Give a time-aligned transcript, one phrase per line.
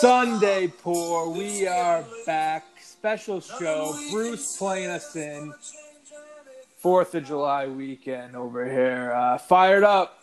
[0.00, 1.28] Sunday Pour.
[1.28, 2.64] We are back.
[2.80, 3.98] Special show.
[4.12, 5.52] Bruce playing us in.
[6.76, 9.12] Fourth of July weekend over here.
[9.12, 10.20] Uh, fired up.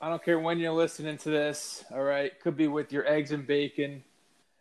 [0.00, 1.84] I don't care when you're listening to this.
[1.92, 4.02] All right, could be with your eggs and bacon.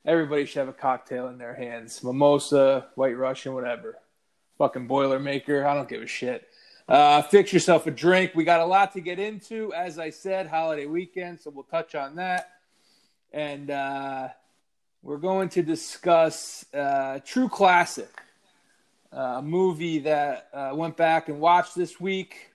[0.06, 2.04] Everybody should have a cocktail in their hands.
[2.04, 4.00] Mimosa, White Russian, whatever.
[4.58, 5.66] Fucking Boilermaker.
[5.66, 6.46] I don't give a shit.
[6.90, 8.32] Uh, fix yourself a drink.
[8.36, 9.74] We got a lot to get into.
[9.74, 12.53] As I said, holiday weekend, so we'll touch on that.
[13.34, 14.28] And uh,
[15.02, 18.22] we're going to discuss uh, True Classic,
[19.12, 22.52] a movie that uh, went back and watched this week.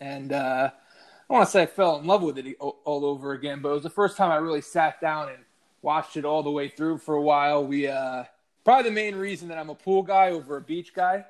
[0.00, 3.60] And uh, I want to say I fell in love with it all over again,
[3.62, 5.38] but it was the first time I really sat down and
[5.82, 7.64] watched it all the way through for a while.
[7.64, 8.24] We uh,
[8.64, 11.24] probably the main reason that I'm a pool guy over a beach guy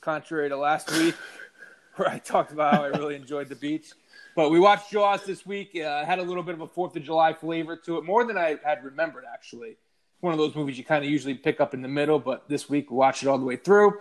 [0.00, 1.14] contrary to last week
[1.96, 3.92] where I talked about how I really enjoyed the beach.
[4.36, 5.76] But we watched Jaws this week.
[5.76, 8.36] Uh, had a little bit of a Fourth of July flavor to it, more than
[8.36, 9.24] I had remembered.
[9.32, 9.76] Actually,
[10.20, 12.68] one of those movies you kind of usually pick up in the middle, but this
[12.68, 13.98] week we watched it all the way through.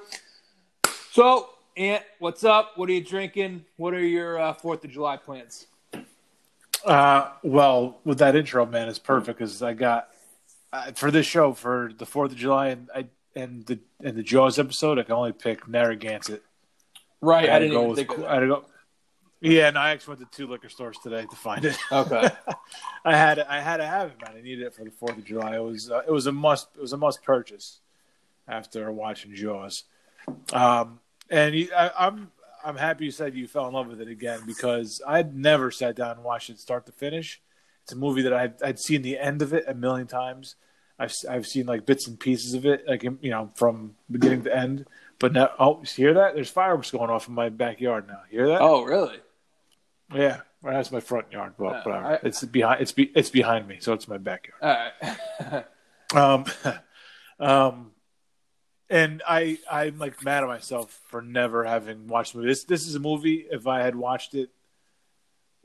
[1.12, 2.72] So, Ant, what's up?
[2.78, 3.66] What are you drinking?
[3.78, 5.68] What are your uh, Fourth of July plans?
[6.84, 10.10] Uh, well, with that intro, man, it's perfect because I got
[10.74, 14.24] uh, for this show for the Fourth of July, and I and the and the
[14.24, 16.44] Jaws episode, I can only pick Narragansett.
[17.22, 18.66] Right, I, I didn't go with, I had to go.
[19.44, 21.78] Yeah, and I actually went to two liquor stores today to find it.
[21.92, 22.30] Okay.
[23.06, 24.38] I had I had to have it, man.
[24.38, 25.58] I needed it for the Fourth of July.
[25.58, 27.82] It was uh, it was a must it was a must purchase
[28.48, 29.84] after watching Jaws.
[30.54, 32.32] Um, and you, I, I'm
[32.64, 35.98] I'm happy you said you fell in love with it again because I'd never sat
[35.98, 37.42] down and watched it start to finish.
[37.84, 40.56] It's a movie that I'd, I'd seen the end of it a million times.
[40.98, 44.56] I've I've seen like bits and pieces of it, like you know, from beginning to
[44.56, 44.86] end.
[45.20, 46.34] But now, oh, you hear that?
[46.34, 48.22] There's fireworks going off in my backyard now.
[48.32, 48.62] You hear that?
[48.62, 49.20] Oh, really?
[50.16, 51.54] Yeah, that's my front yard.
[51.58, 52.06] Well, Uh, whatever.
[52.06, 52.82] I- it's behind.
[52.82, 54.62] It's be, it's behind me, so it's my backyard.
[54.62, 55.66] Right.
[56.14, 56.46] Um,
[57.40, 57.92] um,
[58.90, 62.50] and I I'm like mad at myself for never having watched the movie.
[62.50, 63.46] This this is a movie.
[63.50, 64.50] If I had watched it,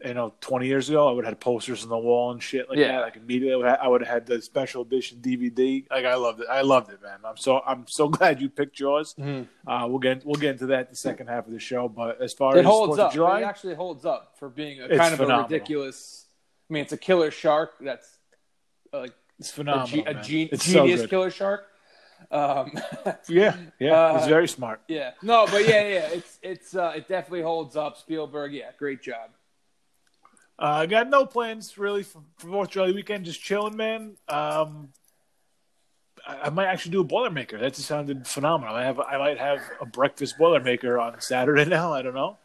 [0.04, 2.68] you know, 20 years ago, I would have had posters on the wall and shit
[2.68, 2.92] like Yeah.
[2.92, 3.00] that.
[3.02, 5.84] Like immediately, I would, have, I would have had the special edition DVD.
[5.90, 6.46] Like I loved it.
[6.48, 7.18] I loved it, man.
[7.24, 9.14] I'm so I'm so glad you picked Jaws.
[9.18, 9.48] Mhm.
[9.66, 11.88] Uh, we'll get we'll get into that the second half of the show.
[11.88, 13.12] But as far as It as holds up.
[13.12, 15.40] July, It actually holds up for being a It's kind of phenomenal.
[15.40, 16.26] a ridiculous.
[16.70, 17.72] I mean, it's a killer shark.
[17.80, 18.08] That's
[18.92, 19.86] uh, like it's a, phenomenal.
[20.04, 21.10] ge- a ge- so genius good.
[21.10, 21.64] killer shark.
[22.30, 22.72] Um,
[23.28, 23.92] Yeah, yeah.
[23.94, 24.80] Uh, he's very smart.
[24.88, 27.96] yeah, no, but yeah, yeah, it's it's uh, it definitely holds up.
[27.96, 29.30] Spielberg, yeah, great job.
[30.60, 33.24] Uh, I got no plans really for, for Fourth July weekend.
[33.24, 34.16] Just chilling, man.
[34.28, 34.88] Um,
[36.26, 37.60] I, I might actually do a Boilermaker.
[37.60, 38.74] That just sounded phenomenal.
[38.74, 41.92] I have I might have a breakfast Boilermaker on Saturday now.
[41.92, 42.38] I don't know.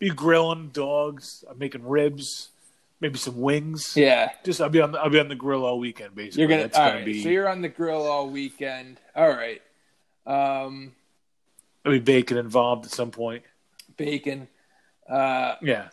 [0.00, 1.44] Be grilling dogs.
[1.48, 2.50] I'm making ribs,
[3.00, 3.96] maybe some wings.
[3.96, 6.16] Yeah, Just I'll be on the, I'll be on the grill all weekend.
[6.16, 6.62] Basically, you're gonna.
[6.62, 7.22] That's all gonna right, be.
[7.22, 8.98] so you're on the grill all weekend.
[9.14, 9.62] All right,
[10.26, 10.92] um,
[11.84, 13.44] There'll be bacon involved at some point.
[13.96, 14.48] bacon.
[15.08, 15.88] Uh, Yeah,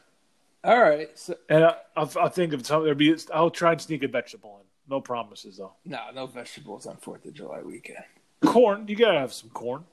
[0.64, 2.84] all right, so and I, I'll, I'll think of something.
[2.84, 3.16] There'll be.
[3.34, 4.68] I'll try and sneak a vegetable in.
[4.92, 5.74] No promises though.
[5.86, 8.04] no, no vegetables on Fourth of July weekend.
[8.44, 8.88] Corn.
[8.88, 9.86] You gotta have some corn.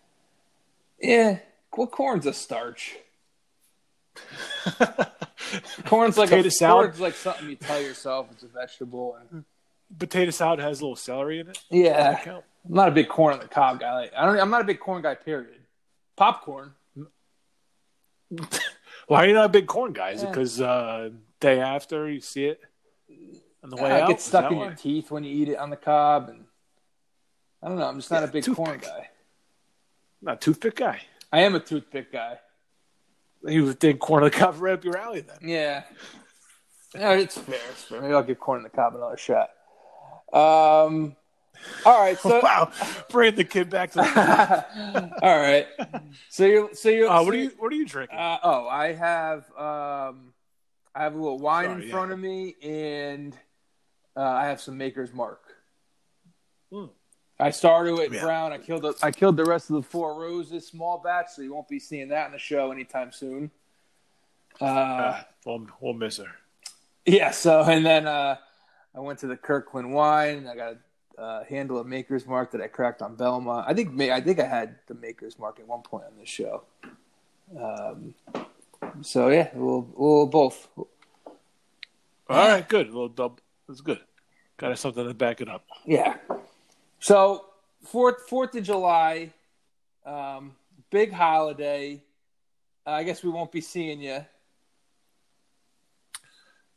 [1.01, 1.39] Yeah,
[1.77, 2.97] well, corn's a starch.
[5.85, 6.85] Corn's like Potato a salad?
[6.87, 9.17] corn's like something you tell yourself it's a vegetable.
[9.31, 9.45] And,
[9.99, 11.59] Potato salad has a little celery in it.
[11.71, 13.95] yeah, I'm not a big corn on the cob guy.
[13.95, 14.39] Like, I don't.
[14.39, 15.15] I'm not a big corn guy.
[15.15, 15.61] Period.
[16.17, 16.73] Popcorn.
[19.09, 20.11] Why are you not a big corn guy?
[20.11, 21.11] Is it because uh,
[21.41, 22.61] day after you see it
[23.65, 24.65] on the way Uh, it gets stuck in why?
[24.67, 26.45] your teeth when you eat it on the cob, and
[27.63, 27.87] I don't know.
[27.89, 29.09] I'm just not Yeah, a big corn guy.
[30.23, 31.01] Not a toothpick guy.
[31.33, 32.39] I am a toothpick guy.
[33.45, 35.39] You would think corn on the cob right up your alley then.
[35.43, 35.85] Yeah.
[36.95, 37.61] Yeah, it's fair.
[37.71, 38.01] It's fair.
[38.03, 39.51] Maybe I'll give corn on the cob another shot.
[40.33, 41.17] Um.
[41.85, 42.19] All right.
[42.19, 42.41] So.
[42.43, 42.71] wow,
[43.11, 43.99] bring the kid back to.
[43.99, 45.67] The, all right.
[46.29, 46.71] So you.
[46.73, 47.09] So you.
[47.09, 47.51] uh, so what are you?
[47.59, 48.19] What are you drinking?
[48.19, 50.33] Uh, oh, I have um,
[50.95, 51.95] I have a little wine Sorry, in yeah.
[51.95, 53.37] front of me, and
[54.17, 55.41] uh, I have some Maker's Mark.
[56.73, 56.87] Hmm.
[57.41, 58.23] I started with Yeah.
[58.23, 58.53] brown.
[58.53, 61.55] I killed the, I killed the rest of the four roses small batch, so you
[61.55, 63.51] won't be seeing that in the show anytime soon.
[64.61, 66.27] Uh, Uh, we'll, we'll miss her.
[67.07, 67.31] yeah.
[67.31, 68.37] So and then uh,
[68.93, 70.49] I went to the Kirkland wine.
[70.49, 70.79] I got a
[71.19, 73.67] uh, handle of Maker's Mark that I cracked on Belmont.
[73.69, 76.63] I think I think I had the Maker's Mark at one point on this show.
[77.59, 78.15] Um,
[79.03, 80.69] so yeah, we'll we'll both.
[80.77, 80.87] All
[82.29, 82.87] right, good.
[82.87, 83.39] A little double.
[83.67, 84.01] That's good.
[84.59, 85.65] Got something to back it up.
[85.85, 86.17] Yeah.
[87.01, 87.47] So
[87.85, 89.33] Fourth Fourth of July,
[90.05, 90.55] um,
[90.91, 92.03] big holiday.
[92.87, 94.25] I guess we won't be seeing you.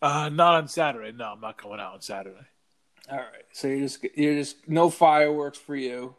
[0.02, 1.12] Uh, not on Saturday.
[1.12, 2.46] No, I'm not going out on Saturday.
[3.10, 3.46] All right.
[3.52, 6.16] So you're just you're just no fireworks for you.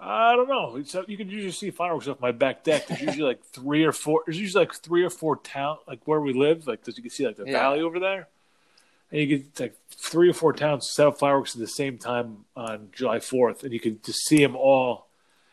[0.00, 0.76] I don't know.
[0.76, 2.86] It's, uh, you can usually see fireworks off my back deck.
[2.86, 4.22] There's usually like three or four.
[4.26, 6.66] There's usually like three or four town, like where we live.
[6.66, 7.52] Like you can see like the Yeah.
[7.52, 8.28] valley over there,
[9.10, 12.44] and you get like three or four towns set up fireworks at the same time
[12.54, 15.06] on July Fourth, and you can just see them all.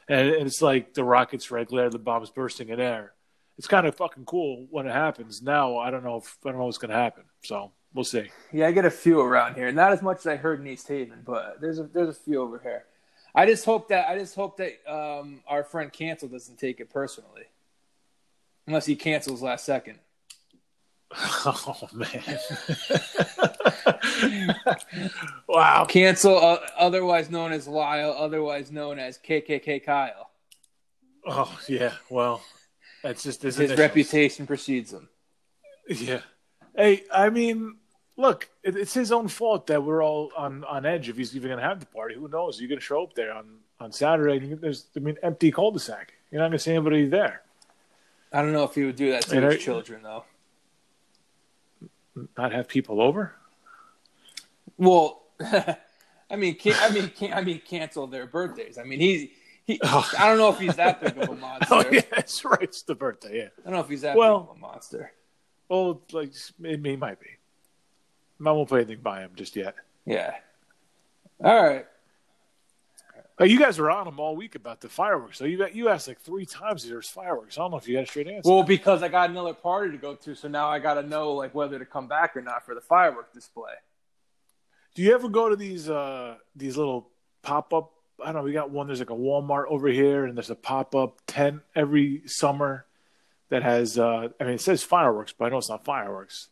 [0.09, 3.13] And, and it's like the rockets red glare, the bombs bursting in air.
[3.57, 5.41] It's kind of fucking cool when it happens.
[5.41, 7.23] Now I don't know if I don't know what's going to happen.
[7.45, 8.29] So we'll see.
[8.51, 9.71] Yeah, I get a few around here.
[9.71, 12.41] Not as much as I heard in East Haven, but there's a there's a few
[12.41, 12.85] over here.
[13.35, 16.89] I just hope that I just hope that um, our friend Cancel doesn't take it
[16.89, 17.45] personally,
[18.67, 19.99] unless he cancels last second.
[21.45, 22.39] Oh man!
[25.47, 25.85] wow.
[25.85, 30.31] Cancel, uh, otherwise known as Lyle, otherwise known as KKK Kyle.
[31.25, 31.93] Oh yeah.
[32.09, 32.43] Well,
[33.03, 35.09] that's just his, His reputation precedes him.
[35.87, 36.21] Yeah.
[36.75, 37.75] Hey, I mean,
[38.17, 41.49] look, it, it's his own fault that we're all on, on edge if he's even
[41.49, 42.15] going to have the party.
[42.15, 42.59] Who knows?
[42.59, 43.45] You're going to show up there on,
[43.79, 44.53] on Saturday.
[44.53, 46.13] There's, I mean, empty cul-de-sac.
[46.31, 47.41] You're not going to see anybody there.
[48.31, 50.23] I don't know if he would do that to And his I- children, though.
[52.37, 53.33] Not have people over.
[54.77, 58.77] Well, I mean, can, I mean, can, I mean, cancel their birthdays.
[58.77, 59.31] I mean, he,
[59.65, 59.79] he.
[59.83, 60.11] Oh.
[60.19, 61.67] I don't know if he's that big of a monster.
[61.73, 62.61] Oh yeah, that's right.
[62.61, 63.37] It's the birthday.
[63.37, 63.47] Yeah.
[63.61, 65.11] I don't know if he's that Well- big of a monster.
[65.69, 66.29] Well, like
[66.63, 67.27] it, he might be.
[68.39, 69.75] I won't play anything by him just yet.
[70.05, 70.33] Yeah.
[71.43, 71.85] All right.
[73.39, 75.37] You guys were on him all week about the fireworks.
[75.39, 77.57] So you you asked like three times if there's fireworks.
[77.57, 78.49] I don't know if you got a straight answer.
[78.49, 81.33] Well, because I got another party to go to, so now I got to know
[81.33, 83.71] like whether to come back or not for the firework display.
[84.93, 87.09] Do you ever go to these uh these little
[87.41, 87.91] pop up?
[88.21, 88.43] I don't know.
[88.43, 88.87] We got one.
[88.87, 92.85] There's like a Walmart over here, and there's a pop up tent every summer
[93.49, 93.97] that has.
[93.97, 96.49] uh I mean, it says fireworks, but I know it's not fireworks.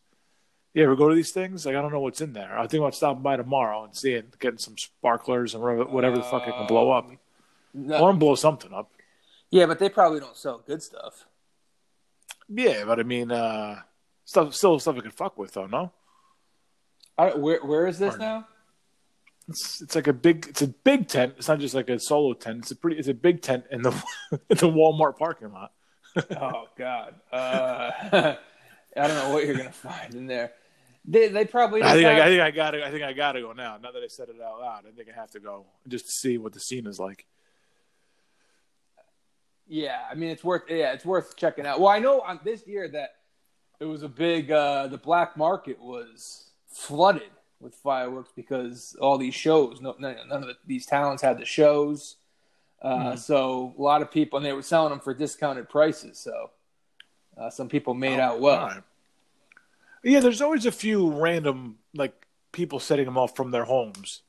[0.73, 1.65] You ever go to these things?
[1.65, 2.57] Like I don't know what's in there.
[2.57, 6.23] I think about stopping by tomorrow and seeing, getting some sparklers and whatever, whatever the
[6.23, 7.09] fuck it can blow up.
[7.11, 7.17] I
[7.73, 8.01] No.
[8.01, 8.89] want to blow something up.
[9.49, 11.25] Yeah, but they probably don't sell good stuff.
[12.47, 13.81] Yeah, but I mean, uh
[14.23, 15.67] stuff still stuff I can fuck with though.
[15.67, 15.91] No,
[17.17, 18.27] I, where where is this Pardon.
[18.27, 18.47] now?
[19.49, 21.33] it's it's like a big it's a big tent.
[21.37, 22.59] It's not just like a solo tent.
[22.59, 23.91] It's a pretty it's a big tent in the
[24.31, 25.73] in the Walmart parking lot.
[26.39, 27.15] oh God.
[27.31, 27.91] Uh,
[28.95, 30.53] I don't know what you're gonna find in there.
[31.05, 31.81] They they probably.
[31.81, 33.53] I think just I, I think I got to I think I got to go
[33.53, 33.77] now.
[33.81, 36.11] Now that I said it out loud, I think I have to go just to
[36.11, 37.25] see what the scene is like.
[39.67, 41.79] Yeah, I mean it's worth yeah it's worth checking out.
[41.79, 43.15] Well, I know on this year that
[43.79, 49.35] it was a big uh, the black market was flooded with fireworks because all these
[49.35, 52.17] shows no, none, none of the, these towns had the shows,
[52.83, 56.19] uh, so a lot of people and they were selling them for discounted prices.
[56.19, 56.51] So
[57.37, 58.83] uh, some people made out well.
[60.03, 64.21] Yeah, there's always a few random like people setting them off from their homes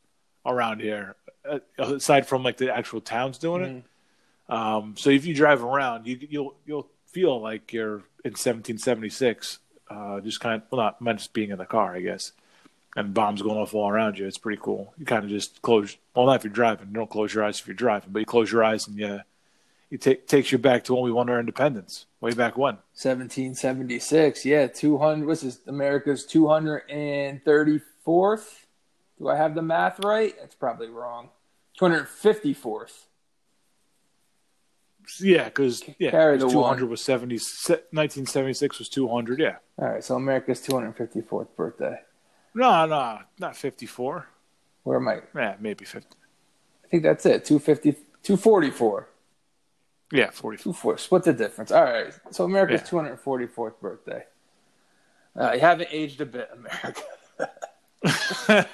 [0.44, 1.16] around here,
[1.48, 3.84] uh, aside from like the actual towns doing it.
[4.52, 9.58] Um, so if you drive around, you you'll you'll feel like you're in 1776,
[9.90, 12.32] uh, just kind of well, not meant just being in the car, I guess,
[12.96, 14.26] and bombs going off all around you.
[14.26, 14.92] It's pretty cool.
[14.98, 15.96] You kind of just close.
[16.14, 16.88] Well, not if you're driving.
[16.88, 19.20] You don't close your eyes if you're driving, but you close your eyes and you
[19.92, 22.76] it take takes you back to when we won our independence, way back when.
[22.94, 25.26] 1776, yeah, 200.
[25.26, 25.60] What's this?
[25.66, 28.60] America's 234th.
[29.18, 30.34] Do I have the math right?
[30.40, 31.28] That's probably wrong.
[31.78, 33.04] 254th.
[35.20, 36.90] Yeah, because yeah, Carry the 200 one.
[36.90, 37.34] was 70.
[37.34, 39.40] 1976 was 200.
[39.40, 39.56] Yeah.
[39.78, 41.96] All right, so America's 254th birthday.
[42.54, 44.26] No, no, not 54.
[44.84, 45.20] Where am I?
[45.34, 46.08] Yeah, maybe 50.
[46.84, 47.44] I think that's it.
[47.44, 49.08] 250, 244.
[50.12, 50.62] Yeah, 40.
[50.62, 50.98] 24.
[50.98, 51.72] Split the difference.
[51.72, 52.88] All right, so America's Yeah.
[53.00, 54.24] 244th birthday.
[55.38, 57.02] Uh, you haven't aged a bit, America.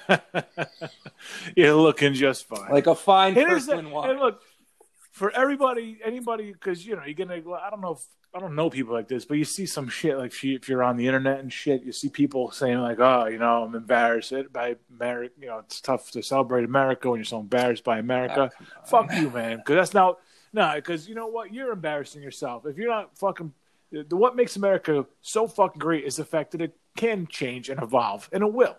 [1.56, 2.70] You're looking just fine.
[2.70, 4.10] Like a fine It is that- Kirkland wine.
[4.10, 4.40] and look,
[5.12, 7.34] for everybody, anybody, because you know you're gonna.
[7.34, 8.04] I don't know if
[8.34, 10.68] I don't know people like this, but you see some shit like if you- if
[10.68, 13.74] you're on the internet and shit, you see people saying like, "Oh, you know, I'm
[13.74, 15.34] embarrassed by America.
[15.40, 18.50] You know, it's tough to celebrate America when you're so embarrassed by America."
[18.86, 19.56] Fuck you, man.
[19.58, 20.18] Because that's not
[20.52, 20.72] no.
[20.74, 21.52] Because you know what?
[21.52, 23.52] You're embarrassing yourself if you're not fucking.
[23.90, 27.82] The, what makes America so fucking great is the fact that it can change and
[27.82, 28.76] evolve, and it will.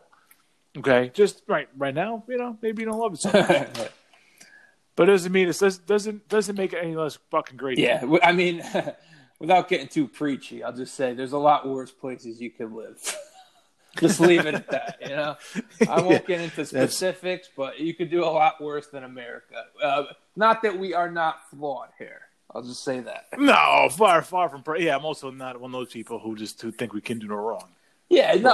[0.78, 3.92] Okay, just right right now, you know, maybe you don't love it so much.
[5.00, 7.78] But it doesn't mean it doesn't doesn't doesn't make it any less fucking great.
[7.78, 8.62] Yeah, I mean,
[9.40, 12.98] without getting too preachy, I'll just say there's a lot worse places you could live.
[13.98, 14.98] just leave it at that.
[15.02, 15.36] You know,
[15.90, 19.64] I won't get into specifics, but you could do a lot worse than America.
[19.84, 20.04] Uh,
[20.36, 22.22] not that we are not flawed here.
[22.54, 23.26] I'll just say that.
[23.38, 24.64] No, far far from.
[24.64, 27.20] pra- Yeah, I'm also not one of those people who just who think we can
[27.20, 27.70] do no wrong.
[28.10, 28.50] Yeah, no,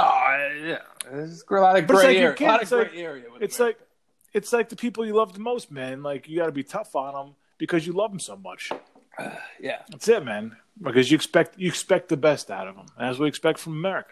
[0.65, 0.79] yeah.
[1.09, 2.35] There's a lot of it's gray like area.
[2.39, 3.23] a lot of it's gray like- area.
[3.39, 3.79] It's America.
[3.79, 3.87] like
[4.33, 6.03] it's like the people you love the most, man.
[6.03, 8.69] Like you got to be tough on them because you love them so much.
[9.61, 10.57] yeah, That's it, man.
[10.81, 14.11] Because you expect you expect the best out of them, as we expect from America.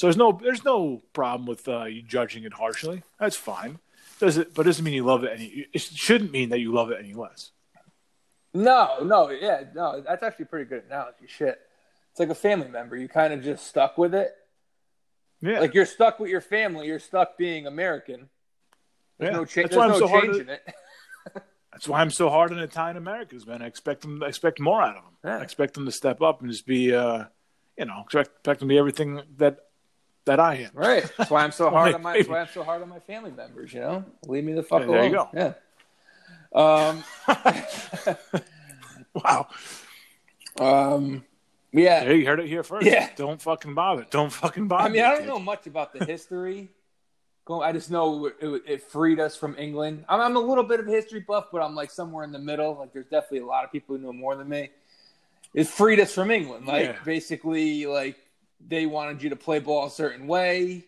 [0.00, 3.02] So there's no there's no problem with uh, you judging it harshly.
[3.18, 3.80] That's fine.
[4.18, 4.54] Does it?
[4.54, 5.66] But it doesn't mean you love it any.
[5.74, 7.50] It shouldn't mean that you love it any less.
[8.54, 10.00] no, no, yeah, no.
[10.00, 11.26] That's actually pretty good analogy.
[11.26, 11.60] Shit,
[12.12, 12.96] it's like a family member.
[12.96, 14.34] You kind of just stuck with it.
[15.42, 16.86] Yeah, Like you're stuck with your family.
[16.86, 18.30] You're stuck being American.
[19.18, 19.36] There's yeah.
[19.36, 20.24] no, cha- That's there's why I'm no so hard.
[20.24, 20.74] changing To, it.
[21.72, 23.60] that's why I'm so hard on Italian Americans, man.
[23.60, 24.22] I expect them.
[24.22, 25.12] I expect more out of them.
[25.26, 25.36] Yeah.
[25.40, 27.24] I expect them to step up and just be, uh,
[27.76, 29.58] you know, expect, expect them to be everything that
[30.30, 30.70] that I am.
[30.74, 31.04] Right.
[31.18, 32.14] That's why I'm so hard on my.
[32.16, 33.72] That's why I'm so hard on my family members.
[33.74, 34.96] You know, leave me the fuck Yeah, alone.
[34.96, 35.54] there you go.
[36.54, 36.88] Yeah.
[36.88, 37.04] Um.
[39.12, 39.48] Wow.
[40.60, 41.24] Um.
[41.72, 42.04] Yeah.
[42.04, 42.86] Hey, you heard it here first.
[42.86, 43.08] Yeah.
[43.16, 44.06] Don't fucking bother.
[44.08, 44.84] Don't fucking bother.
[44.84, 45.28] I mean, I don't kid.
[45.28, 46.68] know much about the history.
[47.50, 50.04] I just know it, it, it freed us from England.
[50.08, 52.38] I'm, I'm a little bit of a history buff, but I'm like somewhere in the
[52.38, 52.76] middle.
[52.78, 54.70] Like, there's definitely a lot of people who know more than me.
[55.52, 56.66] It freed us from England.
[56.66, 56.96] Like, Yeah.
[57.04, 58.16] basically, like
[58.66, 60.84] they wanted you to play ball a certain way.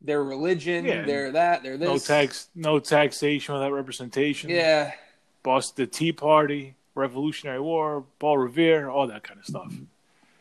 [0.00, 1.02] Their religion, Yeah.
[1.02, 1.88] their that, their this.
[1.88, 4.50] No tax, no taxation without representation.
[4.50, 4.92] Yeah,
[5.42, 9.72] Boston Tea Party, Revolutionary War, Paul Revere, all that kind of stuff.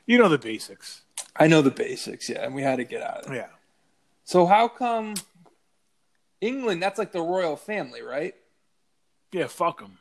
[0.05, 1.01] You know the basics.
[1.35, 2.29] I know the basics.
[2.29, 3.35] Yeah, and we had to get out of it.
[3.37, 3.47] Yeah.
[4.25, 5.13] So how come
[6.41, 6.81] England?
[6.83, 8.35] That's like the royal family, right?
[9.31, 9.97] Yeah, fuck them.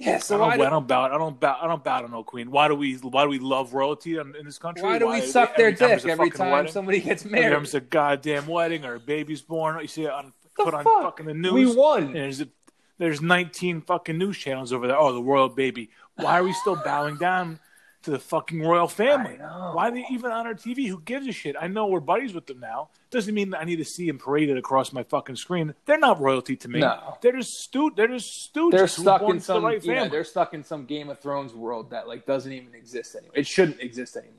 [0.00, 0.18] Yeah.
[0.18, 1.02] So I don't, do, I don't bow.
[1.02, 1.58] I don't bow.
[1.60, 2.50] I don't bow to no queen.
[2.50, 2.94] Why do we?
[2.94, 4.82] Why do we love royalty in, in this country?
[4.82, 6.72] why do we every suck their time dick every time wedding?
[6.72, 7.58] somebody gets Every time married?
[7.58, 10.84] there's a goddamn wedding or a baby's born, you see it on The put on
[10.84, 11.52] fucking the news.
[11.52, 12.04] We won.
[12.04, 12.48] And there's a,
[12.96, 14.96] there's 19 fucking news channels over there.
[14.96, 15.90] Oh, the royal baby.
[16.16, 17.60] Why are we still bowing down
[18.02, 19.34] to the fucking royal family?
[19.36, 20.88] Why are they even on our TV?
[20.88, 21.56] Who gives a shit?
[21.60, 22.88] I know we're buddies with them now.
[23.10, 25.74] Doesn't mean that I need to see them paraded across my fucking screen.
[25.84, 26.80] They're not royalty to me.
[26.80, 27.18] No.
[27.20, 28.70] They're just stu- They're just stooges.
[28.72, 31.52] They're stuck in to the some right yeah, they're stuck in some Game of Thrones
[31.54, 33.32] world that like doesn't even exist anymore.
[33.34, 34.36] It shouldn't exist anymore.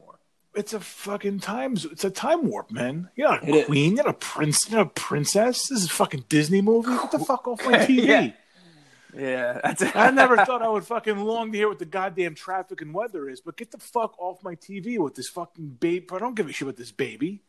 [0.54, 1.86] It's a fucking times.
[1.86, 3.10] It's a time warp, man.
[3.16, 3.66] You're not It a is.
[3.68, 3.96] queen.
[3.96, 4.70] You're not a prince.
[4.70, 5.68] You're not a princess.
[5.70, 6.90] This is a fucking Disney movie.
[6.90, 8.04] Get the fuck off my TV.
[8.06, 8.32] Yeah.
[9.18, 12.82] Yeah, that's I never thought I would fucking long to hear what the goddamn traffic
[12.82, 16.08] and weather is, but get the fuck off my TV with this fucking baby.
[16.12, 17.42] I don't give a shit with this baby.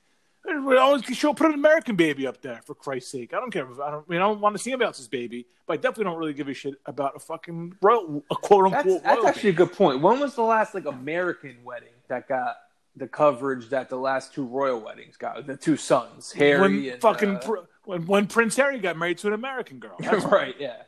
[0.48, 3.32] I always show put an American baby up there for Christ's sake.
[3.32, 3.70] I don't care.
[3.70, 4.04] If, I don't.
[4.08, 6.32] I, mean, I don't want to see anybody else's baby, but I definitely don't really
[6.32, 9.02] give a shit about a fucking royal, a quote unquote.
[9.04, 10.00] that's royal actually a good point.
[10.00, 12.56] When was the last like American wedding that got
[12.96, 15.46] the coverage that the last two royal weddings got?
[15.46, 16.32] The two sons.
[16.32, 19.78] Harry when and fucking uh, pr- when, when Prince Harry got married to an American
[19.78, 19.96] girl.
[20.00, 20.82] That's right, yeah.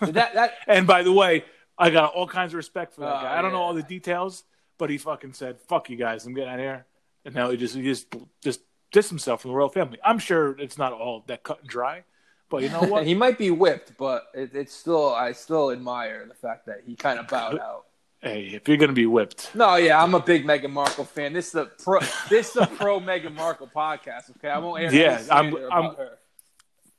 [0.00, 1.44] That that And by the way,
[1.78, 3.38] I got all kinds of respect for that Oh, guy.
[3.38, 4.44] I don't know all the details,
[4.78, 6.86] but he fucking said, "Fuck you guys, I'm getting out of here."
[7.24, 8.06] And now he just he just
[8.42, 8.60] just
[8.92, 9.98] dissed himself from the royal family.
[10.04, 12.04] I'm sure it's not all that cut and dry,
[12.48, 13.06] but you know what?
[13.06, 16.94] he might be whipped, but it, it's still I still admire the fact that he
[16.96, 17.84] kind of bowed out.
[18.20, 21.32] hey, if you're gonna be whipped, No, yeah, I'm a big Meghan Markle fan.
[21.32, 22.00] This is a pro.
[22.30, 24.30] this is a pro Meghan Markle podcast.
[24.38, 26.18] Okay, I won't air Yeah, I'm- I'm- about her.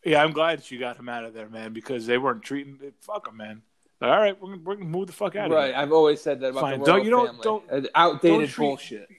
[0.06, 2.80] Yeah, I'm glad that you got him out of there, man, because they weren't treating
[2.82, 2.94] it.
[3.02, 3.62] fuck him, man.
[4.02, 5.58] Like, all right, we're gonna, we're gonna move the fuck out of here.
[5.60, 5.76] Right.
[5.76, 6.80] I've always said that about Fine.
[6.80, 7.42] the Don't- royal you don't- family.
[7.44, 9.10] don't- Uh, outdated don't treat- bullshit.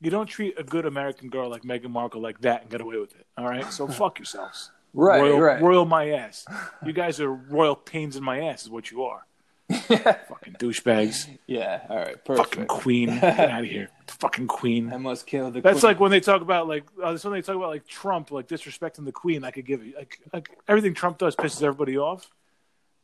[0.00, 2.98] You don't treat a good American girl like Meghan Markle like that and get away
[2.98, 3.26] with it.
[3.38, 4.70] All right, so fuck yourselves.
[4.94, 5.60] Right, royal, right.
[5.62, 6.46] royal my ass.
[6.86, 9.26] You guys are royal pains in my ass, is what you are.
[9.70, 11.28] Fucking douchebags.
[11.46, 13.08] yeah, all right, Fucking queen.
[13.20, 13.88] Get out of here.
[14.06, 14.92] Fucking queen.
[14.92, 15.60] I must kill the.
[15.60, 15.90] That's queen.
[15.90, 18.46] like when they talk about like uh, that's when they talk about like Trump like
[18.46, 19.42] disrespecting the queen.
[19.44, 22.30] I could give you like, like everything Trump does pisses everybody off.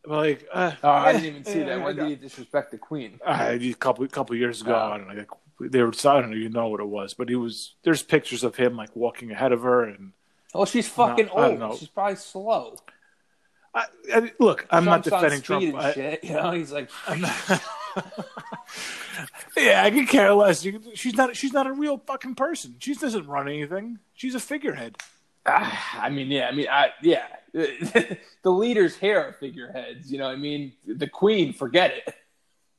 [0.04, 1.82] But like, uh, Oh, I didn't even see that.
[1.82, 3.18] When did he disrespect the queen?
[3.26, 4.92] uh, a couple couple years ago, Oh.
[4.92, 5.14] I don't know.
[5.14, 5.30] Like,
[5.72, 7.74] they were I don't know, you know what it was, but he was.
[7.82, 10.12] There's pictures of him like walking ahead of her, and
[10.54, 11.78] Oh, she's fucking don't old.
[11.78, 12.76] She's probably slow.
[13.74, 15.74] I, I, look, I'm not Trump's on defending Trump.
[15.76, 16.24] I- shit.
[16.24, 17.62] You know, he's like, not.
[19.56, 20.64] yeah, I can care less.
[20.64, 21.36] You, she's not.
[21.36, 22.76] She's not a real fucking person.
[22.78, 23.98] She doesn't run anything.
[24.14, 24.98] She's a figurehead.
[25.46, 27.26] ah, I mean, yeah, I mean, I yeah.
[27.52, 28.18] the
[28.50, 30.10] leaders here are figureheads.
[30.10, 32.14] You know, what I mean, the queen, forget it.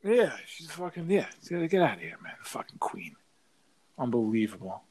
[0.03, 1.09] Yeah, she's fucking.
[1.09, 2.33] Yeah, get get out of here, man.
[2.43, 3.15] The fucking queen.
[3.97, 4.83] Unbelievable.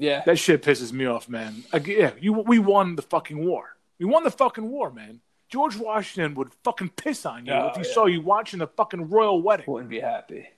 [0.00, 1.64] Yeah, That shit pisses me off, man.
[1.72, 2.32] Like, yeah, you.
[2.32, 3.76] We won the fucking war.
[3.98, 5.20] We won the fucking war, man.
[5.48, 7.94] George Washington would fucking piss on you Oh, if he oh, yeah.
[7.94, 9.64] saw you watching the fucking royal wedding.
[9.66, 10.48] wouldn't be happy.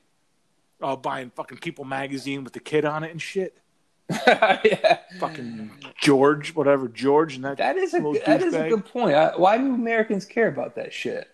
[0.83, 3.57] Oh, buying fucking People magazine with the kid on it and shit.
[4.27, 5.71] yeah, Fucking
[6.01, 7.59] George, whatever George, and that.
[7.59, 9.15] that is a little good, that is a good point.
[9.15, 11.29] I, why do Americans care about that shit?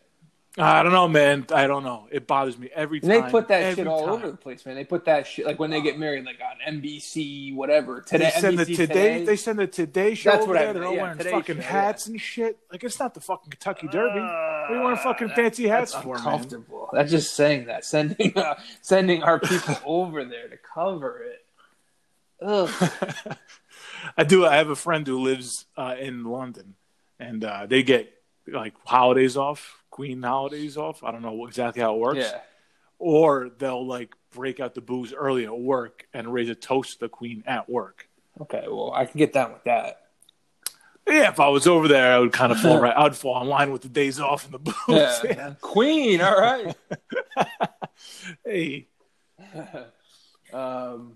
[0.59, 1.47] I don't know, man.
[1.53, 2.09] I don't know.
[2.11, 3.11] It bothers me every time.
[3.11, 4.09] And they put that shit all time.
[4.15, 4.75] over the place, man.
[4.75, 8.01] They put that shit like when they get married, like on NBC, whatever.
[8.01, 10.65] Today, They send the NBC today, They send the Today Show That's over what I
[10.65, 10.73] there.
[10.73, 12.59] They're all yeah, wearing fucking Show, hats and shit.
[12.73, 14.19] Like it's not the fucking Kentucky Derby.
[14.21, 16.25] what are you wearing fucking fancy hats That's for, man?
[16.25, 16.89] uncomfortable.
[16.91, 21.45] That's just saying that sending uh, sending our people over there to cover it.
[22.43, 23.37] Ugh.
[24.17, 24.47] I do.
[24.47, 26.75] I have a friend who lives uh, in London,
[27.19, 28.13] and uh, they get
[28.47, 31.03] like holidays off, Queen holidays off.
[31.03, 32.19] I don't know exactly how it works.
[32.19, 32.41] Yeah.
[32.99, 37.01] Or they'll like break out the booze early at work and raise a toast to
[37.01, 38.07] the Queen at work.
[38.43, 38.65] Okay.
[38.69, 40.03] Well, I can get down with that.
[41.09, 42.95] Yeah, if I was over there, I would kind of fall right.
[42.95, 45.21] I'd fall in line with the days off and the booze.
[45.25, 45.55] Yeah.
[45.63, 46.21] Queen.
[46.21, 46.77] All right.
[48.45, 48.89] hey,
[50.53, 51.15] um,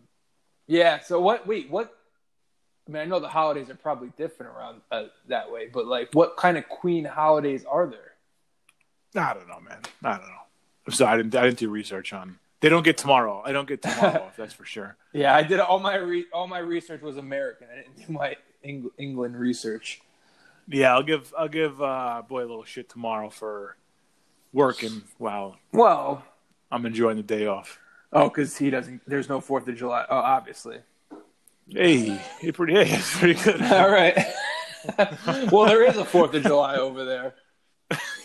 [0.67, 1.01] yeah.
[1.01, 1.47] So what?
[1.47, 1.71] Wait.
[1.71, 1.95] What?
[2.89, 6.09] I mean, I know the holidays are probably different around uh, that way, but like,
[6.15, 8.10] what kind of Queen holidays are there?
[9.15, 9.79] I don't know, man.
[10.05, 10.35] I don't know.
[10.87, 11.35] I'm sorry, I didn't.
[11.35, 12.39] I didn't do research on.
[12.61, 13.43] They don't get tomorrow.
[13.45, 14.37] I don't get tomorrow off.
[14.37, 14.97] That's for sure.
[15.13, 17.69] Yeah, I did all my re- all my research was American.
[17.73, 20.01] I didn't do my Eng- England research.
[20.69, 21.33] Yeah, I'll give.
[21.37, 23.77] I'll give uh, boy a little shit tomorrow for
[24.53, 26.25] working while Well,
[26.71, 27.79] I'm enjoying the day off.
[28.13, 29.01] oh, because he doesn't.
[29.07, 30.05] There's no Fourth of July.
[30.09, 30.79] Oh, obviously.
[31.69, 32.75] Hey, you're pretty.
[32.85, 33.63] Hey, it's pretty good.
[33.63, 34.17] All right.
[35.53, 37.35] well, there is a Fourth of July over there.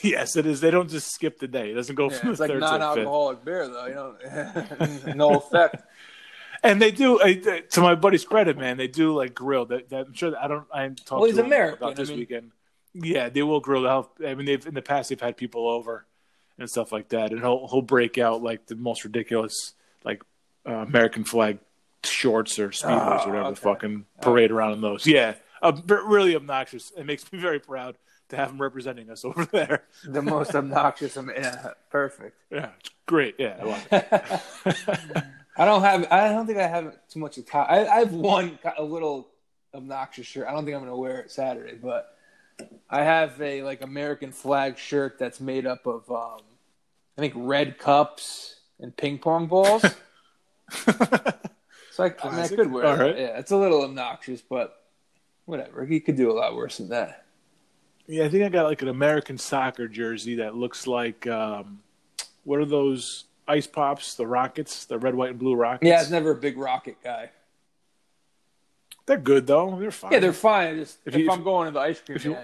[0.01, 0.61] Yes, it is.
[0.61, 1.71] They don't just skip the day.
[1.71, 2.79] It doesn't go Yeah, from it's the like third to the fifth.
[2.79, 3.85] non-alcoholic beer, though.
[3.87, 5.83] You know, no effect.
[6.63, 7.19] And they do.
[7.19, 7.33] uh,
[7.71, 9.65] To my buddy's credit, man, they do like grill.
[9.65, 10.31] That, that I'm sure.
[10.31, 10.65] That I don't.
[10.73, 12.51] I talked Well, he's to him American, about this I mean- weekend.
[12.97, 13.81] Yeah, they will grill.
[13.83, 16.05] They'll- I mean, they've in the past they've had people over
[16.57, 19.73] and stuff like that, and he'll he'll break out like the most ridiculous
[20.05, 20.23] like
[20.65, 21.59] uh, American flag
[22.05, 23.47] shorts or speedos Oh, or whatever.
[23.49, 23.55] okay.
[23.61, 25.05] Fucking parade around in those.
[25.05, 26.91] Yeah, uh, really obnoxious.
[26.95, 27.97] It makes me very proud
[28.29, 29.83] to have him representing us over there.
[30.03, 31.17] The most obnoxious.
[31.17, 32.37] Am- Yeah, perfect.
[32.51, 33.35] Yeah, it's great.
[33.37, 35.23] Yeah, I love it.
[35.57, 36.11] I don't have.
[36.11, 37.65] I don't think I have too much of time.
[37.69, 39.29] I, I have one a little
[39.73, 40.47] obnoxious shirt.
[40.47, 42.13] I don't think I'm going to wear it Saturday, but
[42.89, 46.41] I have a like American flag shirt that's made up of um,
[47.17, 49.81] I think red cups and ping pong balls.
[50.69, 52.99] so I, I, mean, I could wear All it.
[52.99, 53.17] right.
[53.17, 54.75] Yeah, it's a little obnoxious, but
[55.45, 55.85] whatever.
[55.85, 57.24] He could do a lot worse than that.
[58.07, 61.81] Yeah, I think I got like an American soccer jersey that looks like um,
[62.43, 64.15] what are those ice pops?
[64.15, 65.87] The Rockets, the red, white, and blue Rockets.
[65.87, 67.31] Yeah, I was never a big rocket guy.
[69.05, 69.77] they're good though.
[69.79, 70.11] They're fine.
[70.11, 70.77] Yeah, they're fine.
[70.77, 72.37] Just If if, you- I'm going to the ice cream you-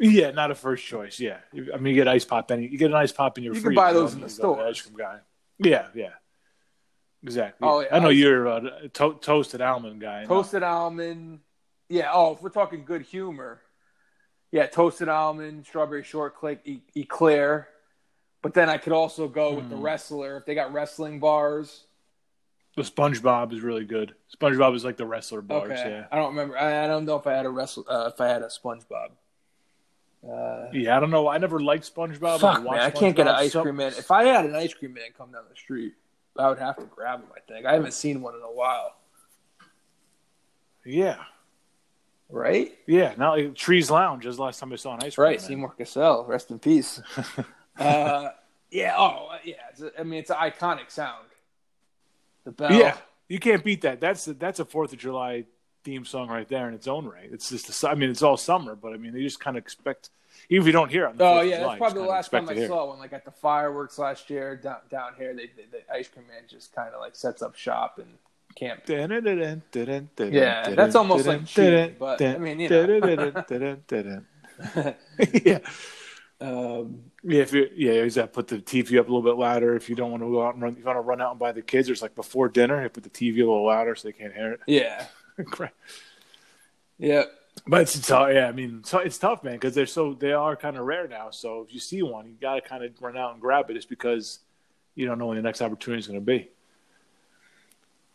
[0.00, 1.18] yeah, not a first choice.
[1.18, 3.54] Yeah, I mean, you get ice pop any, you get an ice pop in your.
[3.54, 4.28] You can buy those in the?
[4.40, 4.64] Go.
[4.64, 5.18] Ice cream guy.
[5.58, 6.10] Yeah, yeah,
[7.24, 7.66] exactly.
[7.68, 10.24] Oh, yeah, I know you're a to- toasted almond guy.
[10.24, 11.40] Toasted almond.
[11.88, 12.10] Yeah.
[12.12, 13.60] Oh, if we're talking good humor,
[14.50, 17.68] yeah, toasted almond, strawberry shortcake, e- eclair.
[18.40, 19.82] But then I could also go with the Hmm.
[19.82, 21.84] wrestler if they got wrestling bars.
[22.76, 24.14] The SpongeBob is really good.
[24.40, 25.72] SpongeBob is like the wrestler bars.
[25.72, 25.90] Okay.
[25.90, 26.56] Yeah, I don't remember.
[26.56, 27.84] I, I don't know if I had a wrestle.
[27.88, 29.10] Uh, if I had a SpongeBob.
[30.22, 30.96] Uh, yeah.
[30.96, 31.26] I don't know.
[31.28, 32.38] I never liked SpongeBob.
[32.40, 33.92] fuck I man, I can't get an ice cream man.
[33.96, 35.94] If I had an ice cream man come down the street,
[36.38, 37.28] I would have to grab him.
[37.36, 38.94] I think I haven't seen one in a while.
[40.84, 41.16] Yeah,
[42.30, 42.76] Right.
[42.86, 43.14] yeah.
[43.16, 45.24] Now like Trees Lounge is the last time I saw an ice cream.
[45.24, 45.48] Right, man.
[45.48, 47.00] Seymour Cassel, rest in peace.
[47.78, 48.28] uh,
[48.70, 49.54] yeah, oh, yeah.
[49.70, 51.26] It's a, I mean, it's an iconic sound.
[52.44, 52.72] The bell.
[52.72, 52.96] Yeah,
[53.28, 54.00] you can't beat that.
[54.00, 55.44] That's a, that's a Fourth of July
[55.84, 57.28] theme song right there in its own right.
[57.32, 59.62] It's just, a I mean, it's all summer, but I mean, they just kind of
[59.62, 60.10] expect,
[60.50, 61.10] even if you don't hear it.
[61.10, 62.98] On the Oh yeah, July, that's probably the last time I saw one.
[62.98, 66.42] Like at the fireworks last year down down here, they, they the ice cream man
[66.46, 68.08] just kind of like sets up shop and
[68.58, 68.82] camp.
[70.32, 72.86] Yeah, that's almost like cheating, but, I mean, you know.
[75.44, 75.58] yeah,
[76.40, 77.42] Um, yeah.
[77.42, 79.74] If you yeah, have to put the TV up a little bit louder.
[79.74, 81.38] If you don't want to go out and run, you want to run out and
[81.38, 81.88] buy the kids.
[81.88, 84.58] There's like before dinner, you put the TV a little louder so they can't hear
[84.66, 85.46] yeah, it.
[85.46, 85.74] Crap.
[86.98, 87.24] yeah.
[87.66, 88.30] But it's tough.
[88.32, 91.08] Yeah, I mean, so it's tough, man, because they're so they are kind of rare
[91.08, 91.30] now.
[91.30, 93.74] So if you see one, you got to kind of run out and grab it,
[93.74, 94.38] just because
[94.94, 96.48] you don't know when the next opportunity is going to be.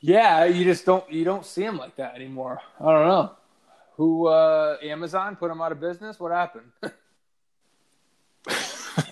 [0.06, 2.60] Yeah, you just don't you don't see them like that anymore.
[2.78, 3.32] I don't know.
[3.96, 6.20] Who uh Amazon put them out of business?
[6.20, 6.66] What happened?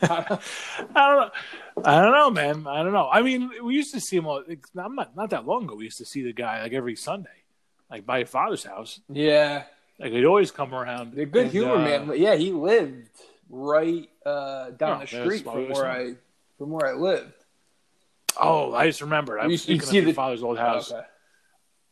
[0.03, 0.37] I
[0.93, 1.31] don't know.
[1.85, 2.67] I don't know, man.
[2.67, 3.09] I don't know.
[3.09, 4.27] I mean, we used to see him.
[4.27, 5.75] All, it's not, not that long ago.
[5.75, 7.29] We used to see the guy like every Sunday,
[7.89, 8.99] like by your father's house.
[9.09, 9.63] yeah,
[9.97, 11.13] Like he'd always come around.
[11.15, 12.05] the good and, humor uh, man.
[12.05, 13.09] But yeah, he lived
[13.49, 16.15] right uh, down Oh, the street from where I
[16.57, 17.33] from where I lived.
[18.39, 19.39] Oh, I just remembered.
[19.39, 20.91] I You- was you speaking see of your the- father's old house.
[20.91, 21.05] Okay.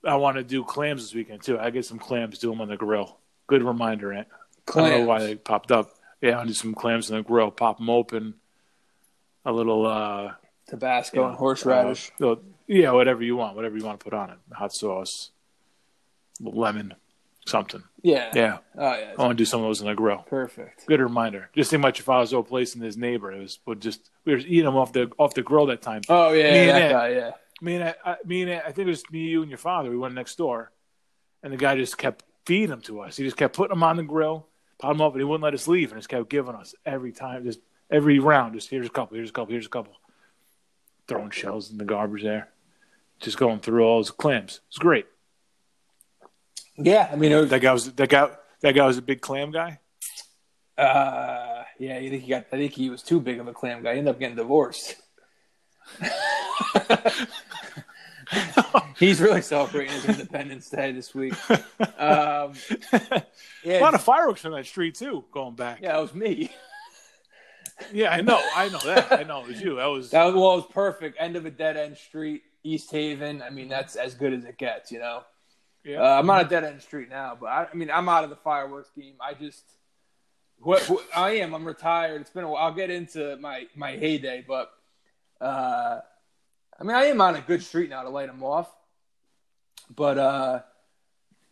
[0.05, 1.59] I want to do clams this weekend too.
[1.59, 3.17] I get some clams, do them on the grill.
[3.47, 4.27] Good reminder, Ant.
[4.69, 5.91] I don't know why they popped up.
[6.21, 8.35] Yeah, I'll do some clams on the grill, pop them open,
[9.45, 10.33] a little uh,
[10.67, 12.11] Tabasco you and horseradish.
[12.21, 12.35] uh,
[12.67, 15.31] yeah, whatever you want, whatever you want to put on it, hot sauce,
[16.39, 16.93] lemon,
[17.49, 17.83] something.
[18.01, 18.31] yeah.
[18.33, 19.13] Yeah, Oh yeah.
[19.17, 20.19] I want to do some of those in the grill.
[20.19, 20.85] Perfect.
[20.87, 21.49] Good reminder.
[21.55, 23.31] Just think about your father's old place and his neighbor.
[23.31, 26.01] It was would just we were eating them off the off the grill that time.
[26.07, 26.91] Oh yeah, Me and that Ed.
[26.91, 27.09] guy.
[27.09, 27.31] Yeah.
[27.61, 29.57] Me and I, I, me and I, I think it was me, you, and your
[29.57, 29.89] father.
[29.89, 30.71] We went next door,
[31.43, 33.17] and the guy just kept feeding them to us.
[33.17, 34.47] He just kept putting them on the grill,
[34.79, 37.11] pop them up, and he wouldn't let us leave, and just kept giving us every
[37.11, 37.59] time, just
[37.91, 38.53] every round.
[38.53, 39.93] Just here's a couple, here's a couple, here's a couple.
[41.09, 42.49] Throwing shells in the garbage there,
[43.19, 44.61] just going through all those clams.
[44.69, 45.07] It's great.
[46.79, 47.09] Yeah.
[47.11, 48.29] I mean, it was, That guy was that guy.
[48.61, 49.79] That guy was a big clam guy.
[50.77, 51.95] uh, yeah.
[51.95, 52.45] I think he got.
[52.51, 53.93] I think he was too big of a clam guy.
[53.93, 54.95] He ended up getting divorced.
[58.99, 61.33] He's really celebrating his Independence Day this week.
[61.97, 61.97] Um,
[63.65, 65.23] a lot of fireworks on that street too.
[65.31, 65.79] Going back.
[65.81, 66.51] yeah, it was me.
[67.93, 68.39] Yeah, I know.
[68.55, 69.11] I know that.
[69.13, 69.77] I know it was you.
[69.77, 70.09] That was.
[70.11, 71.17] That was, well, it was perfect.
[71.19, 73.41] End of a dead end street, East Haven.
[73.41, 75.21] I mean, that's as good as it gets, you know.
[75.83, 76.01] Yeah.
[76.01, 78.29] Uh, I'm on a dead end street now, but I, I mean, I'm out of
[78.29, 79.15] the fireworks game.
[79.21, 79.63] I just,
[80.59, 82.21] what, what I am, I'm retired.
[82.21, 82.65] It's been a while.
[82.65, 84.71] I'll get into my my heyday, but
[85.41, 85.99] uh,
[86.79, 88.69] I mean, I am on a good street now to light them off.
[89.95, 90.59] But uh,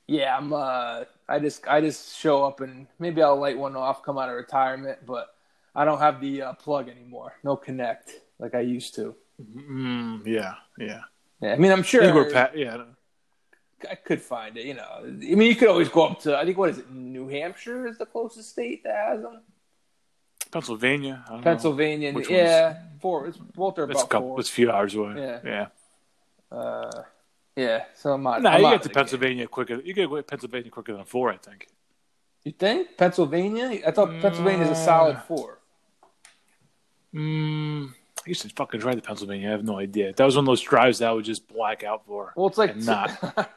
[0.08, 0.54] yeah, I'm.
[0.54, 4.30] Uh, I just I just show up and maybe I'll light one off, come out
[4.30, 5.28] of retirement, but
[5.76, 7.34] I don't have the uh, plug anymore.
[7.44, 9.16] No connect like I used to.
[9.42, 10.56] Mm, yeah.
[10.80, 11.02] Yeah.
[11.42, 12.84] Yeah, I mean, I'm sure I think we're pa- yeah.
[13.90, 14.66] I could find it.
[14.66, 16.38] You know, I mean, you could always go up to.
[16.38, 16.92] I think what is it?
[16.92, 19.42] New Hampshire is the closest state that has them.
[20.52, 21.24] Pennsylvania.
[21.28, 21.44] I don't.
[21.44, 23.28] Pennsylvania, Which yeah, four.
[23.28, 24.30] It's are That's a couple.
[24.30, 24.40] four.
[24.40, 25.14] It's a few hours away.
[25.18, 25.40] Yeah.
[25.44, 25.68] Yeah.
[26.58, 27.04] Uh,
[27.56, 28.42] yeah, so I'm out.
[28.42, 29.02] No, I'm you get to the game.
[29.02, 29.82] Pennsylvania quicker.
[29.82, 31.68] You get to Pennsylvania quicker than four, I think.
[32.44, 33.82] You think Pennsylvania?
[33.86, 34.86] I thought Pennsylvania is a Mm.
[34.86, 35.60] solid four.
[37.14, 39.48] Mm, I used to fucking drive to Pennsylvania.
[39.50, 40.14] I have no idea.
[40.14, 42.58] That was one of those drives that I would just black out for Well, it's
[42.58, 43.12] like not.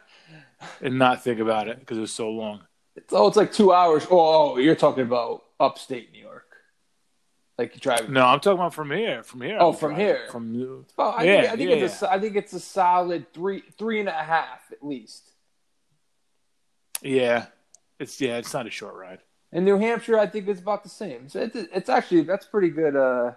[0.80, 2.60] and not think about it because it was so long.
[2.96, 4.06] it's, oh, it's like two hours.
[4.10, 6.46] Oh, oh, you're talking about upstate New York,
[7.58, 8.08] like you drive.
[8.08, 9.22] No, I'm talking about from here.
[9.22, 9.58] From here.
[9.60, 10.26] Oh, from here.
[10.30, 13.32] From Oh, I Yeah, think, I think yeah, it's a, I think it's a solid
[13.32, 15.32] three, three and a half at least.
[17.02, 17.46] yeah,
[17.98, 19.20] it's yeah, it's not a short ride.
[19.52, 21.28] In New Hampshire, I think it's about the same.
[21.28, 22.94] So it's, it's actually that's pretty good.
[22.94, 23.32] Uh,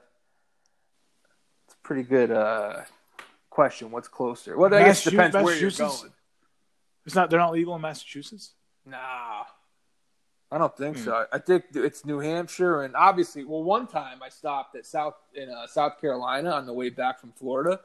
[1.66, 2.82] it's pretty good uh,
[3.50, 3.90] question.
[3.92, 4.56] What's closer?
[4.58, 6.12] Well, I guess it depends where you're going.
[7.06, 7.30] It's not.
[7.30, 8.54] They're not legal in Massachusetts.
[8.86, 9.44] Nah,
[10.52, 11.04] I don't think Hmm.
[11.04, 11.26] so.
[11.32, 15.50] I think it's New Hampshire, and obviously, well, one time I stopped at South in
[15.50, 17.80] uh, South Carolina on the way back from Florida.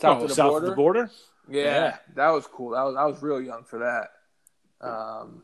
[0.00, 0.66] South oh, of the south border.
[0.66, 1.10] of the border.
[1.48, 1.96] Yeah, Yeah.
[2.14, 2.70] that was cool.
[2.70, 4.86] That was I was real young for that.
[4.86, 5.42] Um,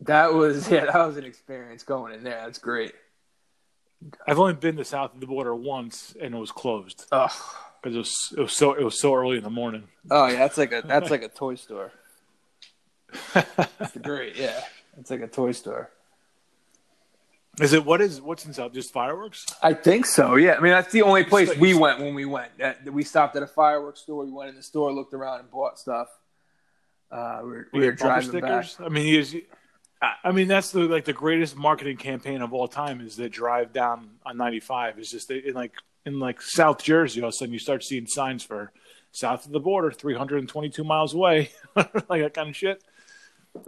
[0.00, 2.40] that was yeah, that was an experience going in there.
[2.44, 2.94] That's great.
[4.26, 7.28] I've only been to south of the border once, and it was closed Oh,
[7.82, 9.88] because it was it was so it was so early in the morning.
[10.10, 11.92] oh yeah, that's like a that's like a toy store.
[13.32, 14.36] That's great.
[14.36, 14.60] Yeah,
[14.98, 15.90] it's like a toy store.
[17.60, 18.72] Is it what is what's inside?
[18.72, 19.44] Just fireworks?
[19.62, 20.36] I think so.
[20.36, 22.50] Yeah, I mean that's the only place we went when we went.
[22.84, 24.24] We stopped at a fireworks store.
[24.24, 26.08] We went in the store, looked around, and bought stuff.
[27.10, 28.64] Uh, we were, we were driving back.
[28.64, 28.76] stickers.
[28.78, 29.42] I mean,
[30.22, 33.72] I mean that's the like the greatest marketing campaign of all time is that drive
[33.72, 34.98] down on 95.
[34.98, 35.72] Is just like
[36.08, 38.72] in like South Jersey, all of a sudden you start seeing signs for
[39.12, 42.82] south of the border, 322 miles away, like that kind of shit.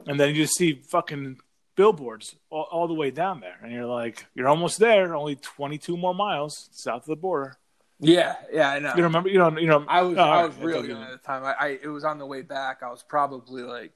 [0.06, 1.38] And then you just see fucking
[1.76, 5.96] billboards all, all the way down there, and you're like, you're almost there, only 22
[5.96, 7.56] more miles south of the border.
[8.00, 8.94] Yeah, yeah, I know.
[8.96, 9.28] You remember?
[9.28, 9.60] You don't.
[9.60, 9.84] You know.
[9.86, 11.44] I was oh, I was right, real young at the time.
[11.44, 12.82] I, I it was on the way back.
[12.82, 13.92] I was probably like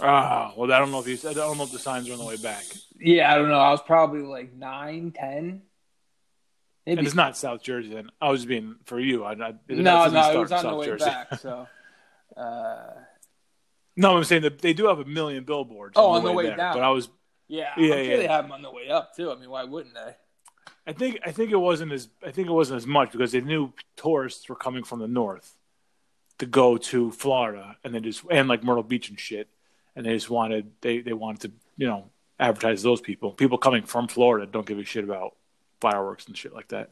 [0.00, 1.28] Ah, well, I don't know if you.
[1.28, 2.64] I don't know if the signs are on the way back.
[3.00, 3.58] yeah, I don't know.
[3.58, 5.62] I was probably like nine, ten.
[6.86, 7.92] And it's not South Jersey.
[7.92, 9.24] Then I was being for you.
[9.24, 11.04] I, I, no, no, it was on South the way Jersey.
[11.06, 11.34] back.
[11.40, 11.66] So,
[12.36, 12.92] uh,
[13.96, 15.94] No, I'm saying that they do have a million billboards.
[15.96, 16.74] Oh, on the way there, down.
[16.74, 17.08] But I was.
[17.48, 18.16] yeah, Yeah, I'm sure yeah.
[18.18, 19.32] they have them on the way up too.
[19.32, 20.14] I mean, why wouldn't they?
[20.86, 21.18] I think.
[21.26, 22.08] I think it wasn't as.
[22.24, 25.56] I think it wasn't as much because they knew tourists were coming from the north
[26.38, 29.48] to go to Florida, and they just and like Myrtle Beach and shit,
[29.96, 33.32] and they just wanted they they wanted to you know advertise those people.
[33.32, 35.34] People coming from Florida don't give a shit about
[35.80, 36.90] fireworks and shit like that.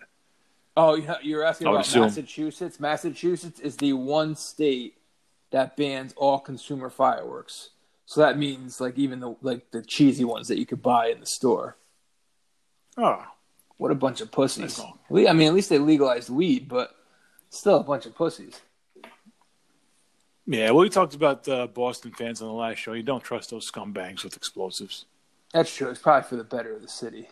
[0.77, 2.03] Oh, you're asking about assume.
[2.03, 2.81] Massachusetts.
[2.81, 4.99] Massachusetts is the one state
[5.51, 7.71] that bans all consumer fireworks.
[8.07, 11.21] So that means like even the like the cheesy ones that you could buy in
[11.21, 11.77] the store.
[12.97, 13.25] Oh,
[13.77, 14.81] What a bunch of pussies.
[14.81, 16.95] I mean, at least they legalized weed, but
[17.51, 18.61] still a bunch of pussies.
[20.47, 22.93] Yeah, well, we talked about uh, Boston fans on the last show.
[22.93, 25.07] You don't trust those scumbags with explosives.
[25.53, 25.89] That's true.
[25.89, 27.31] It's probably for the better of the city,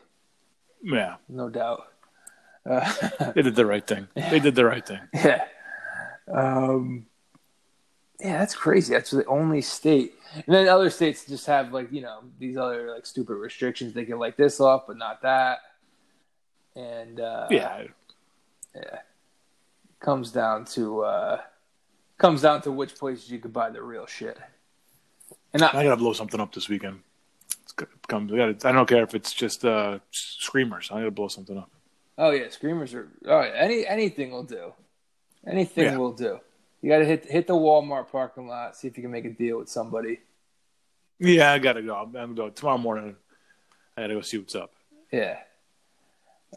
[0.83, 1.89] Yeah, no doubt.
[2.69, 2.93] Uh,
[3.35, 4.09] they did the right thing.
[4.15, 5.01] They did the right thing.
[5.15, 5.45] yeah.
[6.33, 7.07] Um,
[8.21, 8.95] yeah, that's crazy.
[8.95, 10.15] That's the only state.
[10.35, 13.93] And then other states just have like, you know, these other like stupid restrictions.
[13.93, 15.59] They can light this off, but not that.
[16.77, 17.83] And uh Yeah,
[18.75, 18.99] yeah.
[19.99, 21.41] Comes down to uh
[22.17, 24.39] comes down to which places you could buy the real shit.
[25.53, 27.01] And I, I gotta blow something up this weekend.
[28.09, 28.31] Come.
[28.33, 30.91] I, gotta, I don't care if it's just uh, screamers.
[30.93, 31.71] I gotta blow something up.
[32.19, 34.73] oh yeah, screamers are oh yeah, any anything will do.
[35.47, 35.97] Anything Yeah.
[35.97, 36.39] will do.
[36.83, 39.31] You got to hit hit the Walmart parking lot, see if you can make a
[39.31, 40.21] deal with somebody.
[41.19, 41.95] Yeah, I gotta go.
[41.95, 43.17] I'm gonna go tomorrow morning.
[43.97, 44.73] I gotta go see what's up.
[45.13, 45.39] Yeah.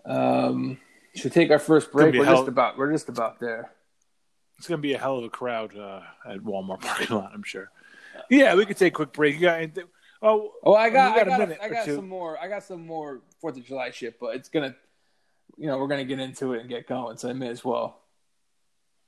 [0.06, 0.78] Um,
[1.16, 2.14] should we take our first break.
[2.16, 3.72] We're hell- just about we're just about there.
[4.58, 7.32] It's gonna be a hell of a crowd uh, at Walmart parking lot.
[7.34, 7.70] I'm sure.
[8.30, 9.36] Yeah, we could take a quick break.
[9.36, 9.86] You got anything?
[10.22, 12.40] Oh, Oh, I got You I got a minute I got some more.
[12.40, 14.76] I got some more Fourth of July shit, but it's gonna,
[15.58, 18.00] you know, we're gonna get into it and get going, so I may as well.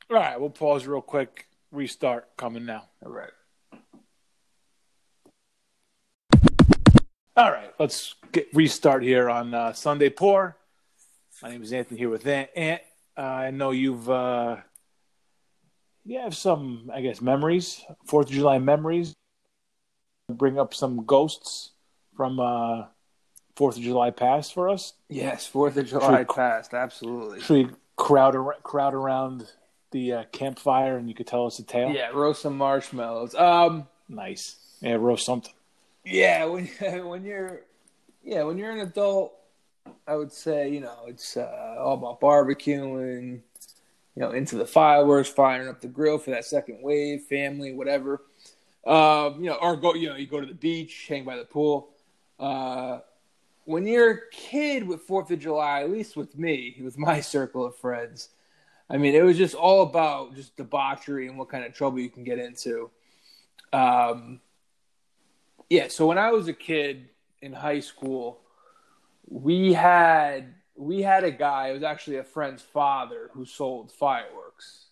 [0.10, 0.40] all right.
[0.40, 1.48] We'll pause real quick.
[1.72, 2.84] Restart coming now.
[3.06, 3.32] All right.
[7.36, 10.58] All right, let's get restart here on uh, Sunday Pour.
[11.44, 12.50] My name is Anthony here with Ant.
[12.56, 12.82] Ant.
[13.16, 14.58] Uh, I know you've uh,
[16.04, 19.14] you have some, I guess, memories, Fourth of July memories.
[20.30, 21.72] Bring up some ghosts
[22.18, 22.88] from uh,
[23.56, 24.92] Fourth of July past for us.
[25.08, 26.74] Yes, Fourth of July Should- passed.
[26.74, 27.40] Absolutely.
[27.40, 29.50] Should we crowd ar- crowd around
[29.92, 31.92] the uh, campfire and you could tell us a tale?
[31.92, 33.36] Yeah, roast some marshmallows.
[33.36, 34.58] Um, nice.
[34.82, 35.54] Yeah, roast something.
[36.04, 36.66] yeah, when
[37.08, 37.62] when you're,
[38.22, 39.34] yeah, when you're an adult,
[40.06, 43.40] I would say you know it's uh, all about barbecuing,
[44.14, 48.24] you know, into the fireworks, firing up the grill for that second wave, family, whatever.
[48.88, 51.44] Um, you know, or go, you know, you go to the beach, hang by the
[51.44, 51.90] pool.
[52.40, 53.00] Uh,
[53.66, 57.66] when you're a kid with Fourth of July, at least with me, with my circle
[57.66, 58.30] of friends,
[58.90, 62.10] I mean, it was just all about just debauchery and what kind of trouble you
[62.10, 62.90] can get into.
[63.74, 64.40] Um,
[65.70, 67.10] yeah, so when I was a kid
[67.42, 68.40] in high school,
[69.28, 71.70] we had we had a guy.
[71.70, 74.87] It was actually a friend's father who sold fireworks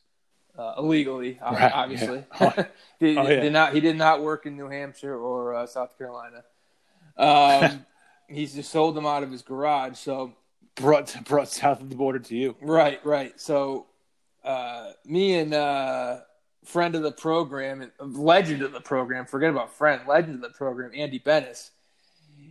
[0.58, 2.24] uh, illegally, Right, obviously.
[2.40, 2.66] yeah.
[3.00, 3.42] Did- Oh, yeah.
[3.42, 6.44] did not he did not work in New Hampshire or uh, South Carolina.
[7.18, 7.86] Um,
[8.28, 9.98] he's just sold them out of his garage.
[9.98, 10.34] So
[10.76, 12.58] Brought brought south of the border to you.
[12.62, 13.40] Right, right.
[13.40, 13.86] So,
[14.44, 16.18] uh, me and uh,
[16.66, 20.50] friend of the program, and legend of the program, forget about friend, legend of the
[20.50, 21.70] program, Andy Bennis,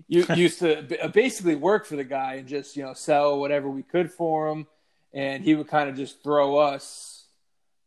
[0.08, 3.82] you used to basically work for the guy and just you know sell whatever we
[3.82, 4.66] could for him,
[5.12, 7.13] and he would kind of just throw us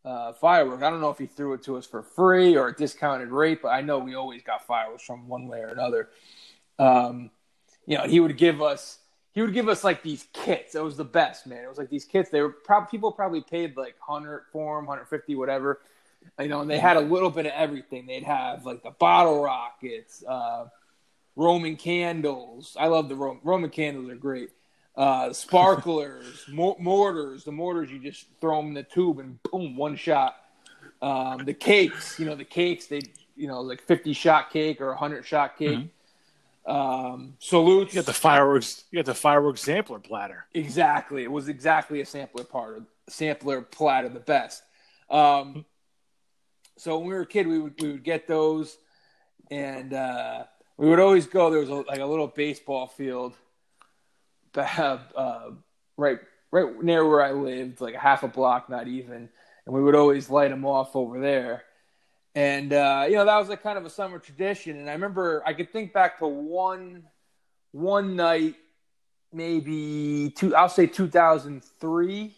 [0.08, 0.84] uh, fireworks.
[0.84, 3.62] I don't know if he threw it to us for free or a discounted rate,
[3.62, 6.10] but I know we always got fireworks from one way or another.
[6.80, 7.30] Um,
[7.86, 9.00] you know, he would give us
[9.34, 10.76] he would give us like these kits.
[10.76, 11.64] It was the best, man.
[11.64, 12.30] It was like these kits.
[12.30, 15.82] They were prob- people probably paid like hundred for them, hundred fifty, whatever.
[16.40, 18.06] You know, and they had a little bit of everything.
[18.06, 20.68] They'd have like the bottle rockets, uh,
[21.36, 22.76] Roman candles.
[22.80, 24.50] I love the Ro- Roman candles are great.
[24.98, 27.44] Uh, sparklers, mor- mortars.
[27.44, 30.36] The mortars you just throw them in the tube and boom, one shot.
[31.02, 33.02] Um, the cakes, you know, the cakes they,
[33.36, 35.90] you know, like fifty shot cake or hundred shot cake.
[36.66, 37.94] Um, salutes.
[37.94, 38.84] You got the fireworks.
[38.92, 40.48] You got the fireworks sampler platter.
[40.54, 41.24] Exactly.
[41.24, 44.64] It was exactly a sampler part of sampler platter, the best.
[45.10, 45.66] Um,
[46.76, 48.78] so when we were a kid, we would we would get those,
[49.50, 50.44] and uh,
[50.78, 51.50] we would always go.
[51.50, 53.34] There was a, like a little baseball field,
[54.58, 55.52] that, uh,
[55.98, 56.20] right
[56.52, 59.30] right near where I lived, like a half a block, not even,
[59.66, 61.64] and we would always light them off over there.
[62.36, 64.78] And uh, you know that was like kind of a summer tradition.
[64.78, 67.04] And I remember I could think back to one
[67.72, 68.56] one night
[69.34, 72.34] maybe two I'll say 2003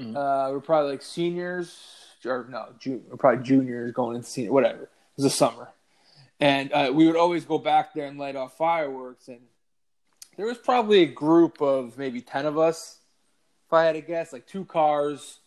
[0.00, 0.16] Mhm.
[0.16, 1.76] uh we're probably like seniors
[2.24, 5.68] or no junior we're probably juniors going into senior whatever it was the summer
[6.40, 9.40] and uh, we would always go back there and light off fireworks and
[10.36, 12.98] there was probably a group of maybe 10 of us
[13.66, 15.38] if i had to guess like two cars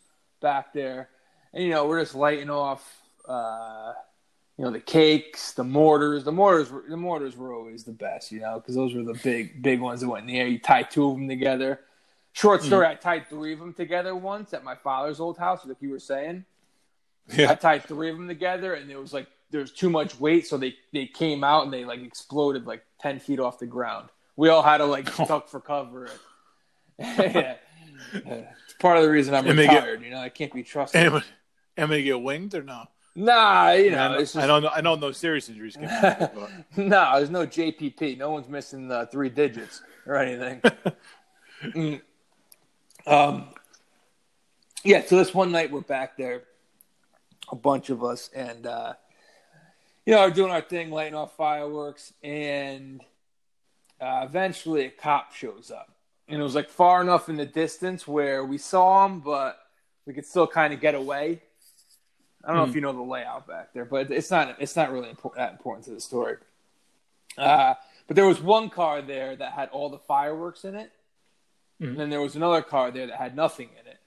[0.41, 1.09] back there
[1.53, 3.93] and you know we're just lighting off uh
[4.57, 6.23] you know the cakes, the mortars.
[6.23, 9.19] The mortars, were, the mortars were always the best, you know, because those were the
[9.21, 10.47] big, big ones that went in the air.
[10.47, 11.81] You tie two of them together.
[12.31, 15.77] Short story: I tied three of them together once at my father's old house, like
[15.81, 16.45] you were saying.
[17.33, 17.51] yeah.
[17.51, 20.47] I tied three of them together, and it was like there was too much weight,
[20.47, 24.09] so they they came out and they like exploded like ten feet off the ground.
[24.35, 26.09] We all had to like duck for cover.
[26.99, 27.55] yeah.
[28.13, 30.03] It's part of the reason I'm And they get- retired.
[30.03, 31.01] you know, I can't be trusted.
[31.01, 31.23] Am I,
[31.77, 32.85] am I gonna get winged or no?
[33.17, 34.69] Nah, you know, I, know just, I don't know.
[34.69, 35.75] I know no serious injuries.
[35.77, 38.17] Can happen, no, there's no JPP.
[38.17, 40.61] No one's missing the three digits or anything.
[41.63, 42.01] Mm.
[43.07, 43.47] Um,
[44.83, 45.05] yeah.
[45.05, 46.43] So this one night we're back there,
[47.49, 48.95] a bunch of us, and uh,
[50.05, 53.01] you know, we're doing our thing, lighting off fireworks, and
[54.01, 55.91] uh, eventually a cop shows up,
[56.27, 59.57] and it was like far enough in the distance where we saw him, but
[60.05, 61.41] we could still kind of get away.
[62.43, 64.91] I don't know if you know the layout back there, but it's not it's not
[64.91, 66.37] really impor- that important to the story.
[67.37, 67.73] Uh,
[68.07, 70.91] but there was one car there that had all the fireworks in it,
[71.79, 73.97] and then there was another car there that had nothing in it.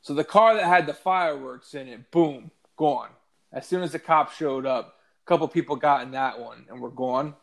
[0.00, 3.10] So the car that had the fireworks in it, boom, gone.
[3.52, 6.80] As soon as the cop showed up, a couple people got in that one and
[6.80, 7.34] were gone.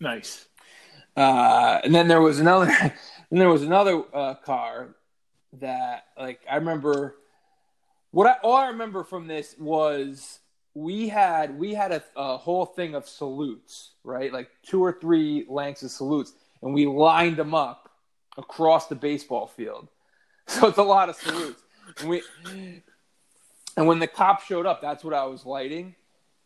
[0.00, 0.46] nice.
[1.16, 2.66] Uh, and then there was another,
[3.30, 4.94] and there was another uh, car
[5.54, 7.16] that, like, I remember.
[8.12, 10.40] What I all I remember from this was
[10.74, 14.32] we had we had a, a whole thing of salutes, right?
[14.32, 17.90] Like two or three lengths of salutes, and we lined them up
[18.36, 19.88] across the baseball field.
[20.48, 21.62] So it's a lot of salutes.
[22.00, 22.22] And we
[23.76, 25.94] and when the cop showed up, that's what I was lighting.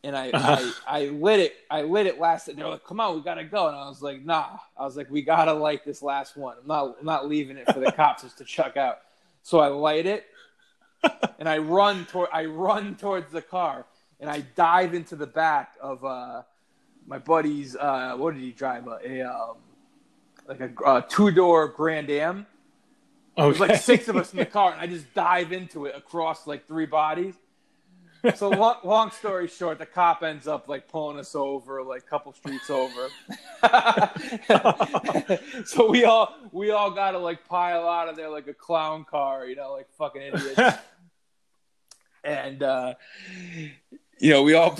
[0.04, 1.56] And I, I, I lit it.
[1.70, 2.48] I lit it last.
[2.48, 4.96] And they're like, "Come on, we gotta go." And I was like, "Nah." I was
[4.96, 6.56] like, "We gotta light this last one.
[6.60, 8.98] I'm not, I'm not leaving it for the cops just to chuck out."
[9.42, 10.26] So I light it,
[11.38, 13.86] and I run toward, I run towards the car,
[14.20, 16.42] and I dive into the back of uh,
[17.06, 17.74] my buddy's.
[17.74, 18.86] Uh, what did he drive?
[18.86, 19.56] A, a um,
[20.46, 22.46] like a uh, two door Grand Am.
[23.36, 23.48] Okay.
[23.48, 26.46] There's like six of us in the car, and I just dive into it across
[26.46, 27.34] like three bodies.
[28.34, 32.06] So long, long story short, the cop ends up like pulling us over, like a
[32.06, 33.08] couple streets over.
[35.66, 39.04] so we all we all got to like pile out of there like a clown
[39.04, 40.58] car, you know, like fucking idiots.
[42.24, 42.94] and uh,
[44.18, 44.78] you know, we all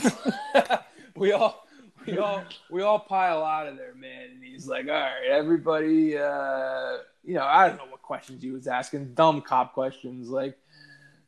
[1.17, 1.67] we all
[2.07, 4.31] we all we all pile out of there, man.
[4.33, 8.51] And he's like, "All right, everybody." Uh, you know, I don't know what questions he
[8.51, 10.59] was asking, dumb cop questions like,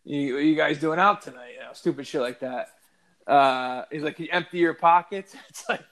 [0.06, 2.68] "You, what you guys doing out tonight?" You know, stupid shit like that.
[3.26, 5.82] Uh, he's like, you empty your pockets?" It's like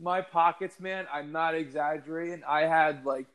[0.00, 1.06] my pockets, man.
[1.12, 2.42] I'm not exaggerating.
[2.46, 3.26] I had like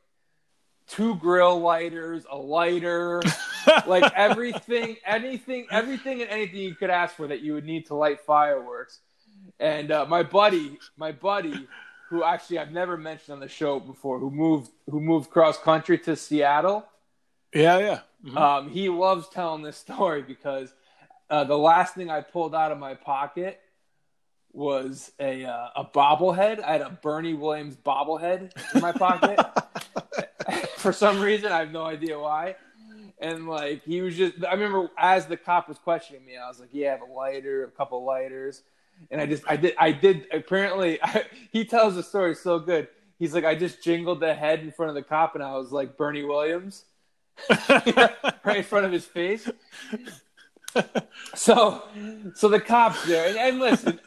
[0.88, 3.22] two grill lighters, a lighter,
[3.88, 7.96] like everything, anything, everything, and anything you could ask for that you would need to
[7.96, 9.00] light fireworks.
[9.60, 11.68] And uh, my buddy, my buddy,
[12.10, 15.98] who actually I've never mentioned on the show before, who moved, who moved cross country
[16.00, 16.86] to Seattle.
[17.54, 18.00] Yeah, yeah.
[18.26, 18.38] Mhm.
[18.38, 20.74] Um, he loves telling this story because
[21.30, 23.60] uh, the last thing I pulled out of my pocket
[24.52, 26.62] was a uh, a bobblehead.
[26.64, 29.40] I had a Bernie Williams bobblehead in my pocket.
[30.78, 32.56] For some reason, I have no idea why.
[33.20, 36.60] And like he was just, I remember as the cop was questioning me, I was
[36.60, 38.64] like, "Yeah, I have a lighter, a couple lighters,"
[39.12, 40.26] and I just, I did, I did.
[40.32, 41.00] Apparently,
[41.52, 42.88] he tells the story so good.
[43.18, 45.72] He's like, I just jingled the head in front of the cop, and I was
[45.74, 46.86] like Bernie Williams,
[48.44, 49.50] right in front of his face.
[51.36, 51.84] So,
[52.36, 54.00] so the cops there, and, and listen,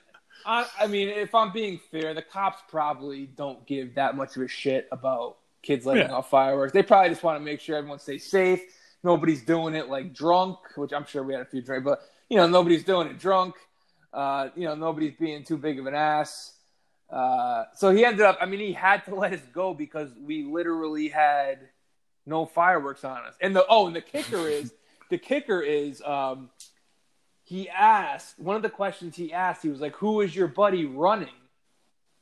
[0.46, 4.42] I, I mean, if I'm being fair, the cops probably don't give that much of
[4.42, 6.14] a shit about kids lighting Yeah.
[6.14, 6.72] off fireworks.
[6.72, 8.60] They probably just want to make sure everyone stays safe.
[9.04, 12.36] Nobody's doing it like drunk, which I'm sure we had a few drinks, but you
[12.36, 13.54] know, nobody's doing it drunk.
[14.12, 16.52] Uh, you know, nobody's being too big of an ass.
[17.10, 18.38] Uh, so he ended up.
[18.40, 21.58] I mean, he had to let us go because we literally had
[22.26, 23.34] no fireworks on us.
[23.40, 24.72] And the oh, and the kicker is
[25.10, 26.50] the kicker is um,
[27.44, 29.62] he asked one of the questions he asked.
[29.62, 31.28] He was like, "Who is your buddy running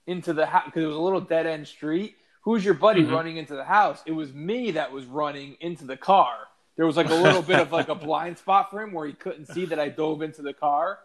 [0.06, 2.16] into the house?" Because it was a little dead end street.
[2.42, 3.12] Who's your buddy Mhm.
[3.12, 4.02] running into the house?
[4.06, 6.48] It was me that was running into the car.
[6.76, 9.12] There was like a little bit of like a blind spot for him where he
[9.12, 11.00] couldn't see that I dove into the car.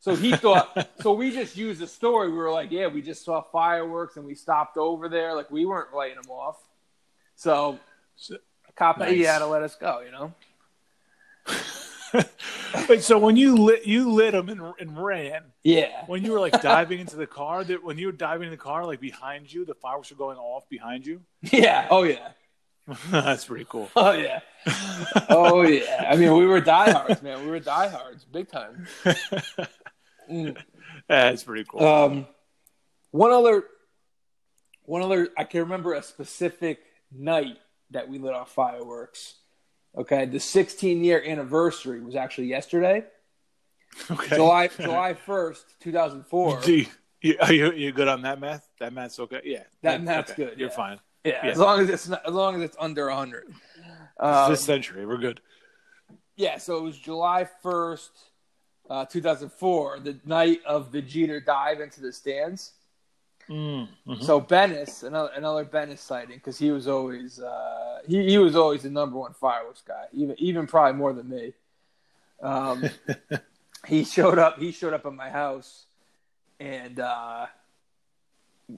[0.00, 0.88] So he thought.
[1.00, 2.30] so we just used the story.
[2.30, 5.34] We were like, "Yeah, we just saw fireworks and we stopped over there.
[5.34, 6.56] Like we weren't lighting them off."
[7.36, 7.78] So-
[8.76, 9.12] cop Nice.
[9.12, 10.00] he had to let us go.
[10.00, 10.34] You know.
[12.88, 15.42] Wait, so when you lit, you lit them and, and ran.
[15.62, 16.04] Yeah.
[16.06, 18.56] When you were like diving into the car, that when you were diving in the
[18.56, 21.20] car, like behind you, the fireworks were going off behind you.
[21.42, 21.86] Yeah.
[21.90, 22.28] Oh yeah.
[23.10, 23.90] That's pretty cool.
[23.96, 24.40] Oh yeah.
[25.28, 26.06] Oh yeah.
[26.10, 27.44] I mean, we were diehards, man.
[27.44, 28.86] We were diehards, big time.
[30.30, 30.56] Mm.
[31.08, 31.84] That's pretty cool.
[31.84, 32.26] Um,
[33.10, 33.64] one other,
[34.84, 35.28] one other.
[35.36, 37.56] I can remember a specific night
[37.90, 39.34] that we lit off fireworks.
[39.96, 43.04] Okay, the 16 year anniversary was actually yesterday,
[44.10, 44.36] okay.
[44.36, 46.60] July July 1st, 2004.
[46.60, 46.86] Do you,
[47.22, 48.68] you, are you, you good on that math?
[48.80, 49.40] That math's okay.
[49.44, 50.44] Yeah, That math's okay.
[50.44, 50.74] good, You're yeah.
[50.76, 51.00] fine.
[51.24, 51.50] Yeah, Yeah.
[51.52, 53.52] as long as it's not, as long as it's under 100.
[54.20, 55.40] Um, this century, we're good.
[56.36, 58.10] yeah, so it was July 1st,
[58.90, 62.72] uh, 2004, the night of the Jeter dive into the stands.
[63.48, 64.22] Mm, mhm.
[64.22, 68.82] So Bennis, another another Bennis sighting, because he was always uh, he he was always
[68.82, 71.54] the number one fireworks guy, even even probably more than me.
[72.42, 72.84] Um,
[73.86, 74.58] he showed up.
[74.58, 75.86] He showed up at my house,
[76.60, 77.46] and uh,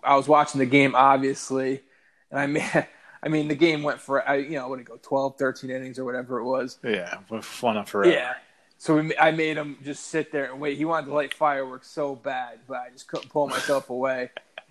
[0.04, 1.82] I was watching the game, obviously,
[2.30, 2.70] and I mean,
[3.22, 5.70] I mean, the game went for I you know what did it go 12, 13
[5.70, 6.78] innings or whatever it was.
[6.84, 8.12] yeah, fun up forever.
[8.12, 8.34] Yeah.
[8.78, 10.78] So we, I made him just sit there and wait.
[10.78, 14.30] He wanted to light fireworks so bad, but I just couldn't pull myself away.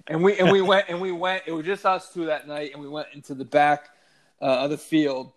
[0.10, 1.44] And we and we went and we went.
[1.46, 3.90] It was just us two that night, and we went into the back
[4.42, 5.32] uh, of the field,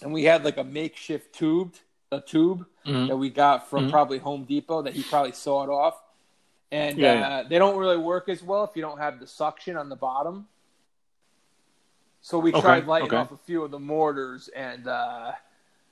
[0.00, 1.74] and we had like a makeshift tube,
[2.12, 3.08] a tube Mhm.
[3.08, 3.90] that we got from Mhm.
[3.90, 6.00] probably Home Depot that he probably sawed off.
[6.70, 7.42] And Yeah, uh, yeah.
[7.48, 10.48] they don't really work as well if you don't have the suction on the bottom.
[12.20, 13.16] So we Okay, tried lighting okay.
[13.18, 15.32] off a few of the mortars, and uh,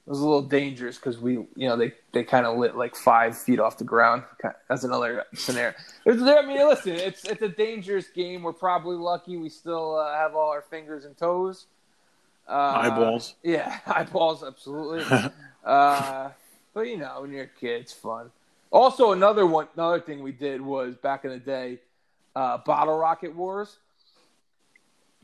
[0.06, 2.94] it was a little dangerous because we, you know, they, they kind of lit like
[2.94, 4.22] five feet off the ground.
[4.68, 5.74] That's another scenario.
[6.04, 8.42] It's, I mean, listen, it's it's a dangerous game.
[8.42, 11.66] We're probably lucky we still uh, have all our fingers and toes.
[12.46, 13.34] Uh, Eyeballs.
[13.42, 15.04] Yeah, eyeballs, absolutely.
[15.64, 16.30] uh,
[16.74, 18.30] but you know, when you're a kid, it's fun.
[18.70, 21.78] Also, another one, another thing we did was back in the day,
[22.36, 23.78] uh, bottle rocket wars.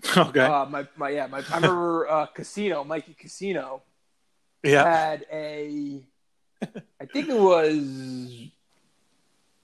[0.17, 0.41] okay.
[0.41, 3.83] Uh, my, my, yeah, my, I remember uh, Casino, Mikey Casino
[4.63, 4.85] yeah.
[4.85, 6.03] had a,
[7.01, 8.49] I think it was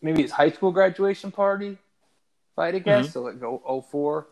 [0.02, 3.08] maybe his high school graduation party, if I had to guess.
[3.08, 3.12] Mhm.
[3.12, 4.26] So like oh, 04.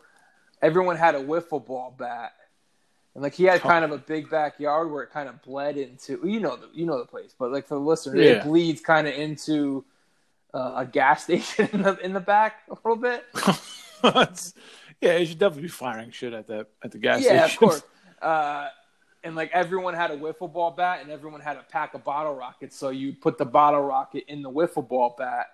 [0.61, 2.33] Everyone had a wiffle ball bat.
[3.13, 6.19] And like he had kind of a big backyard where it kind of bled into
[6.25, 8.31] you know the you know the place, but like for the listener, Yeah.
[8.31, 9.85] it bleeds kind of into
[10.53, 13.23] uh, a gas station in the in the back a little bit.
[15.01, 17.35] Yeah, you should definitely be firing shit at the at the gas station.
[17.35, 17.83] yeah, of course.
[18.21, 18.67] Uh,
[19.25, 22.35] and like everyone had a wiffle ball bat, and everyone had a pack of bottle
[22.35, 22.77] rockets.
[22.77, 25.47] So you put the bottle rocket in the wiffle ball bat,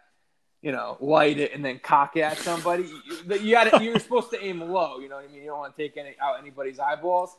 [0.61, 2.83] you know, light it, and then cock it at somebody.
[2.83, 4.99] You, you got You're supposed to aim low.
[4.99, 5.41] You know what I mean?
[5.41, 7.35] You don't want to take any out anybody's eyeballs.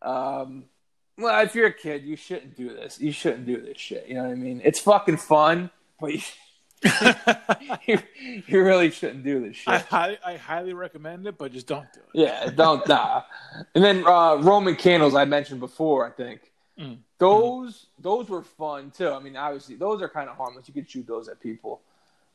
[0.00, 0.64] Um,
[1.18, 3.00] well, if you're a kid, you shouldn't do this.
[3.00, 4.06] You shouldn't do this shit.
[4.06, 4.60] You know what I mean?
[4.64, 6.20] It's fucking fun, but you,
[7.86, 7.98] you,
[8.46, 9.68] you really shouldn't do this shit.
[9.68, 12.06] I, hi- I highly recommend it, but just don't do it.
[12.20, 13.22] Yeah, don't nah.
[13.74, 16.06] And then uh, Roman candles I mentioned before.
[16.06, 16.40] I think
[16.78, 16.98] Mm.
[17.16, 19.08] those those were fun too.
[19.08, 20.68] I mean, obviously those are kind of harmless.
[20.68, 21.80] You could shoot those at people.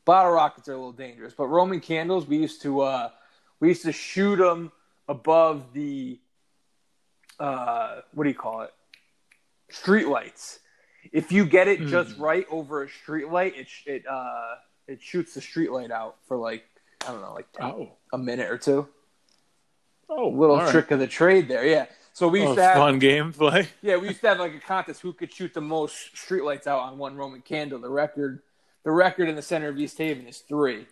[0.04, 3.10] Bottle rockets are a little dangerous, but Roman candles we used to uh,
[3.60, 4.72] we used to shoot them
[5.06, 6.18] above the
[7.38, 8.72] uh, what do you call it?
[9.70, 10.58] Street lights.
[11.12, 12.20] If you get it just Mm.
[12.20, 14.56] right over a street light, it it uh,
[14.88, 16.64] it shoots the street light out for like
[17.06, 18.88] I don't know, like Oh, a minute or two
[20.08, 20.70] oh, little right.
[20.70, 21.66] trick of the trade there.
[21.66, 21.86] Yeah.
[22.14, 23.68] So we used Oh, to have fun game play.
[23.82, 26.80] yeah, we used to have like a contest who could shoot the most streetlights out
[26.80, 27.78] on one Roman candle.
[27.78, 28.42] The record
[28.84, 30.86] the record in the center of East Haven is three.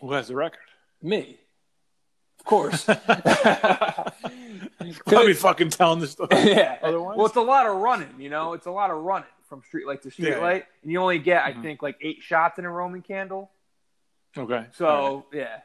[0.00, 0.60] Who has the record?
[1.02, 1.38] Me.
[2.38, 2.86] Of course.
[5.06, 6.28] I'll be fucking telling this story.
[6.32, 6.78] yeah.
[6.82, 7.16] Otherwise?
[7.16, 8.52] Well, it's a lot of running, you know.
[8.54, 10.64] It's a lot of running from streetlight to streetlight, Yeah.
[10.82, 11.62] and you only get, I Mhm.
[11.62, 13.50] think, like eight shots in a Roman candle.
[14.38, 14.66] Okay.
[14.72, 15.60] So All yeah,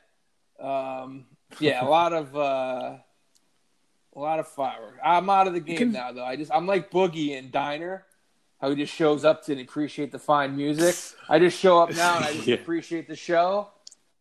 [0.59, 1.25] um,
[1.59, 2.97] yeah, a lot of uh,
[4.15, 4.99] a lot of fireworks.
[5.03, 6.23] I'm out of the game can- now, though.
[6.25, 8.05] I just I'm like Boogie in Diner,
[8.59, 10.95] how he just shows up to appreciate the fine music.
[11.29, 12.55] I just show up now and I just Yeah.
[12.55, 13.69] appreciate the show.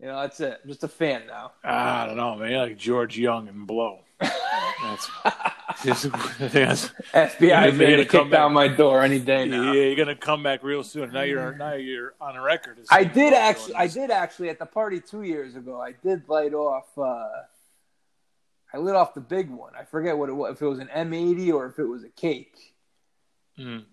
[0.00, 0.60] You know, that's it.
[0.62, 1.52] I'm just a fan now.
[1.62, 2.50] I don't know, man.
[2.50, 4.00] You're like George Jung and Blow.
[4.82, 5.10] That's,
[5.82, 8.54] just, that's FBI You're is gonna come kick down back.
[8.54, 9.72] my door any day now.
[9.72, 11.10] yeah, you're gonna come back real soon.
[11.12, 12.78] Now you're now you're on a record.
[12.90, 13.74] I did actually.
[13.76, 15.80] I did actually at the party two years ago.
[15.80, 16.86] I did light off.
[16.98, 17.28] Uh,
[18.72, 19.72] I lit off the big one.
[19.78, 20.52] I forget what it was.
[20.56, 22.74] If it was an M80 or if it was a cake.
[23.58, 23.84] Mm.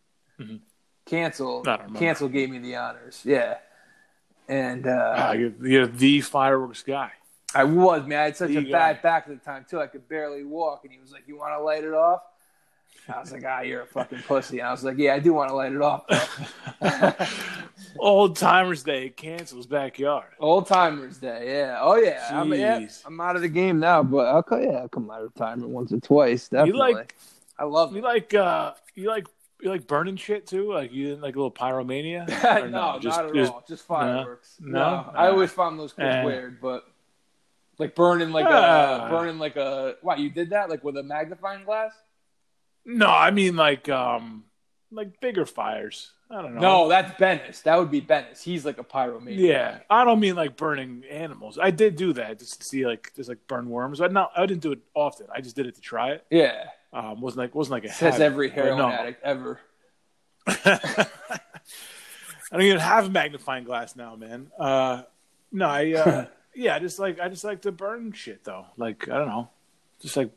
[1.06, 1.62] Cancel.
[1.62, 2.00] I don't remember.
[2.00, 3.22] Cancel gave me the honors.
[3.24, 3.58] Yeah,
[4.48, 7.12] and uh, Ah, you're, you're the fireworks guy.
[7.54, 8.20] I was man.
[8.20, 9.80] I had such a bad back at the time too.
[9.82, 12.22] I could barely walk, and he was like, "You want to light it off?"
[13.14, 15.34] I was like, "Ah, you're a fucking pussy." And I was like, "Yeah, I do
[15.34, 17.26] want to light it off." though."
[18.00, 20.30] Old Timers Day Cancel's backyard.
[20.40, 21.80] Old timers day, yeah.
[21.82, 23.02] Oh yeah, I'm, yeah, Jeez.
[23.06, 25.70] I'm out of the game now, but I'll come, yeah, I'll come out of retirement
[25.70, 26.48] once or twice.
[26.48, 26.94] Definitely.
[26.94, 27.16] like-
[27.60, 28.04] I love You it.
[28.04, 29.28] like uh you like
[29.62, 30.72] you like burning shit too?
[30.74, 32.28] Like you didn't like a little pyromania?
[32.44, 33.02] no, Or not at
[33.34, 33.64] just- all.
[33.68, 34.56] Just fireworks.
[34.60, 34.72] No?
[34.80, 35.12] No, No?
[35.16, 36.24] I always found those kids Eh.
[36.24, 36.86] weird, but
[37.82, 39.08] like burning like Ah.
[39.08, 39.96] a burning like a.
[40.02, 41.92] What you did that like with a magnifying glass?
[42.86, 44.46] No, I mean like um
[44.92, 46.12] like bigger fires.
[46.30, 46.62] I don't know.
[46.62, 47.62] No, that's Bennis.
[47.64, 48.42] That would be Bennis.
[48.42, 49.38] He's like a pyromaniac.
[49.38, 51.60] Yeah, I don't mean like burning animals.
[51.62, 54.00] I did do that just to see like just like burn worms.
[54.00, 55.28] I not I didn't do it often.
[55.36, 56.26] I just did it to try it.
[56.30, 56.66] Yeah.
[56.94, 58.22] Um, wasn't like wasn't like a Says habit.
[58.26, 58.90] every heroin no.
[58.90, 59.60] addict ever.
[60.48, 61.08] I
[62.52, 64.52] don't even have a magnifying glass now, man.
[64.60, 65.04] Uh,
[65.52, 66.26] no, I uh,
[66.56, 68.66] yeah, I just like I just like to burn shit though.
[68.78, 69.50] Like I don't know,
[70.00, 70.32] just like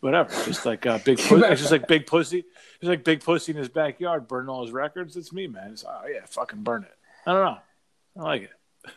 [0.00, 2.44] whatever, just like uh, big, pussy, it's just like big pussy,
[2.80, 5.16] just like big pussy in his backyard burning all his records.
[5.16, 5.72] It's me, man.
[5.72, 6.94] It's, oh yeah, fucking burn it.
[7.26, 7.58] I don't know,
[8.18, 8.50] I like it.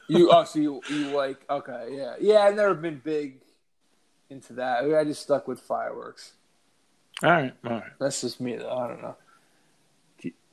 [0.08, 2.40] you oh, so you you like okay, yeah, yeah.
[2.40, 3.42] I've never been big
[4.30, 4.84] into that.
[4.84, 6.34] I just stuck with fireworks.
[7.24, 7.84] All right, all right.
[8.00, 8.76] That's just me though.
[8.76, 9.16] I don't know.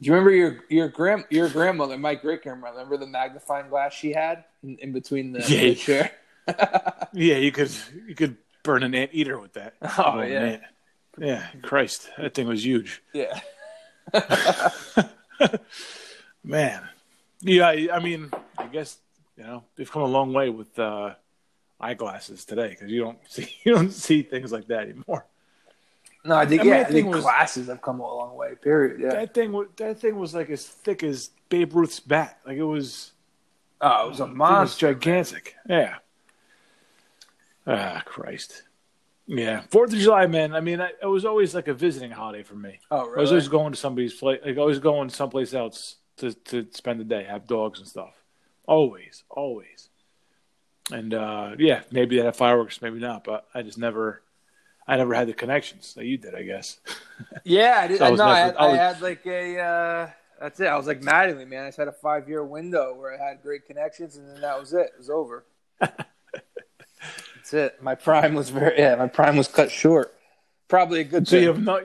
[0.02, 2.78] Do you remember your your grand your grandmother, my great grandmother?
[2.78, 5.60] Remember the magnifying glass she had in, in between the, Yeah.
[5.60, 6.10] the chair?
[7.12, 7.70] Yeah, you could
[8.08, 9.74] you could burn an anteater with that.
[9.98, 10.40] Oh, yeah.
[10.40, 10.60] man.
[11.18, 11.46] yeah.
[11.62, 13.38] Christ, that thing was huge, yeah.
[16.44, 16.82] man.
[17.40, 18.98] Yeah, I, I mean, I guess
[19.36, 21.14] you know they've come a long way with uh,
[21.80, 25.26] eyeglasses today because you don't see you don't see things like that anymore.
[26.24, 28.54] No, I think I mean, yeah, I think was- glasses have come a long way.
[28.54, 29.00] Period.
[29.00, 29.10] Yeah.
[29.10, 32.38] That thing was that thing was like as thick as Babe Ruth's bat.
[32.46, 33.12] Like it was,
[33.80, 34.92] oh, it was a it was monster.
[34.94, 35.56] gigantic.
[35.68, 35.96] Yeah.
[37.66, 38.62] Ah, Christ.
[39.26, 40.52] Yeah, Fourth of July, man.
[40.54, 42.80] I mean, I, it was always like a visiting holiday for me.
[42.90, 43.18] Oh, really?
[43.18, 47.00] I was always going to somebody's place, like always going someplace else to to spend
[47.00, 48.14] the day, have dogs and stuff.
[48.66, 49.88] Always, always.
[50.90, 54.22] And uh yeah, maybe they have fireworks, maybe not, but I just never,
[54.92, 56.34] I never had the connections that you did.
[56.34, 56.78] I guess.
[57.44, 57.98] Yeah, I did.
[57.98, 59.58] So I was no, I, had, I I had like a.
[59.58, 60.66] Uh, that's it.
[60.66, 61.64] I was like Mattingly, man.
[61.64, 64.58] I just had a five year window where I had great connections, and then that
[64.58, 64.90] was it.
[64.94, 65.44] It was over.
[65.80, 67.82] that's it.
[67.82, 68.78] My prime was very.
[68.78, 70.14] Yeah, my prime was cut short.
[70.68, 71.42] Probably a good So thing.
[71.42, 71.80] you have no,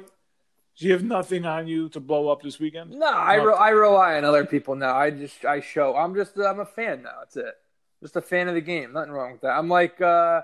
[0.75, 2.91] so you have nothing on you to blow up this weekend.
[2.91, 4.95] no, I re- I rely on other people now.
[4.95, 5.95] I just I show.
[5.95, 7.15] I'm just I'm a fan now.
[7.19, 7.53] That's it.
[8.01, 8.93] Just a fan of the game.
[8.93, 9.57] Nothing wrong with that.
[9.57, 10.41] I'm like uh,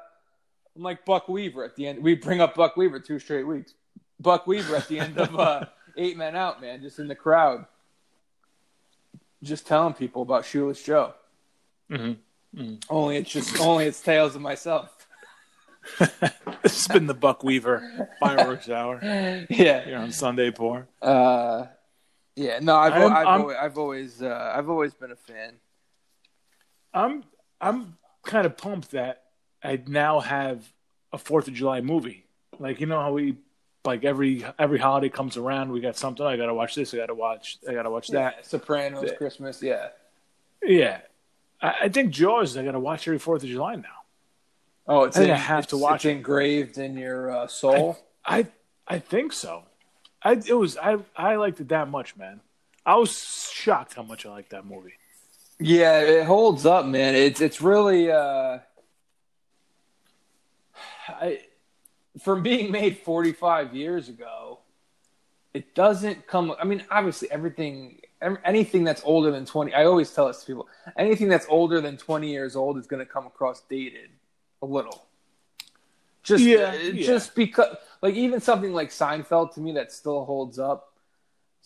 [0.75, 2.01] I'm like Buck Weaver at the end.
[2.03, 3.73] We bring up Buck Weaver two straight weeks.
[4.19, 5.65] Buck Weaver at the end of uh,
[5.97, 7.65] Eight Men Out, man, just in the crowd,
[9.43, 11.13] just telling people about Shoeless Joe.
[11.91, 12.75] Mm-hmm.
[12.89, 15.07] Only it's just only it's tales of myself.
[15.99, 16.09] this
[16.63, 18.99] has been the Buck Weaver fireworks hour
[19.49, 20.87] Yeah, here on Sunday Pour.
[21.01, 21.65] uh,
[22.35, 22.59] yeah.
[22.61, 25.53] No, I've I'm- I've, I'm- always, I've always uh, I've always been a fan.
[26.93, 27.23] I'm
[27.59, 29.22] I'm kind of pumped that
[29.63, 30.71] I now have
[31.11, 32.25] a Fourth of July movie.
[32.59, 33.37] Like you know how we
[33.85, 36.25] like every every holiday comes around, we got something.
[36.25, 36.93] I gotta watch this.
[36.93, 37.57] I gotta watch.
[37.67, 38.35] I gotta watch that.
[38.37, 39.15] Yeah, Sopranos, Yeah.
[39.15, 39.61] Christmas.
[39.61, 39.89] Yeah.
[40.65, 41.01] Yeah,
[41.61, 42.55] I, I think Jaws.
[42.55, 43.83] I gotta watch every Fourth of July now.
[44.87, 47.97] Oh, it's I in- I have to watch It's engraved in your uh, soul.
[48.25, 48.47] I
[48.87, 49.63] I think so.
[50.21, 52.39] I it was I I liked it that much, man.
[52.85, 54.93] I was shocked how much I liked that movie.
[55.59, 57.15] Yeah, it holds up, man.
[57.15, 58.59] It's it's really uh
[61.07, 61.39] I
[62.21, 64.59] from being made 45 years ago,
[65.53, 67.99] it doesn't come I mean, obviously everything
[68.45, 71.97] anything that's older than 20 I always tell this to people, anything that's older than
[71.97, 74.09] 20 years old is going to come across dated
[74.61, 75.05] a little.
[76.23, 77.05] Just Yeah, uh, yeah.
[77.05, 80.93] just because like even something like Seinfeld to me that still holds up.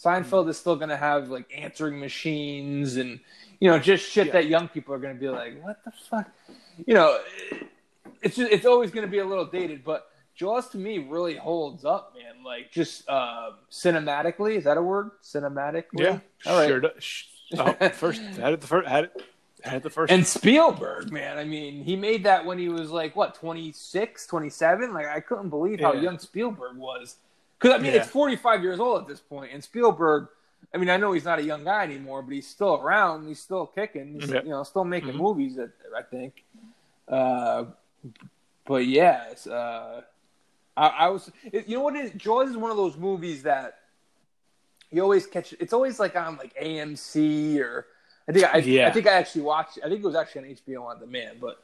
[0.03, 3.19] Seinfeld is still going to have like answering machines and
[3.59, 4.33] you know just shit Yeah.
[4.33, 6.29] that young people are going to be like, what the fuck,
[6.85, 7.19] you know.
[8.21, 11.35] It's just, it's always going to be a little dated, but Jaws to me really
[11.35, 12.43] holds up, man.
[12.43, 15.11] Like just uh, cinematically, is that a word?
[15.23, 16.67] Cinematically, Yeah, All right.
[16.67, 16.81] sure.
[17.57, 19.21] Oh, first had it the first had it
[19.63, 20.11] had it the first.
[20.11, 24.93] And Spielberg, man, I mean, he made that when he was like what 26, 27?
[24.93, 26.01] Like I couldn't believe how Yeah.
[26.01, 27.15] young Spielberg was.
[27.59, 28.01] Cuz I mean, Yeah.
[28.01, 30.27] it's 45 years old at this point and Spielberg
[30.73, 33.27] I mean, I know he's not a young guy anymore, but he's still around.
[33.27, 34.19] He's still kicking.
[34.19, 34.41] He's, Yeah.
[34.43, 35.17] you know, still making Mhm.
[35.17, 35.57] movies.
[35.57, 36.43] I, I think.
[37.07, 37.65] Uh,
[38.65, 40.01] but it's, uh,
[40.75, 41.31] I, I was.
[41.51, 41.95] It, you know what?
[41.95, 42.11] It is?
[42.11, 43.79] Jaws is one of those movies that
[44.91, 45.53] you always catch.
[45.59, 47.87] It's always like on like AMC or
[48.27, 48.87] I think I, Yeah.
[48.87, 49.79] I think I actually watched.
[49.83, 51.39] I think it was actually on HBO on demand.
[51.41, 51.63] But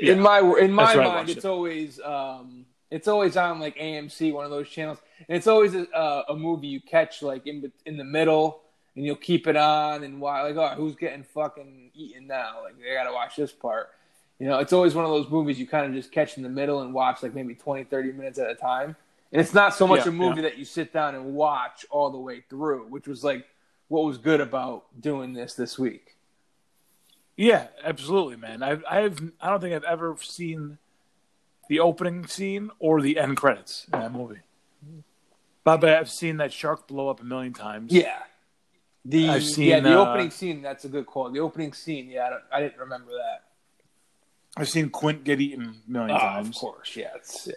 [0.00, 0.12] Yeah.
[0.14, 1.48] in my in my mind, it's it.
[1.48, 4.98] always um, it's always on like AMC, one of those channels,
[5.28, 8.62] and it's always a, a movie you catch like in in the middle,
[8.96, 12.62] and you'll keep it on and why like oh who's getting fucking eaten now?
[12.64, 13.90] Like I gotta watch this part.
[14.44, 16.50] You know, it's always one of those movies you kind of just catch in the
[16.50, 18.94] middle and watch like maybe 20, 30 minutes at a time.
[19.32, 20.50] And it's not so much Yeah, a movie yeah.
[20.50, 23.46] that you sit down and watch all the way through, which was like
[23.88, 26.16] what was good about doing this this week.
[27.38, 28.62] yeah, absolutely, man.
[28.62, 30.76] I've I've I don't think I've ever seen
[31.70, 34.40] the opening scene or the end credits in that movie.
[35.64, 37.94] But, I've seen that shark blow up a million times.
[37.94, 38.18] Yeah.
[39.06, 41.30] The I've seen, yeah the uh, opening scene that's a good call.
[41.30, 43.44] The opening scene, yeah, I, don't, I didn't remember that.
[44.56, 46.48] I've seen Quint get eaten a million Oh, times.
[46.48, 47.54] of course, yeah, it's, yeah.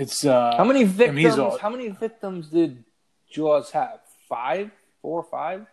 [0.00, 1.38] It's uh, How many victims?
[1.38, 2.84] all- How many victims did
[3.30, 4.00] Jaws have?
[4.28, 5.66] Five, four, five.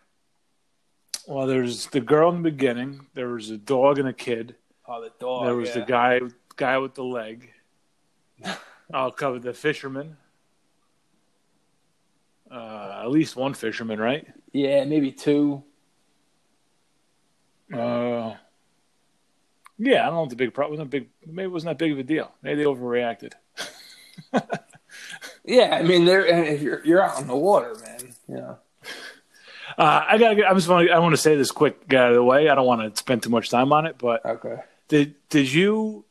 [1.28, 3.08] Well, there's the girl in the beginning.
[3.14, 4.56] There was a dog and a kid.
[4.88, 5.46] Oh, the dog.
[5.46, 5.76] there was yeah.
[5.76, 6.20] the guy
[6.56, 7.50] guy with the leg.
[8.94, 10.18] I'll cover the fisherman.
[12.52, 14.28] Uh, at least one fisherman, right?
[14.52, 15.64] Yeah, maybe two.
[17.74, 18.36] Uh,
[19.78, 21.10] yeah, I don't know what the big problem a big.
[21.26, 22.32] Maybe it wasn't that big of a deal.
[22.42, 23.34] Maybe they overreacted.
[25.46, 28.14] Yeah, I mean, they're you're you're out on the water, man.
[28.30, 28.56] Yeah.
[29.78, 30.42] Uh, I got.
[30.42, 30.90] I just want.
[30.90, 32.48] I want to say this quick, get out of the way.
[32.48, 34.58] I don't want to spend too much time on it, but Okay.
[34.88, 36.06] did did you?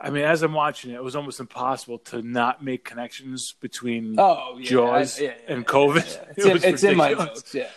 [0.00, 4.14] I mean, as I'm watching it, it was almost impossible to not make connections between
[4.18, 4.70] Oh, yeah.
[4.70, 6.14] Jaws I- yeah, yeah, and COVID.
[6.14, 6.22] yeah.
[6.30, 7.54] It It's, in, it's in my notes.
[7.54, 7.68] Yeah.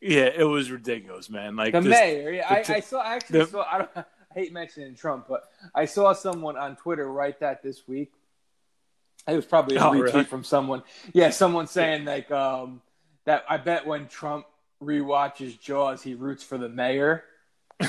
[0.00, 1.56] Yeah, it was ridiculous, man.
[1.56, 2.30] Like The this- mayor.
[2.32, 3.00] Yeah, I, the- I saw.
[3.00, 3.64] I actually the- saw.
[3.70, 4.04] I, don't, I
[4.34, 8.12] hate mentioning Trump, but I saw someone on Twitter write that this week.
[9.28, 10.24] It was probably a Oh, retweet really?
[10.24, 10.82] from someone.
[11.12, 12.80] Yeah, someone saying like um,
[13.24, 13.44] that.
[13.48, 14.46] I bet when Trump
[14.82, 17.24] rewatches Jaws, he roots for the mayor.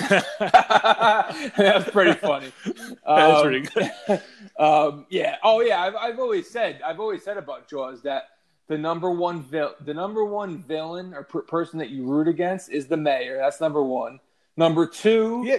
[0.49, 2.51] That's pretty funny.
[2.65, 4.21] That's Um, pretty good.
[4.59, 5.37] um, yeah.
[5.43, 5.81] Oh, yeah.
[5.81, 6.81] I've, I've always said.
[6.85, 8.29] I've always said about Jaws that
[8.67, 12.69] the number one vil- the number one villain or per- person that you root against
[12.69, 13.37] is the mayor.
[13.37, 14.19] That's number one.
[14.55, 15.43] Number two.
[15.45, 15.57] Yeah,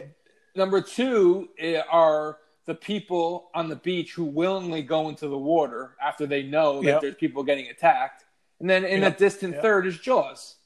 [0.54, 5.96] Number two eh, are the people on the beach who willingly go into the water
[6.02, 7.00] after they know that Yep.
[7.02, 8.24] there's people getting attacked.
[8.60, 9.14] And then in Yep.
[9.14, 9.62] a distant Yep.
[9.62, 10.56] third is Jaws.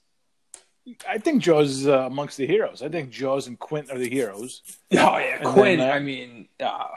[1.06, 2.82] I think Jaws is uh, amongst the heroes.
[2.82, 4.62] I think Jaws and Quint are the heroes.
[4.92, 5.80] Oh yeah, And Quint.
[5.80, 6.94] then, uh, I mean, ah.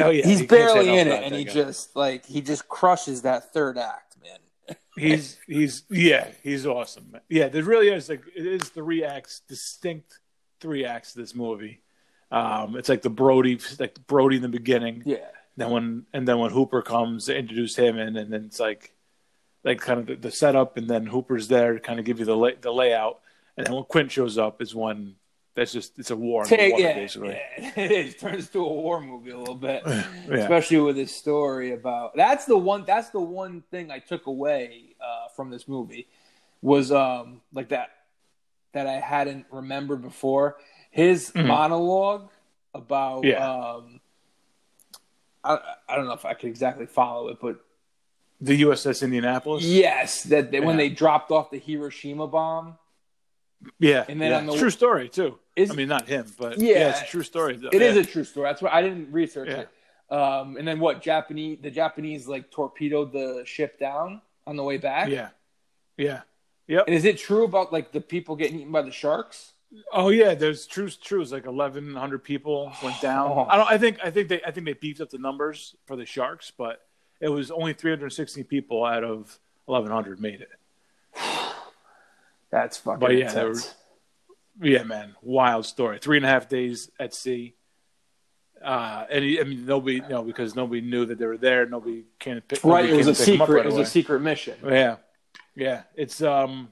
[0.00, 1.52] Oh yeah, he's you barely in it, and he guy.
[1.52, 4.76] just like he just crushes that third act, man.
[4.98, 7.16] he's he's yeah he's awesome.
[7.30, 10.18] Yeah, there really is like it is three acts, distinct
[10.60, 11.80] three acts of this movie.
[12.30, 15.02] Um, it's like the Brody, like Brody in the beginning.
[15.06, 18.60] Yeah, Then when and then when Hooper comes, they introduce him, and, and then it's
[18.60, 18.92] like
[19.64, 22.24] like kind of the, the setup, and then Hooper's there to kind of give you
[22.26, 23.20] the lay, the layout,
[23.56, 25.14] and then when Quint shows up is when
[25.54, 27.30] that's just it's a war Take, water yeah, basically.
[27.58, 30.04] yeah, it is turns to a war movie a little bit, Yeah.
[30.36, 32.14] especially with his story about.
[32.14, 32.84] That's the one.
[32.86, 36.08] That's the one thing I took away uh, from this movie
[36.60, 37.88] was um like that
[38.72, 40.56] that I hadn't remembered before.
[40.90, 41.46] His Mhm.
[41.46, 42.30] monologue
[42.74, 43.46] about Yeah.
[43.46, 44.00] um.
[45.44, 45.58] I,
[45.88, 47.64] I don't know if I could exactly follow it, but
[48.40, 49.64] The USS Indianapolis.
[49.64, 52.76] yes, that they, when they dropped off the Hiroshima bomb,
[53.80, 54.38] Yeah, And then yeah.
[54.38, 55.38] on the- true story too.
[55.56, 56.78] is I mean, not him, but Yeah.
[56.78, 57.56] yeah, it's a true story.
[57.56, 57.70] Though.
[57.72, 58.02] It is yeah.
[58.02, 58.48] a true story.
[58.48, 59.64] That's why I didn't research Yeah.
[60.10, 60.14] it.
[60.14, 61.02] Um, and then what?
[61.02, 65.08] Japanese the Japanese like torpedoed the ship down on the way back.
[65.08, 65.30] yeah,
[65.96, 66.22] yeah,
[66.68, 66.84] yep.
[66.86, 69.52] And is it true about like the people getting eaten by the sharks?
[69.92, 70.88] Oh yeah, there's true.
[70.88, 73.30] True, it's like eleven hundred people went down.
[73.30, 73.46] Oh.
[73.50, 73.68] I don't.
[73.70, 73.98] I think.
[74.02, 74.40] I think they.
[74.42, 76.80] I think they beefed up the numbers for the sharks, but
[77.20, 80.50] it was only three hundred sixteen people out of eleven hundred made it.
[82.50, 83.74] That's fucking But yeah, intense.
[84.60, 85.98] Yeah, man, wild story.
[85.98, 87.54] Three and a half days at sea.
[88.64, 91.66] Uh, and I mean, nobody, you know, because nobody knew that they were there.
[91.66, 92.40] Nobody came.
[92.40, 92.88] Pick, right.
[92.88, 93.66] It was a to pick 'em up secret.
[93.66, 94.56] it was a secret mission.
[94.64, 94.96] Yeah,
[95.58, 95.82] yeah.
[95.94, 96.70] It's um,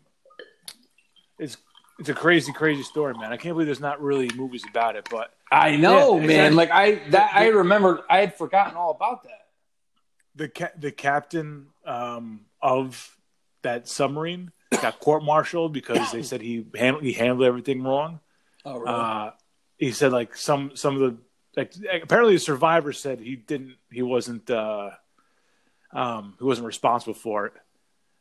[1.38, 1.56] it's
[1.98, 3.32] it's a crazy, crazy story, man.
[3.32, 6.30] I can't believe there's not really movies about it, but I know, Yeah, man.
[6.52, 6.56] exactly.
[6.56, 8.04] Like I that I remember.
[8.08, 9.46] I had forgotten all about that.
[10.34, 13.16] the ca- the captain um of
[13.62, 18.20] that submarine got court-martialed because they said he handled he handled everything wrong.
[18.64, 18.94] Oh, really?
[18.94, 19.30] Uh,
[19.78, 21.18] he said like some some of the
[21.56, 21.72] like
[22.02, 24.90] apparently the survivor said he didn't he wasn't uh
[25.92, 27.52] um he wasn't responsible for it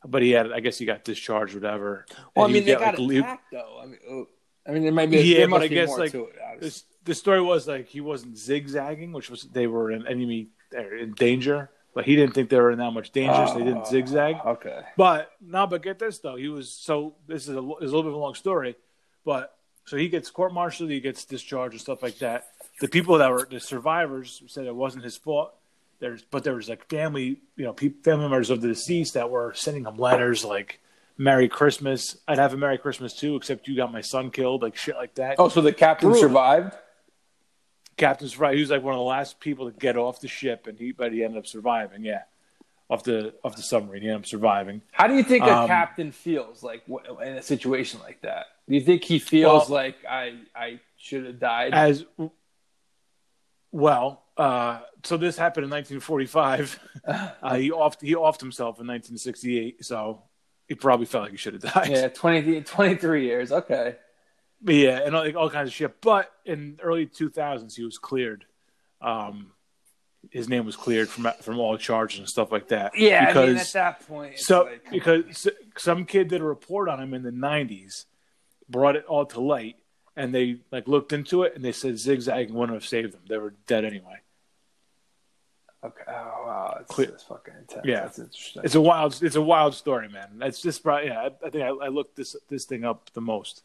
[0.07, 2.95] but he had i guess he got discharged whatever well, I mean, he they got,
[2.95, 3.79] got like, attacked though.
[3.81, 4.27] I mean, oh,
[4.67, 5.21] I mean, there might be.
[5.21, 6.83] Yeah, but I guess, like, it.
[7.03, 11.13] the story was like he wasn't zigzagging which was they were in enemy er, in
[11.13, 13.89] danger but he didn't think they were in that much danger so they didn't Oh,
[13.89, 14.81] zigzag Okay.
[14.97, 16.35] But no, but get this though.
[16.35, 18.75] He was so this is a, is a little bit of a long story,
[19.23, 22.47] but so he gets court martialed, he gets discharged and stuff like that.
[22.81, 25.53] The people that were the survivors said it wasn't his fault.
[25.99, 29.29] There's but there was like family, you know, pe- family members of the deceased that
[29.29, 30.79] were sending him letters like
[31.17, 34.75] "Merry Christmas." I'd have a Merry Christmas too, except you got my son killed, like
[34.75, 35.35] shit like that.
[35.39, 36.29] Oh, so the captain Brutal.
[36.29, 36.73] survived.
[37.97, 38.55] captain right.
[38.55, 40.91] He was like one of the last people to get off the ship, and he
[40.91, 42.03] but he ended up surviving.
[42.03, 42.23] Yeah,
[42.89, 44.81] off the off the submarine, he ended up surviving.
[44.91, 48.47] How do you think a Um, captain feels like in a situation like that?
[48.67, 51.73] Do you think he feels Well- like I I should have died?
[51.73, 52.03] as
[53.75, 54.23] well.
[54.37, 56.79] Uh, so this happened in 1945.
[57.07, 60.23] Uh, he offed he offed himself in 1968, so
[60.67, 61.91] he probably felt like he should have died.
[61.91, 63.51] yeah, 20, 23 years.
[63.51, 63.97] Okay.
[64.59, 66.01] But yeah, and all, like, all kinds of shit.
[66.01, 68.45] But in early 2000s, he was cleared.
[69.01, 69.51] Um,
[70.31, 72.97] his name was cleared from from all charges and stuff like that.
[72.97, 74.39] Yeah, because I mean at that point.
[74.39, 75.47] So like, because
[75.77, 78.05] some kid did a report on him in the 90s
[78.67, 79.75] brought it all to light,
[80.15, 83.21] and they like looked into it, and they said zigzag wouldn't have saved them.
[83.27, 84.19] They were dead anyway.
[85.83, 86.03] Okay.
[86.07, 87.85] Oh wow, it's, it's fucking intense.
[87.85, 88.01] Yeah.
[88.01, 88.63] that's interesting.
[88.65, 90.29] It's a wild, it's a wild story, man.
[90.39, 91.19] That's just probably, yeah.
[91.21, 93.61] I, I think I, I looked this this thing up the most.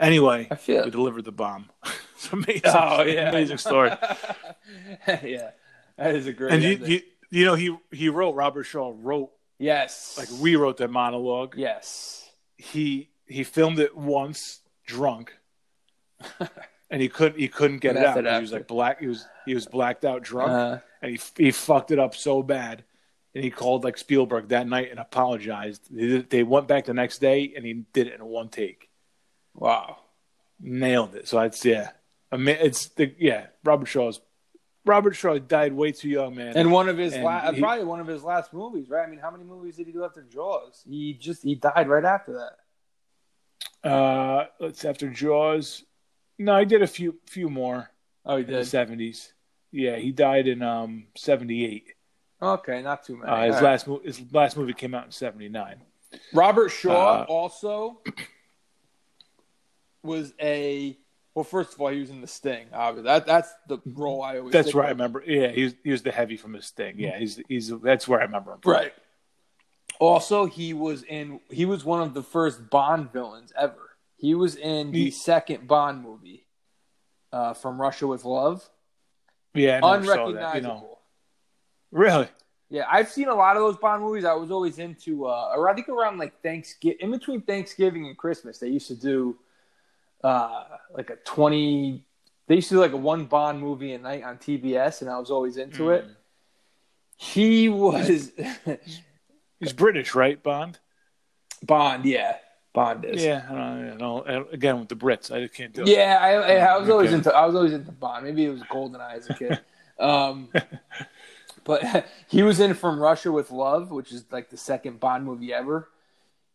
[0.00, 1.66] Anyway, I feel- we delivered the bomb.
[2.14, 2.62] it's amazing.
[2.64, 3.90] oh yeah, amazing story.
[5.06, 5.50] yeah,
[5.96, 6.52] that is a great.
[6.52, 7.00] and you, you,
[7.30, 11.54] you know, he he wrote Robert Shaw wrote yes, like rewrote that monologue.
[11.56, 15.36] yes, He he filmed it once drunk,
[16.90, 18.16] and he couldn't he couldn't get it out.
[18.24, 19.00] He was like black.
[19.00, 22.42] He was he was blacked out drunk, Uh, and he he fucked it up so
[22.42, 22.84] bad.
[23.34, 25.86] And he called like Spielberg that night and apologized.
[25.88, 28.90] They, they went back the next day and he did it in one take.
[29.54, 29.98] wow.
[30.58, 31.28] nailed it.
[31.28, 31.90] So it's yeah,
[32.32, 33.46] I mean it's the yeah.
[33.62, 34.20] Robert Shaw's
[34.84, 36.56] Robert Shaw died way too young, man.
[36.56, 39.06] And one of his la- he- probably one of his last movies, right?
[39.06, 40.82] I mean, how many movies did he do after Jaws?
[40.88, 42.32] He just he died right after
[43.84, 43.88] that.
[43.88, 45.84] uh, let's after Jaws.
[46.40, 47.90] No, he did a few few more
[48.24, 48.66] Oh, he in the did.
[48.66, 49.32] seventies.
[49.72, 51.92] Yeah, he died in um seventy eight.
[52.42, 53.30] Okay, not too many.
[53.30, 53.70] Uh, his All right.
[53.70, 55.82] last mo- his last movie came out in seventy nine.
[56.32, 58.00] Robert Shaw Uh, also
[60.02, 60.96] was a
[61.34, 61.44] well.
[61.44, 62.66] First of all, he was in The Sting.
[62.72, 64.52] Obviously, that that's the role I always.
[64.52, 65.22] That's where I remember.
[65.26, 66.94] Yeah, he was, he was the heavy from his thing.
[66.98, 68.60] Yeah, he's he's that's where I remember him.
[68.64, 68.92] Right.
[69.98, 71.40] Also, he was in.
[71.50, 73.89] He was one of the first Bond villains ever.
[74.20, 76.46] He was in the He- second Bond movie,
[77.32, 78.68] uh, from Russia with Love.
[79.54, 80.56] Yeah, I never saw that, Unrecognizable.
[80.56, 80.98] you know.
[81.92, 82.28] Really?
[82.68, 84.24] Yeah, I've seen a lot of those Bond movies.
[84.24, 88.58] I was always into, uh, I think around like Thanksgiving, in between Thanksgiving and Christmas,
[88.58, 89.38] they used to do
[90.22, 90.64] uh,
[90.94, 92.04] like a 20,
[92.46, 95.18] they used to do like a one Bond movie a night on TBS, and I
[95.18, 95.96] was always into Mm.
[95.98, 96.04] it.
[97.16, 98.30] He was
[99.58, 100.78] He's British, right, Bond?
[101.62, 102.36] Bond, yeah.
[102.72, 103.24] Bond is.
[103.24, 105.88] Yeah, I don't, I don't, and again with the Brits, I just can't do it.
[105.88, 107.16] Yeah, I, I, I was always Okay.
[107.16, 108.24] into I was always into Bond.
[108.24, 109.60] Maybe it was Goldeneye as a kid.
[109.98, 110.48] um,
[111.64, 115.52] but he was in From Russia with Love, which is like the second Bond movie
[115.52, 115.88] ever.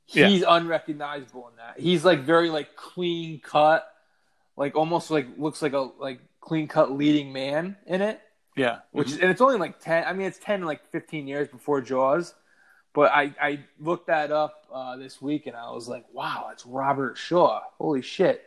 [0.10, 0.28] Yeah.
[0.28, 1.80] He's unrecognizable in that.
[1.80, 3.92] He's like very like clean cut,
[4.56, 8.22] like almost like looks like a like clean cut leading man in it.
[8.56, 10.06] Yeah, Which is, and it's only like ten.
[10.06, 12.34] I mean, it's ten like fifteen years before Jaws.
[12.96, 16.66] But I, I looked that up uh, this week and I was like, wow, it's
[16.66, 17.62] Robert Shaw.
[17.78, 18.42] Holy shit.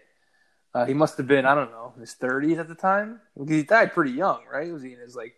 [0.75, 3.21] Uh, he must have been, I don't know, his 30s at the time.
[3.47, 4.73] He died pretty young, right?
[4.73, 5.35] Was he in his like,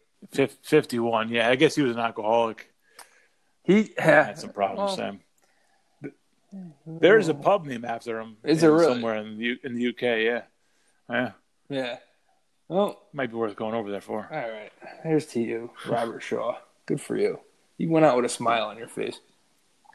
[0.62, 1.30] fifty-one.
[1.30, 2.72] Yeah, I guess he was an alcoholic.
[3.64, 5.20] he Had some problems, Well, Sam.
[6.86, 8.36] There is a pub named after him.
[8.44, 8.94] Is there really?
[8.94, 10.02] somewhere in the U- in the UK?
[10.02, 10.42] Yeah,
[11.08, 11.32] yeah,
[11.68, 11.96] Yeah.
[12.68, 14.28] Well, might be worth going over there for.
[14.30, 14.72] all right.
[15.04, 16.56] Here's to you, Robert Shaw.
[16.86, 17.40] Good for you.
[17.80, 19.20] You went out with a smile on your face.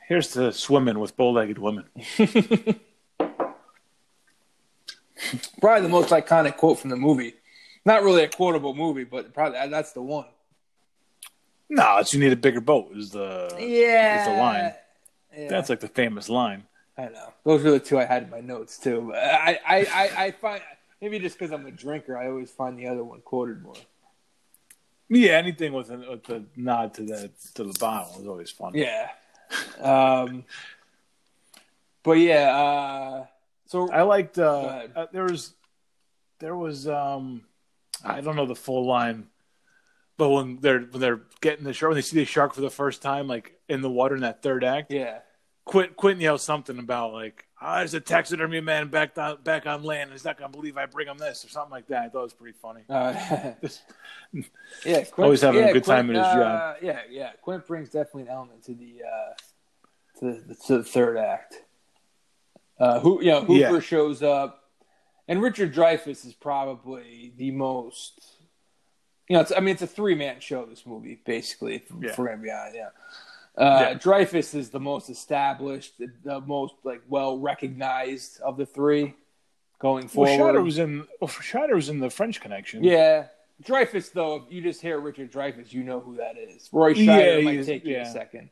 [0.07, 1.85] Here's to swimming with bow-legged women.
[5.61, 7.35] Probably the most iconic quote from the movie.
[7.85, 10.25] Not really a quotable movie, but probably that's the one.
[11.69, 12.89] No, it's you need a bigger boat.
[12.95, 14.17] Is the Yeah.
[14.17, 14.73] It's the line.
[15.37, 15.49] Yeah.
[15.49, 16.63] that's like the famous line.
[16.97, 17.33] I know.
[17.43, 19.09] Those are the two I had in my notes too.
[19.11, 20.63] But I, I, I, I find
[21.01, 23.75] maybe just because I'm a drinker, I always find the other one quoted more.
[25.09, 28.73] Yeah, anything with a, with a nod to the to the bottle is always fun.
[28.73, 29.09] Yeah.
[29.79, 30.45] Um.
[32.03, 32.57] But yeah.
[32.57, 33.25] Uh.
[33.67, 34.37] So I liked.
[34.37, 35.53] Uh, uh, there was,
[36.39, 36.87] there was.
[36.87, 37.43] Um,
[38.03, 39.27] I don't know the full line,
[40.17, 42.69] but when they're when they're getting the shark, when they see the shark for the
[42.69, 45.19] first time, like in the water in that third act, yeah.
[45.65, 49.83] Quint, Quentin yells something about like, "Ah, there's a taxidermy man back on back on
[49.83, 50.11] land.
[50.11, 52.23] He's not gonna believe I bring him this or something like that." I thought it
[52.23, 52.81] was pretty funny.
[52.89, 53.13] Uh,
[54.85, 55.03] yeah.
[55.03, 56.75] Quint, Always having a yeah, good time in his uh, job.
[56.81, 56.99] Yeah.
[57.09, 57.31] Yeah.
[57.41, 59.33] Quint brings definitely an element to the uh,
[60.19, 61.55] to the, to the third act.
[62.79, 63.79] Uh, who you know Hooper Yeah.
[63.79, 64.63] shows up,
[65.27, 68.31] and Richard Dreyfuss is probably the most.
[69.27, 70.65] You know, it's, I mean, it's a three man show.
[70.65, 72.09] This movie, basically, if, Yeah.
[72.11, 72.75] if we're gonna be honest.
[72.75, 72.89] Yeah.
[73.57, 73.93] Uh, Yeah.
[73.97, 79.13] Dreyfuss is the most established, the, the most like well recognized of the three
[79.79, 80.55] going well, forward.
[80.55, 81.07] Scheider was in.
[81.21, 82.83] Well, Scheider was in the French Connection.
[82.83, 83.27] Yeah.
[83.63, 86.67] Dreyfuss, though, if you just hear Richard Dreyfuss, you know who that is.
[86.73, 88.49] Roy Yeah, might he's- take you a second.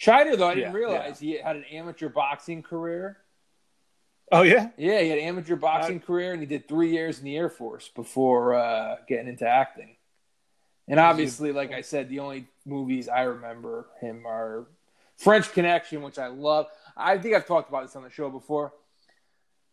[0.00, 3.18] Scheider, though, I didn't Yeah, realize he had an amateur boxing career.
[4.32, 4.70] Oh yeah.
[4.78, 7.50] Yeah, he had an amateur boxing career, and he did three years in the Air
[7.50, 9.96] Force before uh, getting into acting.
[10.90, 14.66] And obviously, like I said, the only movies I remember him are
[15.16, 16.66] French Connection, which I love.
[16.96, 18.72] I think I've talked about this on the show before.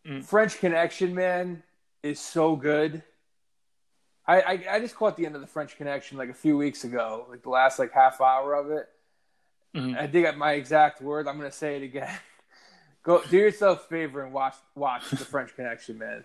[0.06, 0.24] Mm.
[0.24, 1.64] French Connection, man,
[2.04, 3.02] is so good.
[4.28, 6.84] I, I I just caught the end of the French Connection like a few weeks
[6.84, 8.88] ago, like the last like half hour of it.
[9.74, 9.98] Mhm.
[9.98, 11.26] I think my exact word.
[11.26, 12.14] I'm going to say it again.
[13.02, 16.24] Go do yourself a favor and watch watch The French Connection, man.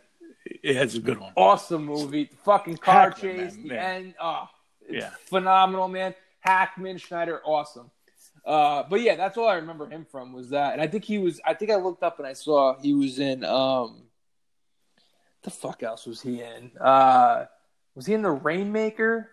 [0.62, 1.34] Yeah, it's a good one.
[1.36, 2.26] Awesome movie.
[2.26, 4.14] The fucking car chase, man, the end.
[4.22, 4.50] Oh,
[4.90, 5.12] Yeah.
[5.26, 6.14] phenomenal, man.
[6.40, 7.90] Hackman, Schneider, awesome.
[8.46, 10.74] Uh, but yeah, that's all I remember him from was that.
[10.74, 11.40] And I think he was.
[11.46, 13.46] I think I looked up and I saw he was in.
[13.46, 14.04] Um,
[15.44, 16.72] the fuck else was he in?
[16.80, 17.46] Uh,
[17.96, 19.30] was he in the Rainmaker?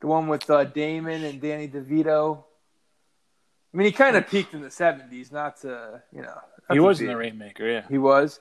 [0.00, 2.42] The one with uh, Damon and Danny DeVito.
[3.72, 5.30] I mean, he kind of peaked in the seventies.
[5.30, 6.38] Not to you know.
[6.72, 7.82] He was in the Rainmaker, yeah.
[7.88, 8.40] He was.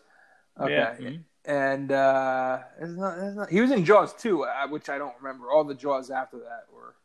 [0.59, 0.73] Okay.
[0.73, 0.95] Yeah.
[0.95, 1.23] mhm.
[1.45, 5.13] And uh, there's not, there's not, he was in Jaws too, uh, which I don't
[5.21, 5.51] remember.
[5.51, 6.95] All the Jaws after that were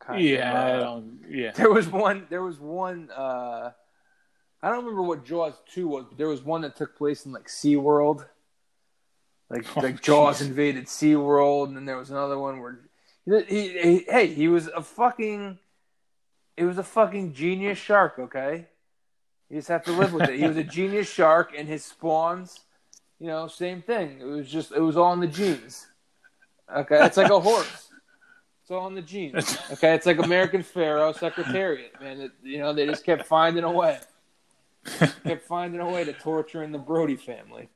[0.00, 1.04] kind Yeah, I of.
[1.04, 1.52] Uh, yeah.
[1.52, 2.26] there was one.
[2.28, 3.08] There was one.
[3.16, 3.70] Uh,
[4.64, 7.30] I don't remember what Jaws two was, but there was one that took place in
[7.32, 8.26] like SeaWorld.
[9.48, 10.46] Like Oh, like Jaws jeez.
[10.48, 12.80] invaded SeaWorld, and then there was another one where
[13.24, 15.58] he, he, he- hey he was a fucking
[16.56, 18.18] it was a fucking genius shark.
[18.18, 18.66] Okay,
[19.48, 20.38] you just have to live with it.
[20.38, 22.60] He was a genius shark, and his spawns,
[23.22, 24.18] you know, same thing.
[24.20, 25.86] It was just it was all in the genes.
[26.76, 27.88] Okay, it's like a horse.
[28.62, 29.58] It's all in the genes.
[29.70, 32.20] Okay, it's like American Pharoah Secretariat, man.
[32.20, 34.00] It, you know, they just kept finding a way,
[35.24, 37.68] kept finding a way to torture in the Brody family.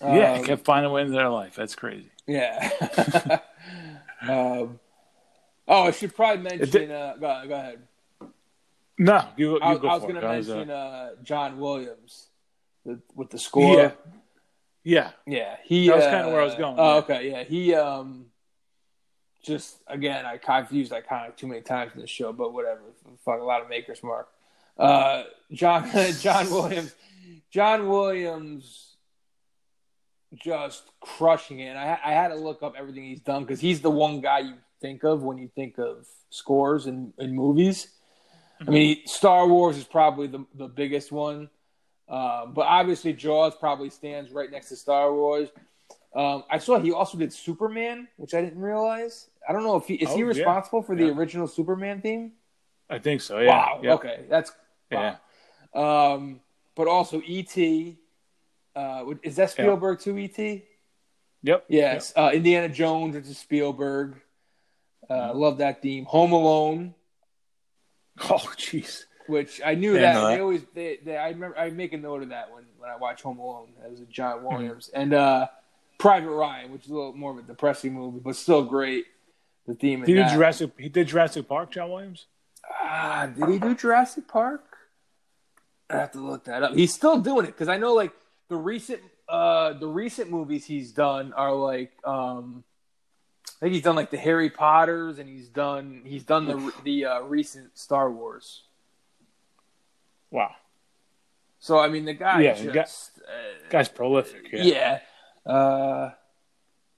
[0.00, 1.54] yeah, Um, kept finding a way into their life.
[1.54, 2.10] That's crazy.
[2.26, 2.70] yeah.
[4.22, 4.80] um,
[5.68, 6.70] oh, I should probably mention.
[6.70, 7.80] did- Uh, go, go ahead.
[8.98, 12.25] No, you, you I, go I was going to mention uh, John Williams
[12.86, 13.76] the, with the score.
[13.76, 13.90] Yeah.
[14.84, 15.88] yeah, Yeah, he.
[15.88, 17.30] That was uh, kinda where I was going, Oh, okay.
[17.30, 17.74] Yeah, he.
[17.74, 18.26] Um,
[19.42, 22.80] just again, I I've used iconic too many times in the show, but whatever.
[23.24, 24.28] Fuck a lot of makers mark.
[24.78, 25.88] Uh, John
[26.20, 26.94] John Williams,
[27.50, 28.96] John Williams,
[30.34, 31.68] just crushing it.
[31.68, 34.40] And I I had to look up everything he's done because he's the one guy
[34.40, 37.88] you think of when you think of scores in in movies.
[38.60, 41.50] I mean, Star Wars is probably the the biggest one.
[42.08, 45.48] Uh, but obviously, Jaws probably stands right next to Star Wars.
[46.14, 49.28] Um, I saw he also did Superman, which I didn't realize.
[49.48, 50.24] I don't know if he is he Oh, yeah.
[50.24, 51.12] responsible for the Yeah.
[51.12, 52.32] original Superman theme.
[52.88, 53.38] I think so.
[53.38, 53.48] Yeah.
[53.50, 53.80] wow.
[53.82, 53.94] yeah.
[53.94, 54.52] Okay, that's
[54.90, 55.16] Yeah.
[55.74, 56.40] Um,
[56.74, 57.98] but also E.T.
[58.74, 60.16] Uh, is that Spielberg too?
[60.16, 60.64] E.T.
[61.42, 61.64] Yep.
[61.68, 62.12] Yes.
[62.16, 64.20] Uh, Indiana Jones, which is Spielberg.
[65.08, 65.38] Uh, Mm-hmm.
[65.38, 66.04] Love that theme.
[66.06, 66.94] Home Alone,
[68.18, 69.04] Oh, jeez.
[69.28, 72.28] Which I knew that they always they, they I remember I make a note of
[72.30, 73.68] that when when I watch Home Alone.
[73.80, 74.46] That was a John Mm-hmm.
[74.46, 75.46] Williams and uh,
[75.98, 79.06] Private Ryan, which is a little more of a depressing movie, but still great.
[79.66, 80.00] The theme.
[80.02, 80.32] in He did that.
[80.34, 80.70] Jurassic.
[80.78, 81.72] He did Jurassic Park.
[81.72, 82.26] John Williams.
[82.80, 84.64] Ah, did he do Jurassic Park?
[85.90, 86.74] I have to look that up.
[86.74, 88.12] He's still doing it because I know like
[88.48, 92.62] the recent uh the recent movies he's done are like um
[93.56, 97.04] I think he's done like the Harry Potters and he's done he's done the the
[97.06, 98.62] uh, recent Star Wars.
[100.30, 100.54] Wow.
[101.58, 104.48] So I mean the guy Yeah, just guy- uh, Guy's prolific.
[104.52, 105.00] Yeah.
[105.44, 105.52] yeah.
[105.52, 106.10] Uh,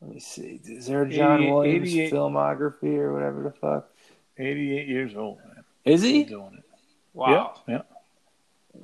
[0.00, 0.60] let me see.
[0.64, 3.90] Is there a John 88 Williams filmography or whatever the fuck?
[4.38, 5.64] 88 years old, man.
[5.84, 6.24] Is he?
[6.24, 6.64] doing it.
[7.12, 7.60] Wow.
[7.66, 7.74] Yeah.
[7.74, 7.82] yeah.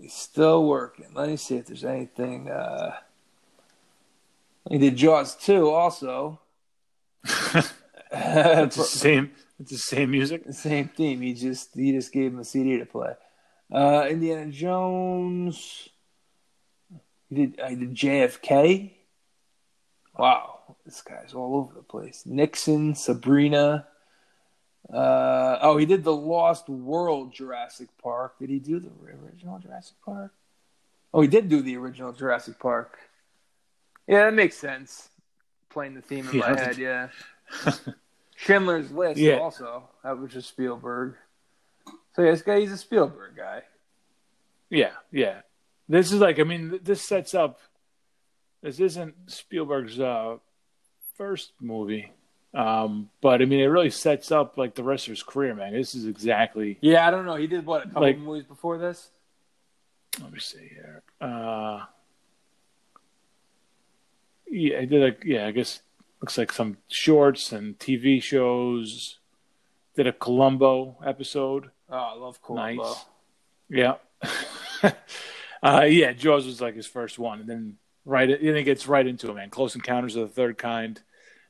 [0.01, 1.07] He's still working.
[1.15, 2.51] Let me see if there's anything.
[2.51, 2.97] Uh...
[4.69, 6.41] He did Jaws 2 also.
[8.17, 9.33] It's the same.
[9.59, 10.43] It's the same music.
[10.51, 11.21] Same theme.
[11.21, 13.15] He just he just gave him a CD to play.
[13.75, 15.89] Uh, Indiana Jones.
[17.29, 17.61] He did.
[17.61, 18.93] I did JFK.
[20.17, 22.23] Wow, this guy's all over the place.
[22.25, 23.89] Nixon, Sabrina.
[24.93, 28.39] Uh, oh, he did the Lost World Jurassic Park.
[28.39, 28.91] Did he do the
[29.25, 30.33] original Jurassic Park?
[31.13, 32.99] Oh, he did do the original Jurassic Park.
[34.07, 35.09] Yeah, that makes sense.
[35.71, 37.09] Playing the theme in Yeah, my head, yeah.
[38.37, 39.39] Schindler's List Yeah.
[39.39, 39.89] also.
[40.05, 41.17] That was just Spielberg.
[42.15, 43.63] So yeah, this guy he's a Spielberg guy.
[44.71, 45.41] Yeah, yeah.
[45.89, 47.61] This is like, I mean, this sets up.
[48.63, 50.37] This isn't Spielberg's uh,
[51.17, 52.11] first movie,
[52.55, 55.73] um, but I mean, it really sets up like the rest of his career, man.
[55.75, 56.79] This is exactly.
[56.81, 57.35] Yeah, I don't know.
[57.37, 59.11] He did what a couple Like- movies before this.
[60.23, 61.03] Let me see here.
[61.21, 61.81] Uh,
[64.49, 65.47] yeah, I did like yeah.
[65.47, 65.81] I guess
[66.23, 69.19] looks like some shorts and TV shows.
[69.97, 71.71] Did a Columbo episode.
[71.91, 72.83] Oh, I love Columbo.
[72.83, 73.05] Nice.
[73.69, 73.95] Yeah.
[75.63, 79.07] uh, yeah, Jaws was like his first one, and then right, then it gets right
[79.07, 79.51] into it, man.
[79.51, 81.01] Close Encounters of the Third Kind,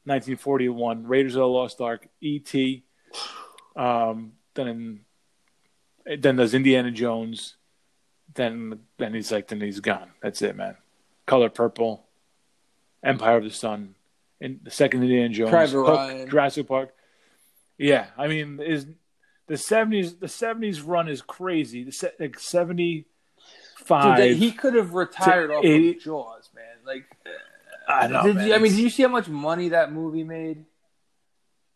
[0.05, 2.85] 1941, Raiders of the Lost Ark, E.T.
[3.77, 5.01] Um, then,
[6.19, 7.57] then there's Indiana Jones.
[8.35, 10.11] Then, then he's like, then he's gone.
[10.23, 10.77] That's it, man.
[11.27, 12.05] Color Purple,
[13.03, 13.95] Empire of the Sun,
[14.41, 16.29] and the second Indiana Jones, Private Hook, Ryan.
[16.29, 16.95] Jurassic Park.
[17.79, 18.87] Yeah, I mean, is
[19.47, 21.85] the seventies the seventies run is crazy.
[21.85, 23.07] The like seventy
[23.79, 24.37] five.
[24.37, 26.65] He could have retired off eight- of Jaws, man.
[26.87, 27.05] Like,
[27.89, 28.23] I know.
[28.23, 28.49] did man.
[28.49, 30.65] you, I mean, did you see how much money that movie made?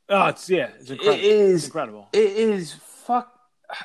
[0.09, 1.19] oh, it's yeah, it's incredible.
[1.19, 1.55] It is.
[1.57, 2.09] It's incredible.
[2.12, 3.35] It is fuck.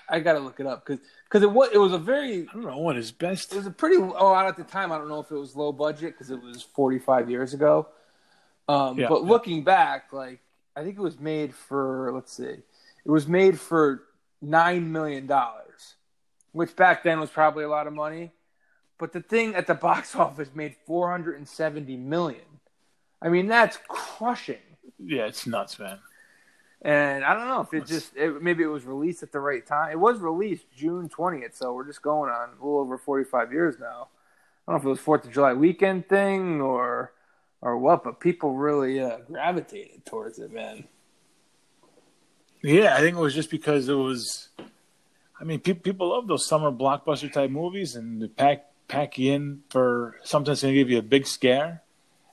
[0.09, 2.63] I gotta look it up because because it was it was a very I don't
[2.63, 3.51] know what his best.
[3.51, 5.73] it was a pretty oh at the time I don't know if it was low
[5.73, 7.87] budget because it was 45 years ago.
[8.69, 9.29] Um, Yeah, but yeah.
[9.29, 10.39] looking back, like
[10.73, 12.55] I think it was made for let's see,
[13.05, 14.03] it was made for
[14.41, 15.95] nine million dollars,
[16.51, 18.31] which back then was probably a lot of money.
[18.97, 22.41] But the thing at the box office made 470 million.
[23.21, 24.57] I mean that's crushing.
[24.99, 25.99] Yeah, it's nuts, man.
[26.81, 29.65] And I don't know if it just it, maybe it was released at the right
[29.65, 29.91] time.
[29.91, 33.53] It was released June twentieth, so we're just going on a little over forty five
[33.53, 34.09] years now.
[34.67, 37.13] I don't know if it was Fourth of July weekend thing or
[37.61, 40.83] or what, but people really uh, gravitated towards it, man.
[42.63, 44.49] Yeah, I think it was just because it was.
[45.39, 49.33] I mean, pe- people love those summer blockbuster type movies, and they pack pack you
[49.33, 51.81] in for something that's going to give you a big scare,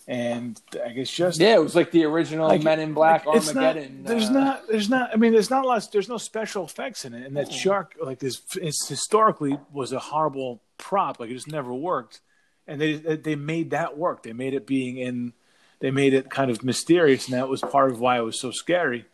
[0.07, 3.39] and I guess just Yeah, it was like the original like, Men in Black like,
[3.39, 4.05] it's not- Armageddon.
[4.05, 5.11] there's uh, not, there's not.
[5.12, 5.89] I mean, there's not a lot.
[5.93, 9.99] There's no special effects in it, and that shark, like this, it's historically was a
[9.99, 11.18] horrible prop.
[11.18, 12.20] Like it just never worked,
[12.68, 14.22] and they they made that work.
[14.22, 15.33] They made it being in.
[15.81, 18.51] They made it kind of mysterious, and that was part of why it was so
[18.53, 19.07] scary.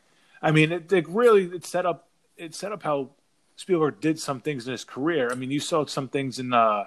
[0.47, 3.11] I mean, it, it really it set up it set up how
[3.57, 5.28] Spielberg did some things in his career.
[5.32, 6.84] I mean, you saw some things in uh,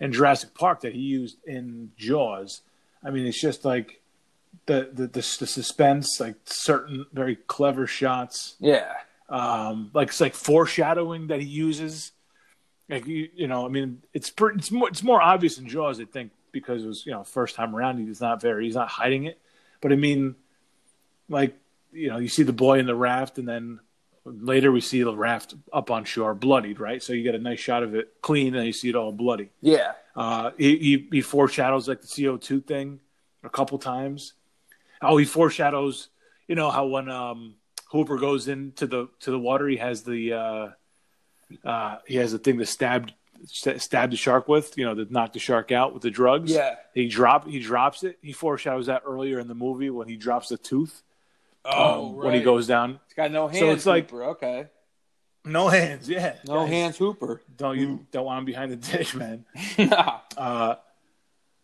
[0.00, 2.62] in Jurassic Park that he used in Jaws.
[3.04, 4.00] I mean, it's just like
[4.66, 8.92] the the the, the suspense, like certain very clever shots, yeah,
[9.28, 12.10] um, like it's like foreshadowing that he uses.
[12.88, 16.00] Like you, you know, I mean, it's pretty, it's more it's more obvious in Jaws,
[16.00, 18.04] I think, because it was you know first time around.
[18.04, 19.38] He's not very he's not hiding it,
[19.80, 20.34] but I mean,
[21.28, 21.56] like
[21.92, 23.80] you know, you see the boy in the raft, and then
[24.24, 27.02] later we see the raft up on shore, bloodied, right?
[27.02, 29.50] So you get a nice shot of it clean, and you see it all bloody.
[29.60, 33.00] yeah, Uh, he, he he foreshadows like the CO two thing
[33.42, 34.34] a couple times.
[35.02, 36.08] Oh, he foreshadows.
[36.48, 37.54] You know how when um,
[37.90, 40.68] Hooper goes into the to the water, he has the uh,
[41.64, 43.10] uh, he has the thing to stab
[43.46, 44.76] st- stab the shark with.
[44.76, 46.50] You know, to knock the shark out with the drugs.
[46.52, 46.74] yeah.
[46.94, 48.18] He drop he drops it.
[48.20, 51.02] He foreshadows that earlier in the movie when he drops the tooth.
[51.64, 53.00] Oh, um, when he goes down.
[53.06, 53.58] He's got no hands.
[53.60, 54.24] So it's like- Hooper.
[54.30, 54.68] okay,
[55.44, 56.08] No hands.
[56.08, 56.36] Yeah.
[56.46, 57.42] no Guys, hands, Hooper.
[57.56, 59.44] Don't you don't want him behind the dish, man.
[59.78, 60.20] nah.
[60.36, 60.74] Uh,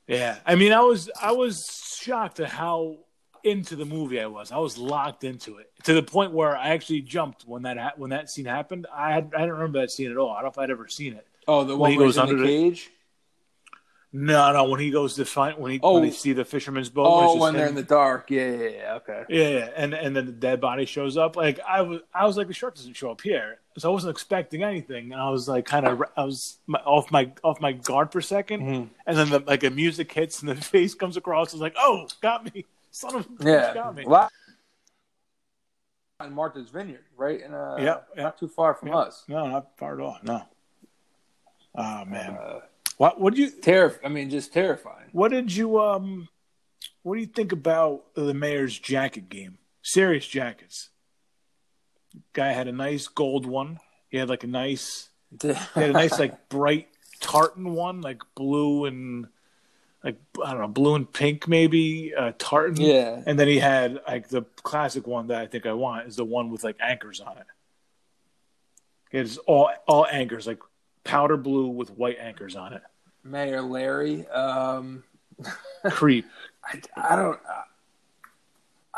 [0.06, 1.58] yeah, I mean, I was I was
[2.00, 2.98] shocked at how
[3.42, 4.50] into the movie I was.
[4.52, 7.92] I was locked into it to the point where I actually jumped when that ha-
[7.96, 8.86] when that scene happened.
[8.92, 10.30] I had, I don't remember that scene at all.
[10.30, 11.26] I don't know if I'd ever seen it.
[11.48, 12.90] Oh, the When one he where goes under the the- cage.
[14.12, 15.94] No, no, when he goes to find when he Oh.
[15.94, 17.06] when they see the fisherman's boat.
[17.06, 18.30] Oh, when they're in the dark.
[18.30, 18.94] Yeah, yeah, yeah.
[18.94, 19.24] Okay.
[19.28, 21.36] Yeah, yeah, and and then the dead body shows up.
[21.36, 24.12] Like I was, I was like, the shark doesn't show up here, so I wasn't
[24.12, 25.12] expecting anything.
[25.12, 28.20] And I was like, kind of, I was my, off my off my guard for
[28.20, 28.88] a 2nd Mhm.
[29.06, 31.52] and then the, like a music hits and the face comes across.
[31.52, 33.74] I was like, oh, got me, son of Yeah.
[33.74, 34.06] got me.
[34.06, 34.30] Well,
[36.24, 37.42] in Martha's Vineyard, right?
[37.42, 38.22] In, uh, Yeah, yeah.
[38.22, 38.96] Not too far from Yeah.
[38.96, 39.24] us.
[39.28, 40.16] No, not far at all.
[40.22, 40.42] No.
[41.74, 42.60] Oh man, Uh,
[42.96, 45.08] what what did you terrif- I mean, just terrifying.
[45.12, 46.28] what did you um
[47.02, 49.58] what do you think about the mayor's jacket game?
[49.82, 50.90] Serious jackets.
[52.32, 53.78] Guy had a nice gold one.
[54.08, 56.88] He had like a nice He had a nice like bright
[57.20, 59.26] tartan one, like blue and
[60.02, 62.80] like I don't know, blue and pink maybe uh, tartan.
[62.80, 63.22] yeah.
[63.26, 66.24] And then he had like the classic one that I think I want is the
[66.24, 67.46] one with like anchors on it.
[69.12, 70.58] It's all all anchors, like
[71.06, 72.82] powder blue with white anchors on it.
[73.24, 74.26] Mayor Larry.
[74.28, 75.04] Um,
[75.90, 76.26] Creep.
[76.64, 77.38] I, I don't.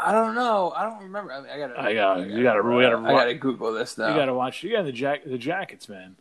[0.01, 0.73] I don't know.
[0.77, 1.33] I don't remember.
[1.33, 1.81] I, mean, I gotta.
[1.81, 2.43] I got you.
[2.43, 2.63] Got to.
[2.63, 2.99] We got to.
[2.99, 4.09] I gotta Google this now.
[4.09, 4.63] You got to watch.
[4.63, 5.25] You got the jack.
[5.25, 6.17] The jackets, man.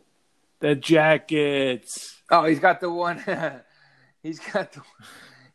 [0.60, 2.16] The jackets.
[2.30, 3.18] Oh, he's got the one.
[4.22, 4.82] he's got the.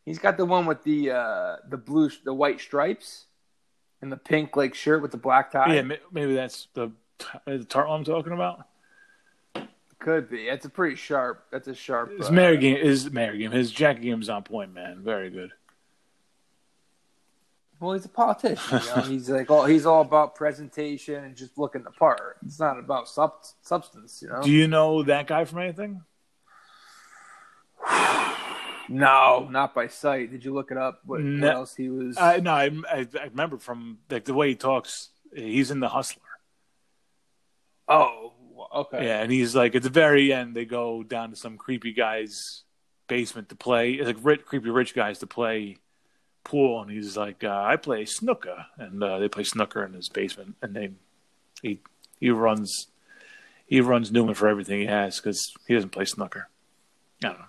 [0.04, 3.26] He's got the one with the uh, the blue, the white stripes,
[4.02, 5.74] and the pink like shirt with the black tie.
[5.74, 6.92] Yeah, maybe that's the
[7.46, 8.66] the tartan I'm talking about.
[10.04, 10.50] Could be.
[10.50, 11.46] That's a pretty sharp.
[11.50, 12.18] That's a sharp.
[12.18, 12.76] His uh, mayor game.
[12.76, 13.52] His mayor game.
[13.52, 15.00] His jacket game is on point, man.
[15.02, 15.50] Very good.
[17.80, 18.80] Well, he's a politician.
[18.82, 19.02] You know?
[19.08, 19.64] he's like all.
[19.64, 22.36] He's all about presentation and just looking the part.
[22.44, 24.20] It's not about sub- substance.
[24.20, 24.42] You know.
[24.42, 26.02] Do you know that guy from anything?
[28.90, 30.30] no, not by sight.
[30.30, 31.00] Did you look it up?
[31.06, 31.46] What, No.
[31.46, 32.18] what else he was?
[32.18, 35.08] I no, I, I I remember from like the way he talks.
[35.34, 36.20] He's in the Hustler.
[37.88, 38.33] oh,
[38.74, 39.06] okay.
[39.06, 42.64] Yeah, and he's like at the very end they go down to some creepy guy's
[43.08, 43.92] basement to play.
[43.92, 45.78] It's like rich, creepy rich guys to play
[46.42, 50.08] pool, and he's like, uh, I play snooker, and uh, they play snooker in his
[50.08, 50.90] basement, and they
[51.62, 51.80] he
[52.20, 52.88] he runs
[53.66, 56.48] he runs Newman for everything he has because he doesn't play snooker.
[57.22, 57.44] I don't know.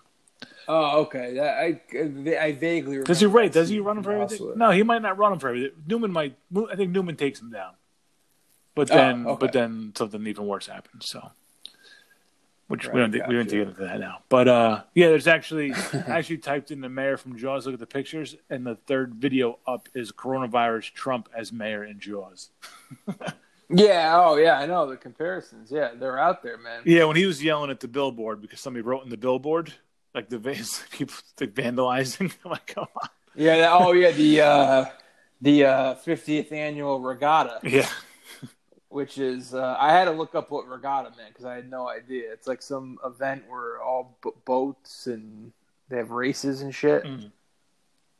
[0.67, 1.36] Oh, okay.
[1.36, 3.51] That, I I vaguely Does he remember right?
[3.51, 4.53] Does he run him for everything?
[4.55, 5.71] No, he might not run him for everything.
[5.86, 6.38] Newman might.
[6.71, 7.73] I think Newman takes him down.
[8.76, 9.38] But Oh, then, okay.
[9.39, 11.01] but then something even worse happened.
[11.03, 11.32] So,
[12.67, 14.19] which we Right, don't think, we don't get into that now.
[14.30, 17.65] But uh, yeah, there's actually I actually typed in the mayor from Jaws.
[17.65, 21.99] Look at the pictures, and the third video up is coronavirus Trump as mayor in
[21.99, 22.49] Jaws.
[23.67, 24.21] Yeah.
[24.23, 24.59] Oh, yeah.
[24.59, 25.71] I know the comparisons.
[25.71, 26.84] Yeah, they're out there, man.
[26.86, 29.73] Yeah, when he was yelling at the billboard because somebody wrote in the billboard
[30.13, 32.32] like the vans, people like vandalizing.
[32.45, 33.09] I'm like, come on.
[33.34, 33.69] Yeah.
[33.71, 34.11] oh, yeah.
[34.11, 34.86] The uh,
[35.41, 37.89] the uh, 50th annual regatta, Yeah,
[38.96, 41.89] which is uh, I had to look up what regatta meant because I had no
[41.89, 42.32] idea.
[42.32, 45.52] It's like some event where all b- boats and
[45.89, 47.04] they have races and shit.
[47.04, 47.30] Mhm.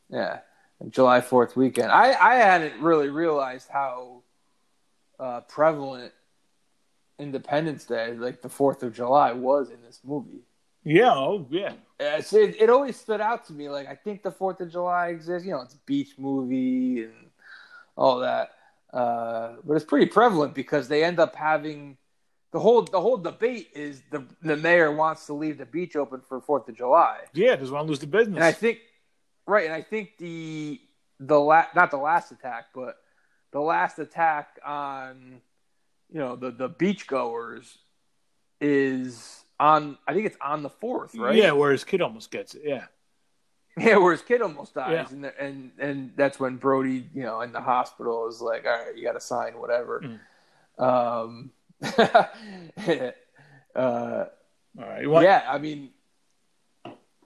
[0.10, 0.40] Yeah,
[0.82, 1.92] and July Fourth weekend.
[1.94, 4.24] I I hadn't really realized how
[5.18, 6.12] uh, prevalent
[7.20, 10.42] Independence Day, like the Fourth of July, was in this movie.
[10.84, 11.74] yeah, oh yeah.
[12.02, 13.70] Yeah, so it, it always stood out to me.
[13.70, 15.46] Like I think the Fourth of July exists.
[15.48, 17.14] You know, it's a beach movie and
[17.96, 18.55] all that.
[18.96, 21.98] Uh, but it's pretty prevalent because they end up having
[22.54, 26.22] the whole the whole debate is the the mayor wants to leave the beach open
[26.22, 28.36] for Fourth of July, Yeah, doesn't want to lose the business.
[28.38, 28.80] and I think
[29.46, 30.80] right, and I think the
[31.20, 32.96] the la- not the last attack, but
[33.52, 35.42] the last attack on
[36.10, 37.76] you know the the beachgoers
[38.62, 39.98] is on.
[40.08, 41.36] I think it's on the fourth, right?
[41.36, 42.62] Yeah, where his kid almost gets it.
[42.66, 42.86] Yeah.
[43.78, 45.08] Yeah, where his kid almost dies, Yeah.
[45.12, 48.96] and and and that's when Brody, you know, in the hospital is like, all right,
[48.96, 50.18] you got to sign whatever.
[50.80, 51.52] Um,
[51.84, 52.24] uh,
[53.76, 54.26] All
[54.78, 55.08] right.
[55.10, 55.90] Want- yeah, I mean.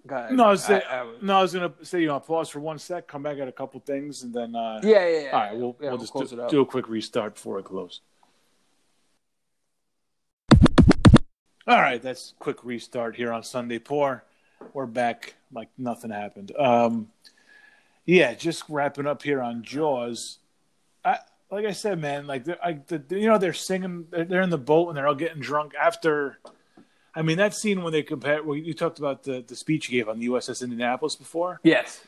[0.10, 2.60] No, I was, I- I was- no, I was gonna say you know pause for
[2.60, 5.30] one sec, come back at a couple things, and then uh, yeah, yeah, yeah.
[5.32, 8.02] all right, we'll yeah, we'll just do, do a quick restart before I close.
[11.68, 14.24] All right, that's quick restart here on Sunday Pour.
[14.74, 16.52] We're back like nothing happened.
[16.58, 17.10] Um,
[18.06, 20.40] yeah, just wrapping up here on Jaws.
[21.04, 21.20] I,
[21.52, 24.58] like I said, man, like I, the, you know, they're singing, they're, they're in the
[24.58, 26.40] boat and they're all getting drunk after.
[27.16, 29.98] I mean, that scene when they compare, well, you talked about the, the speech you
[29.98, 31.60] gave on the USS Indianapolis before.
[31.64, 32.02] Yes.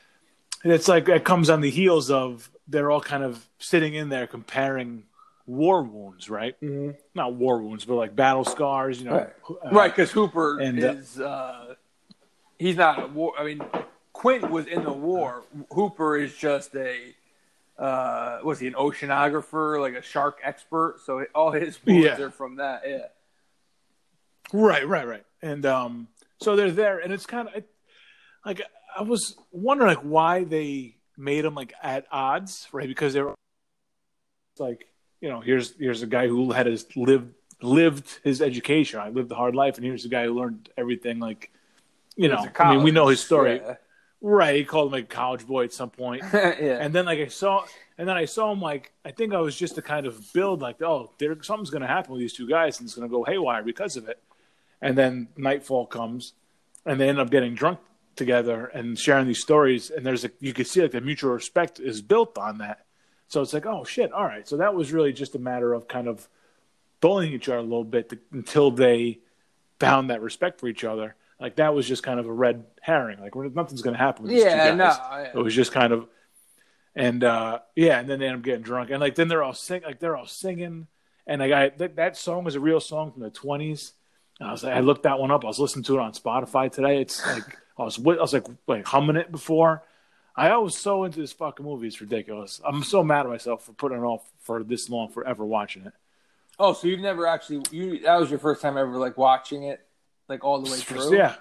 [0.64, 4.10] And it's like it comes on the heels of they're all kind of sitting in
[4.10, 5.04] there comparing
[5.47, 6.60] war wounds, right?
[6.62, 6.91] Mm-hmm.
[7.16, 9.16] Not war wounds, but like battle scars, you know.
[9.16, 9.34] Right.
[9.66, 11.76] uh, right, because Hooper and, uh, is uh,
[12.62, 13.34] he's not a war.
[13.38, 13.62] I mean,
[14.14, 15.43] Quint was in the war.
[15.72, 17.16] Hooper is just a
[17.78, 20.99] uh, was he an oceanographer, like a shark expert?
[21.03, 22.22] So all his wounds Yeah.
[22.22, 22.84] are from that.
[22.86, 23.07] Yeah.
[24.53, 25.26] Right, right, right.
[25.41, 26.07] And um,
[26.39, 27.64] so they're there, and it's kind of
[28.45, 28.62] like
[28.95, 32.88] I was wondering like why they made them like at odds, right?
[32.88, 33.34] Because they were
[34.59, 34.86] like,
[35.22, 38.99] you know, here's here's a guy who had his lived lived his education.
[38.99, 41.20] I lived a hard life, and here's a guy who learned everything.
[41.20, 41.51] Like,
[42.16, 43.78] you know, I mean, we know his story, college.
[44.22, 44.55] right?
[44.55, 46.24] He called him a college boy at some point.
[46.34, 46.55] Yeah.
[46.62, 46.78] yeah.
[46.80, 47.66] And then like I saw,
[47.97, 50.62] and then I saw him like I think I was just to kind of build
[50.62, 53.12] like oh there something's going to happen with these two guys and it's going to
[53.12, 54.21] go haywire because of it.
[54.82, 56.33] And then nightfall comes,
[56.86, 57.79] and they end up getting drunk
[58.16, 59.89] together and sharing these stories.
[59.89, 62.86] And there's a you can see like the mutual respect is built on that.
[63.28, 64.47] So it's like oh shit, all right.
[64.47, 66.28] So that was really just a matter of kind of
[67.00, 69.20] bullying each other a little bit to, until they
[69.79, 71.16] found that respect for each other.
[71.42, 73.20] Like that was just kind of a red herring.
[73.20, 75.00] Like nothing's going to happen with these yeah, two no, guys.
[75.00, 75.39] yeah.
[75.39, 76.08] It was just kind of,
[76.96, 79.54] and uh yeah, and then they end up getting drunk, and like then they're all
[79.54, 80.88] sing, like they're all singing,
[81.26, 83.93] and like I that, that song was a real song from the twenties.
[84.39, 85.43] I was like, I looked that one up.
[85.43, 87.01] I was listening to it on Spotify today.
[87.01, 89.84] It's like I was I was like like humming it before.
[90.36, 91.88] I was so into this fucking movie.
[91.88, 92.62] It's ridiculous.
[92.63, 95.93] I'm so mad at myself for putting it off for this long, forever watching it.
[96.59, 99.86] Oh, so you've never actually you that was your first time ever like watching it
[100.28, 101.16] like all the way through?
[101.18, 101.36] Yeah,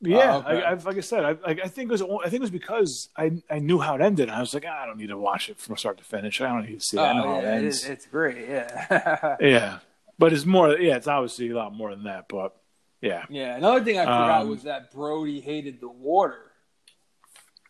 [0.00, 0.36] yeah.
[0.36, 0.62] Oh, okay.
[0.62, 2.50] I, I, like I said, I, I I think it was I think it was
[2.50, 4.28] because I I knew how it ended.
[4.30, 6.40] I was like, ah, I don't need to watch it from start to finish.
[6.40, 8.48] I don't need to see know Oh, how it yeah, it it's great.
[8.48, 9.36] Yeah.
[9.40, 9.78] Yeah,
[10.18, 10.76] but it's more.
[10.78, 12.26] Yeah, it's obviously a lot more than that.
[12.28, 12.54] But
[13.00, 13.56] yeah, yeah.
[13.56, 16.52] Another thing I forgot Um, was that Brody hated the water.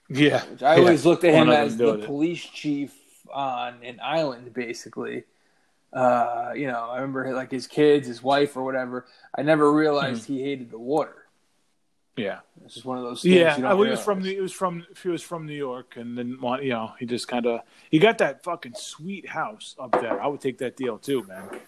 [0.08, 0.44] yeah.
[0.46, 0.80] Which I Yeah.
[0.80, 2.06] always looked at him One as the it.
[2.06, 2.92] police chief
[3.32, 5.24] on an island, basically.
[5.96, 9.06] Uh, you know, I remember like his kids, his wife, or whatever.
[9.36, 11.22] I never realized he hated the water.
[12.16, 13.34] Yeah, It's just one of those things.
[13.34, 13.56] yeah.
[13.58, 14.22] you I was from.
[14.22, 14.84] The, it was from.
[15.02, 17.60] He was from New York, and then want you know he just kind of
[17.90, 20.20] he got that fucking sweet house up there.
[20.22, 21.60] I would take that deal too, man.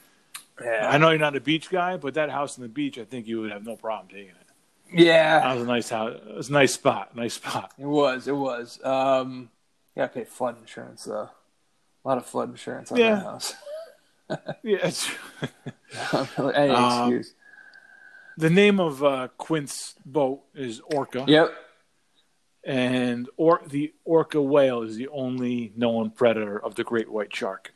[0.63, 3.05] Yeah, I know you're not a beach guy, but that house on the beach, I
[3.05, 5.05] think you would have no problem taking it.
[5.05, 5.39] yeah.
[5.41, 6.17] That was a nice house.
[6.29, 7.15] It was a nice spot.
[7.15, 7.73] Nice spot.
[7.79, 8.27] It was.
[8.27, 8.79] It was.
[8.83, 9.51] Um,
[9.95, 11.29] you gotta pay flood insurance though.
[12.05, 13.17] A lot of flood insurance on Yeah.
[13.17, 13.55] that house.
[14.63, 15.11] Yeah, it's,
[16.39, 17.35] Any Um, excuse.
[18.37, 21.25] the name of uh, Quint's boat is Orca.
[21.27, 21.55] Yep.
[22.65, 27.73] And or the orca whale is the only known predator of the great white shark.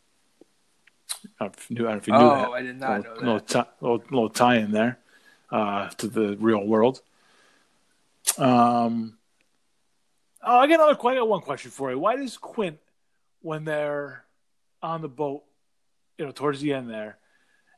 [1.40, 2.48] I don't know if you knew oh, that.
[2.50, 3.48] I did not little, know little, that.
[3.48, 4.98] ti- little, little tie in there
[5.50, 7.00] uh, to the real world.
[8.36, 9.16] Um,
[10.42, 11.08] oh, I got another.
[11.08, 11.98] I got one question for you.
[11.98, 12.78] Why does Quint,
[13.40, 14.24] when they're
[14.82, 15.44] on the boat,
[16.18, 17.18] you know, towards the end there,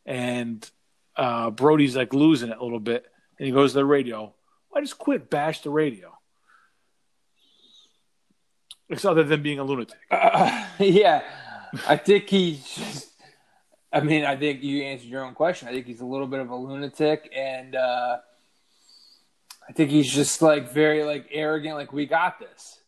[0.07, 0.69] and
[1.17, 3.07] uh, Brody's like losing it a little bit,
[3.39, 4.35] and he goes to the radio.
[4.71, 6.17] Why does Quint bash the radio?
[8.89, 9.99] It's other than being a lunatic.
[10.11, 11.23] Uh, yeah,
[11.89, 13.11] I think he's just.
[13.93, 15.69] I mean, I think you answered your own question.
[15.69, 18.19] I think he's a little bit of a lunatic, and uh,
[19.69, 21.77] I think he's just like very like arrogant.
[21.77, 22.81] Like we got this,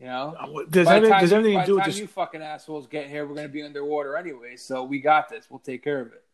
[0.00, 0.34] you know.
[0.38, 1.98] Uh, Does By the anything, time, does you, anything by to do with this?
[1.98, 4.56] you fucking assholes get here, we're gonna be underwater anyway.
[4.56, 5.46] So we got this.
[5.50, 6.24] We'll take care of it.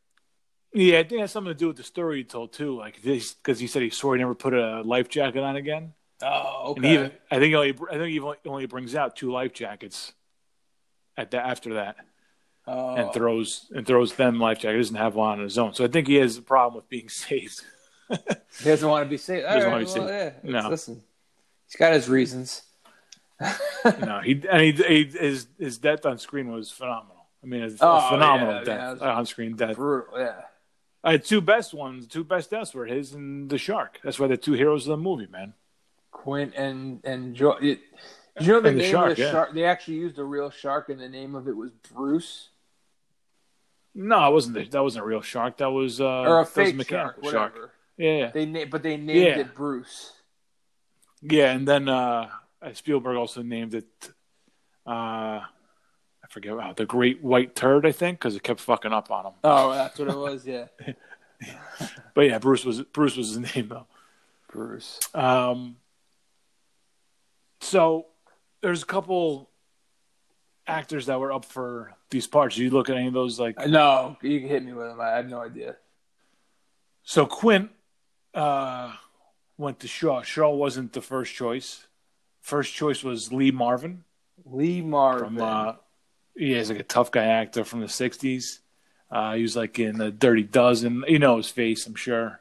[0.72, 2.76] Yeah, I think it has something to do with the story he told too.
[2.76, 5.94] Like this, because he said he swore he never put a life jacket on again.
[6.22, 9.52] Oh, And even, I think he only, I think he only- brings out two life
[9.52, 10.12] jackets
[11.16, 11.96] at the, after that,
[12.66, 12.94] oh.
[12.94, 14.72] and throws and throws them life jacket.
[14.76, 16.88] He doesn't have one on his own, so I think he has a problem with
[16.88, 17.62] being saved.
[18.08, 19.44] He doesn't want to be saved.
[19.46, 20.34] All Doesn't right, want to be well, saved.
[20.44, 20.60] yeah.
[20.62, 20.68] No.
[20.70, 21.02] Listen,
[21.66, 22.62] he's got his reasons.
[24.00, 27.26] no, he and he, he his his death on screen was phenomenal.
[27.42, 29.12] I mean, it's Oh, a phenomenal yeah, death yeah.
[29.14, 29.76] on screen death.
[29.76, 30.40] Brutal, yeah.
[31.04, 34.00] I had two best ones, two best deaths were his and the shark.
[34.02, 35.52] That's why they're two heroes of the movie, man.
[36.10, 37.80] Quint and and jo- it,
[38.40, 39.30] you know the And the name shark, of the yeah.
[39.30, 39.54] shark?
[39.54, 42.48] They actually used a real shark, and the name of it was Bruce,
[43.94, 44.54] No, it wasn't.
[44.56, 45.58] The, that wasn't a real shark.
[45.58, 47.70] That was uh, or a fake mechanical shark, whatever.
[47.98, 49.38] Yeah, yeah, They na- but they named Yeah.
[49.38, 50.12] it Bruce.
[51.22, 51.52] yeah.
[51.52, 52.28] And then uh,
[52.72, 53.86] Spielberg also named it.
[54.86, 55.40] Uh,
[56.26, 59.26] I forget wow, the Great White Turd, I think, because it kept fucking up on
[59.26, 59.32] him.
[59.44, 60.46] Oh, that's what it was.
[60.46, 60.66] Yeah,
[62.14, 63.86] But yeah, Bruce was Bruce was his name though.
[64.50, 65.00] Bruce.
[65.14, 65.76] Um,
[67.60, 68.06] so
[68.62, 69.50] there's a couple
[70.66, 72.56] actors that were up for these parts.
[72.56, 75.00] You look at any of those like No, you can hit me with them.
[75.00, 75.76] I have no idea.
[77.02, 77.70] So Quint
[78.34, 78.92] uh,
[79.58, 80.22] went to Shaw.
[80.22, 81.86] Shaw wasn't the first choice.
[82.46, 84.04] First choice was Lee Marvin
[84.44, 85.34] Lee Marvin.
[85.36, 85.42] from.
[85.42, 85.72] Uh,
[86.36, 88.60] yeah, he's like a tough guy actor from the '60s.
[89.10, 91.02] Uh, he was like in the Dirty Dozen.
[91.08, 92.40] You know his face, I'm sure.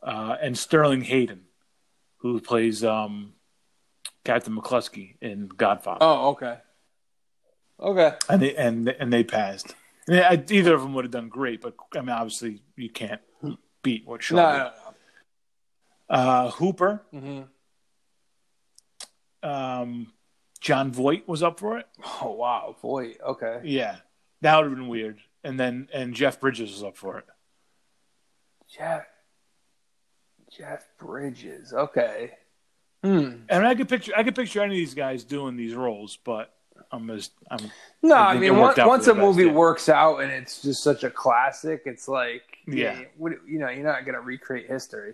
[0.00, 1.46] Uh, and Sterling Hayden,
[2.18, 3.32] who plays um,
[4.24, 5.98] Captain McCluskey in Godfather.
[6.02, 6.58] oh, okay.
[7.80, 8.12] Okay.
[8.28, 9.74] and they and and they passed.
[10.06, 13.20] Yeah, I- either of them would have done great, but I mean, obviously, you can't
[13.82, 14.36] beat what Shaw.
[14.36, 14.58] No, did.
[14.58, 17.48] no, Uh, Hooper, no.
[19.44, 20.12] Um,
[20.60, 21.86] Jon Voight was up for it.
[22.22, 23.18] Oh wow, Voight.
[23.24, 23.60] Okay.
[23.64, 23.96] Yeah,
[24.40, 25.18] that would have been weird.
[25.42, 27.24] And then and Jeff Bridges was up for it.
[28.74, 29.04] Jeff.
[30.50, 31.72] Jeff Bridges.
[31.72, 32.32] Okay.
[33.02, 33.42] Hmm.
[33.48, 36.52] And I could picture I could picture any of these guys doing these roles, but
[36.90, 37.70] I'm just I'm
[38.02, 39.52] No, I I, mean, once, once a best, movie yeah.
[39.52, 43.00] works out and it's just such a classic, it's like, Yeah.
[43.00, 45.12] yeah, what, you know, you're not gonna recreate history.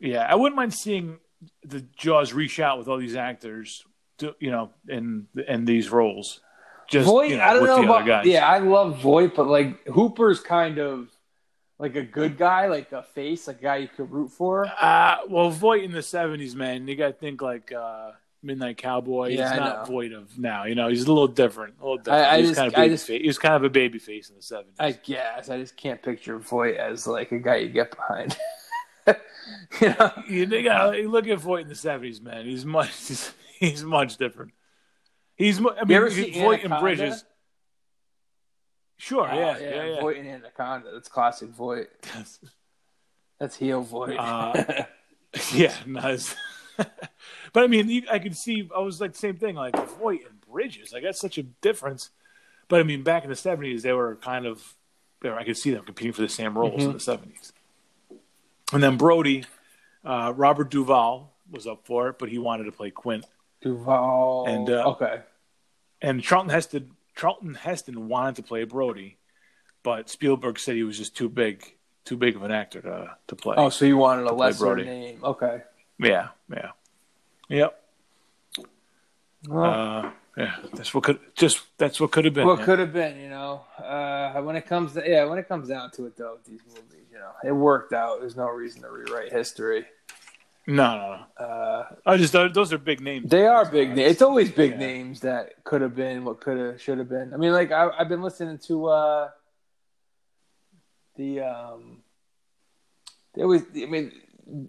[0.00, 0.26] yeah.
[0.28, 1.18] I wouldn't mind seeing
[1.64, 3.84] the Jaws reach out with all these actors,
[4.18, 6.40] to, you know, in in these roles.
[6.88, 8.24] Just Voight, you know, I don't know about.
[8.26, 11.08] Yeah, I love Voight, but like Hooper's kind of
[11.78, 14.66] like a good guy, like a face, like a guy you could root for.
[14.66, 18.10] Uh, well, Voight in the seventies, man, you got to think like uh,
[18.42, 19.28] Midnight Cowboy.
[19.28, 19.86] Yeah, he's I not.
[19.86, 20.64] Voight of now.
[20.64, 21.74] You know, he's a little different.
[21.80, 22.26] A little different.
[22.26, 23.20] I was just- kind of I just- face.
[23.22, 24.74] He was kind of a baby face in the seventies.
[24.78, 28.36] I guess I just can't picture Voight as like a guy you get behind.
[29.80, 30.10] you know?
[30.28, 32.44] You, you gotta look at Voight in the seventies, man.
[32.44, 32.90] He's much.
[33.06, 34.52] He's, he's much different.
[35.36, 35.58] He's.
[35.58, 37.24] I mean, ever see Voight and Bridges.
[38.96, 39.26] Sure.
[39.30, 39.58] Oh, yeah.
[39.58, 39.84] Yeah.
[39.84, 40.00] Yeah.
[40.00, 40.90] Voight and Anaconda.
[40.92, 41.88] That's classic Voight.
[43.38, 44.18] That's heel Voight.
[44.18, 44.84] Uh,
[45.54, 45.74] yeah.
[45.86, 46.36] Nice.
[46.76, 48.68] but I mean, you, I could see.
[48.76, 49.54] I was like the same thing.
[49.54, 50.92] Like Voight and Bridges.
[50.92, 52.10] Like that's such a difference.
[52.68, 54.62] But I mean, back in the seventies, they were kind of.
[55.22, 57.52] I could see them competing for the same roles in the seventies.
[58.72, 59.44] And then Brody,
[60.04, 63.24] uh, Robert Duvall was up for it, but he wanted to play Quint.
[63.60, 64.46] Duvall.
[64.46, 65.22] And, uh, okay.
[66.00, 69.18] And Charlton Heston, Charlton Heston wanted to play Brody,
[69.82, 71.74] but Spielberg said he was just too big,
[72.04, 73.56] too big of an actor to to play.
[73.58, 74.84] Oh, so you wanted a lesser Brody.
[74.84, 75.20] name?
[75.22, 75.62] Okay.
[75.98, 76.70] yeah, yeah,
[77.48, 77.82] yep.
[79.46, 82.46] Well, Uh, yeah, that's what could just that's what could have been.
[82.46, 82.64] what yeah.
[82.64, 83.64] could have been, you know.
[83.78, 86.99] Uh, when it comes to yeah, when it comes down to it, though, these movies,
[87.10, 88.20] you know, it worked out.
[88.20, 89.86] There's no reason to rewrite history.
[90.66, 91.44] No, no, no.
[91.44, 93.28] Uh, I just those are big names.
[93.30, 94.12] they are big names.
[94.12, 94.78] It's always big Yeah.
[94.78, 97.34] names that could have been, what could have, should have been.
[97.34, 99.28] I mean, like I, I've been listening to uh,
[101.16, 102.02] the um,
[103.34, 103.62] They always.
[103.74, 104.12] I mean,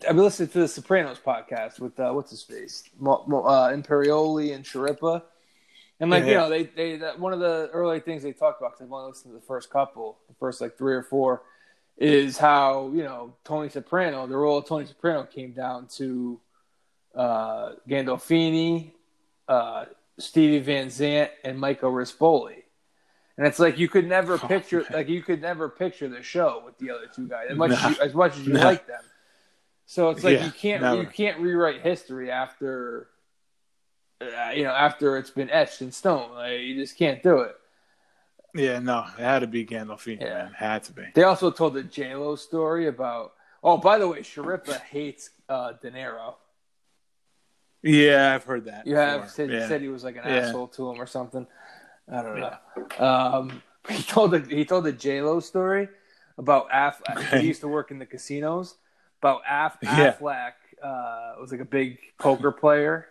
[0.08, 3.70] I've been listening to the Sopranos podcast with uh, what's his face, Mo, Mo, uh,
[3.72, 5.24] Imperioli and Schirripa,
[6.00, 8.62] and like Yeah, you know, they they that, one of the early things they talked
[8.62, 11.44] about because I've only listened to the first couple, the first like three or four,
[11.98, 16.40] is how you know Tony Soprano, the role of Tony Soprano came down to
[17.16, 18.92] uh, Gandolfini,
[19.48, 19.86] uh,
[20.18, 22.56] Stevie Van Zandt, and Michael Rispoli.
[23.38, 24.88] And it's like you could never Oh, picture, man.
[24.94, 27.76] like you could never picture the show with the other two guys as much No.
[27.78, 28.64] as you, as much as you No.
[28.66, 29.02] like them.
[29.86, 31.02] So it's like Yeah, you can't never.
[31.02, 33.08] you can't rewrite history after,
[34.22, 36.34] uh, you know, after it's been etched in stone.
[36.34, 37.56] Like, you just can't do it.
[38.54, 40.44] Yeah, no, it had to be Gandolfini, Yeah.
[40.44, 40.54] man.
[40.58, 41.04] Had to be.
[41.14, 43.34] They also told the J Lo story about.
[43.64, 46.36] Oh, by the way, Schirripa hates uh, De Niro.
[47.84, 48.86] Yeah, I've heard that.
[48.86, 49.68] You have said, yeah.
[49.68, 50.38] said he was like an Yeah.
[50.48, 51.48] asshole to him or something.
[52.12, 52.58] I don't know.
[53.06, 55.88] Um, he told the he told the J Lo story
[56.38, 57.40] about Affleck.
[57.42, 58.76] He used to work in the casinos.
[59.20, 60.14] About Aff- Yeah.
[60.14, 60.54] Affleck
[60.84, 63.08] uh, was like a big poker player.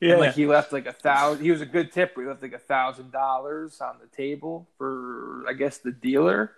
[0.00, 1.44] Yeah, And, like he left like a thousand.
[1.44, 2.22] He was a good tipper.
[2.22, 6.52] He left like a thousand dollars on the table for I guess the dealer.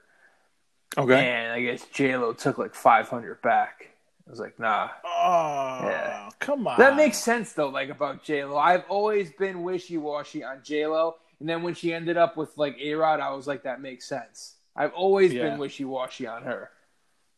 [0.98, 1.26] okay.
[1.26, 3.88] And I guess J Lo took like five hundred back.
[4.26, 4.90] I was like, nah.
[5.04, 6.28] Oh, Yeah.
[6.38, 6.78] come on.
[6.78, 8.56] That makes sense though, like about J Lo.
[8.56, 12.56] I've always been wishy washy on J Lo, and then when she ended up with
[12.56, 14.54] like A Rod, I was like, that makes sense.
[14.76, 15.48] I've always Yeah.
[15.48, 16.70] been wishy washy on her.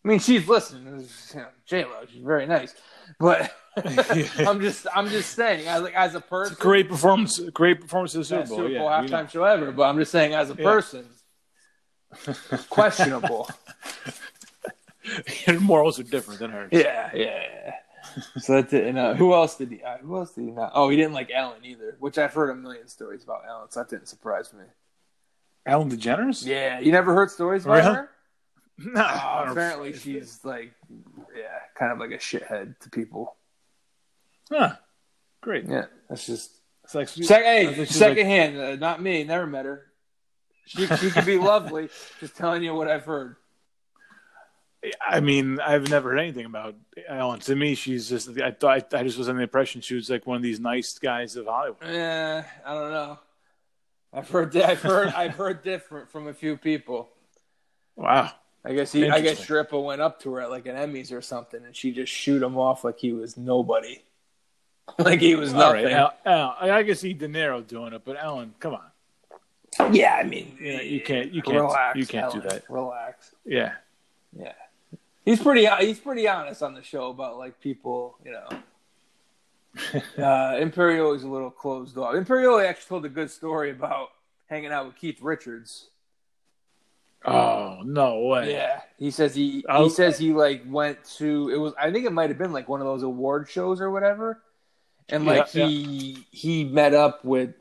[0.05, 0.87] I mean, she's listening.
[1.33, 2.75] You know, J Lo, she's very nice,
[3.21, 7.39] but I'm just, I'm just saying, as like as a person, great performance.
[7.39, 8.57] Great performance of the Super Bowl.
[8.59, 9.27] Super Bowl yeah, halftime know.
[9.29, 9.71] show ever.
[9.73, 10.65] But I'm just saying, as a Yeah.
[10.65, 11.07] person,
[12.69, 13.49] questionable.
[15.47, 16.69] Your morals are different than hers.
[16.73, 17.75] Yeah, yeah, yeah.
[18.41, 18.87] So that's it.
[18.87, 19.83] And uh, who else did he?
[19.83, 20.73] Uh, who else did he not?
[20.75, 23.81] Oh, he didn't like Ellen either, which I've heard a million stories about Ellen, so
[23.81, 24.65] that didn't surprise me.
[25.65, 26.45] Ellen DeGeneres?
[26.45, 27.95] Yeah, you never heard stories about Really?
[27.95, 28.11] her?
[28.79, 29.01] No.
[29.03, 30.73] Oh, apparently, she's like,
[31.37, 33.37] yeah, kind of like a shithead to people.
[34.51, 34.75] Huh.
[35.41, 35.67] Great.
[35.69, 36.51] Yeah, that's just
[36.85, 38.29] It's like Sec- I hey, think she's second
[38.59, 39.25] like- Uh, not me.
[39.25, 39.87] Never met her.
[40.67, 41.89] She she could be lovely.
[42.21, 43.37] Just telling you what I've heard.
[45.07, 46.75] I mean, I've never heard anything about
[47.09, 47.39] Ellen.
[47.41, 48.29] To me, she's just.
[48.41, 50.99] I thought I just was under the impression she was like one of these nice
[50.99, 51.79] guys of Hollywood.
[51.85, 53.19] Yeah, I don't know.
[54.13, 57.11] I've heard I've heard I've heard different from a few people.
[57.95, 58.31] Wow.
[58.65, 59.45] I guess he I guess.
[59.45, 62.43] Schirripa went up to her at like an Emmys or something, and she just shoot
[62.43, 64.03] him off like he was nobody,
[64.99, 65.85] like he was nothing.
[65.85, 65.93] right.
[65.93, 69.93] Al, Al, I can see De Niro doing it, but Ellen, come on.
[69.95, 71.33] Yeah, I mean, You, know, you can't.
[71.33, 71.57] You can't.
[71.57, 71.99] relax.
[71.99, 72.69] you can't do that.
[72.69, 73.35] Relax.
[73.45, 73.73] Yeah.
[74.39, 74.53] Yeah,
[75.25, 75.67] he's pretty.
[75.85, 78.49] He's pretty honest on the show about like people, you know.
[80.19, 82.15] uh, Imperioli is a little closed off.
[82.15, 84.09] Imperioli actually told a good story about
[84.47, 85.89] hanging out with Keith Richards.
[87.25, 88.53] Oh no way.
[88.53, 89.89] Yeah, he says he he Oh.
[89.89, 92.81] says he like went to it was I think it might have been like one
[92.81, 94.43] of those award shows or whatever,
[95.09, 97.55] and like Yeah, he he met up with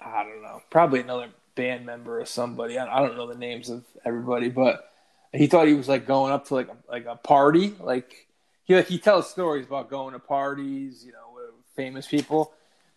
[0.00, 3.68] I don't know probably another band member or somebody I, I don't know the names
[3.70, 4.90] of everybody but
[5.32, 8.26] he thought he was like going up to like a, like a party like
[8.64, 12.52] he like he tells stories about going to parties you know with famous people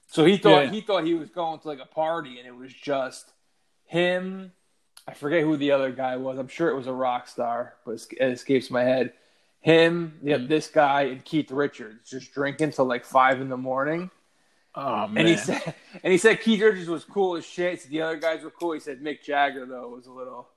[0.07, 0.71] so he thought Yeah.
[0.71, 3.33] he thought he was going to like a party and it was just
[3.85, 4.53] him
[5.07, 6.37] I forget who the other guy was.
[6.37, 9.13] I'm sure it was a rock star, but it escapes my head.
[9.61, 10.47] Him, yeah, Mm.
[10.49, 14.11] this guy, and Keith Richards just drinking till like five in the morning.
[14.75, 15.17] Oh man.
[15.19, 17.81] And he said, and he said Keith Richards was cool as shit.
[17.81, 18.71] So the other guys were cool.
[18.73, 20.47] He said Mick Jagger though was a little,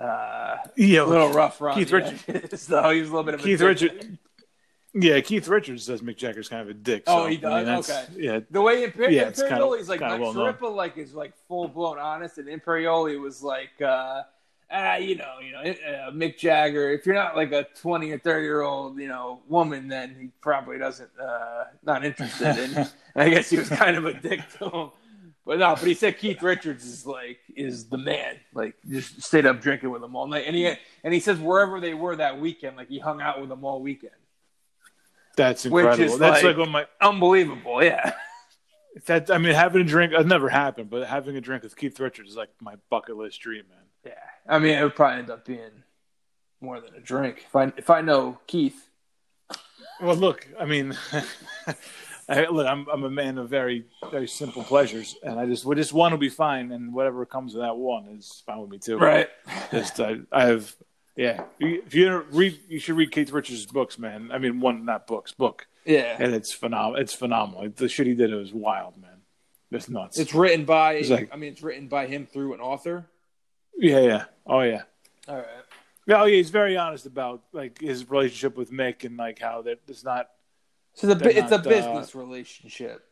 [0.00, 1.76] uh, yeah, a little rough around.
[1.76, 2.62] Keith the Richards.
[2.62, 3.60] so he was a little bit of a Keith.
[3.60, 4.06] Richards.
[4.94, 7.02] Yeah, Keith Richards says Mick Jagger's kind of a dick.
[7.08, 7.88] Oh, so, he I does?
[7.88, 8.06] mean, Okay.
[8.16, 8.40] Yeah.
[8.48, 10.72] The way Imper- Yeah, Imperioli is like like well.
[10.72, 14.22] Like is like full blown honest, and Imperioli was like, uh,
[14.70, 16.90] ah, you know, you know, uh, Mick Jagger.
[16.90, 20.30] If you're not like a twenty or thirty year old, you know, woman, then he
[20.40, 22.86] probably doesn't uh, not interested in.
[23.16, 24.90] I guess he was kind of a dick to him.
[25.44, 28.36] But no, but he said Keith Richards is like is the man.
[28.54, 30.72] Like just stayed up drinking with him all night, and he
[31.02, 33.82] and he says wherever they were that weekend, like he hung out with them all
[33.82, 34.12] weekend.
[35.36, 36.14] That's Which incredible.
[36.14, 38.12] is That's like- like, my Unbelievable, yeah.
[39.06, 41.98] that I mean having a drink I've never happened, but having a drink with Keith
[41.98, 43.78] Richards is like my bucket list dream, man.
[44.06, 44.12] Yeah,
[44.46, 45.82] I mean, it would probably end up being
[46.60, 47.44] more than a drink.
[47.48, 48.88] If I if I know Keith,
[50.00, 50.96] Well, look, I mean,
[52.28, 55.74] I, look, I'm I'm a man of very very simple pleasures, and I just well,
[55.76, 58.78] just one will be fine, and whatever comes with that one is fine with me
[58.78, 58.98] too.
[58.98, 59.28] Right.
[59.70, 60.74] Just I, I have
[61.16, 61.44] yeah.
[61.58, 64.30] If you read, you should read Keith Richards' books, man.
[64.32, 67.00] I mean, one not books, book, Yeah, and it's phenomenal.
[67.00, 67.68] It's phenomenal.
[67.74, 69.10] The shit he did it was wild, man.
[69.70, 70.18] It's nuts.
[70.18, 70.94] it's written by.
[70.94, 73.06] It's like- I mean, it's written by him through an author.
[73.78, 74.24] yeah, yeah.
[74.46, 74.82] Oh yeah.
[75.28, 75.46] All right.
[76.06, 79.80] No, yeah, he's very honest about like his relationship with Mick and like how that
[79.88, 80.28] it's not.
[80.92, 83.02] So the, it's a not, uh, business relationship,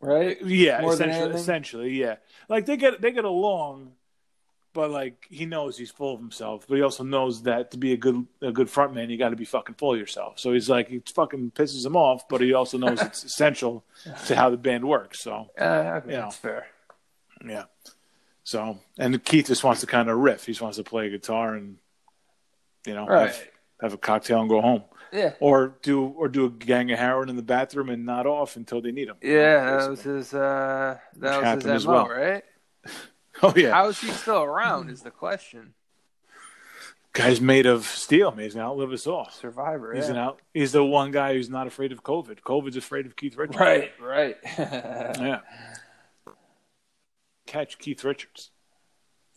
[0.00, 0.40] right?
[0.42, 2.16] Yeah, More essentially, essentially, yeah.
[2.48, 3.92] Like they get they get along,
[4.76, 7.92] but like he knows he's full of himself, but he also knows that to be
[7.94, 10.38] a good a good front man, you got to be fucking full of yourself.
[10.38, 13.82] So he's like, it fucking pisses him off, but he also knows it's essential
[14.26, 15.20] to how the band works.
[15.20, 15.64] So Uh,
[16.04, 16.20] okay, Yeah.
[16.20, 16.66] that's fair.
[17.44, 17.64] yeah.
[18.44, 20.46] So and Keith just wants to kind of riff.
[20.46, 21.78] He just wants to play guitar and
[22.86, 23.28] you know Right.
[23.30, 23.48] have,
[23.80, 25.32] have a cocktail and go home, Yeah.
[25.40, 28.80] or do or do a gang of heroin in the bathroom and not off until
[28.80, 29.16] they need him.
[29.22, 30.32] Yeah, that was his.
[30.34, 32.08] Uh, that was his as MO, well.
[32.08, 32.44] right?
[33.42, 34.90] Oh yeah, How is he still around?
[34.90, 35.74] Is the question.
[37.12, 38.30] guy's made of steel.
[38.30, 38.44] Man.
[38.44, 39.28] He's gonna outlive us all.
[39.30, 39.94] Survivor.
[39.94, 40.12] He's yeah.
[40.12, 40.40] an out.
[40.54, 42.40] He's the one guy who's not afraid of COVID.
[42.40, 43.58] COVID's afraid of Keith Richards.
[43.58, 43.92] Right.
[44.00, 44.36] Right.
[44.58, 45.40] Yeah.
[47.46, 48.50] Catch Keith Richards.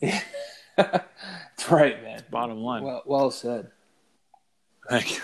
[0.00, 2.24] That's right, man.
[2.30, 2.82] Bottom line.
[2.82, 3.70] Well, well said.
[4.88, 5.22] Thank you.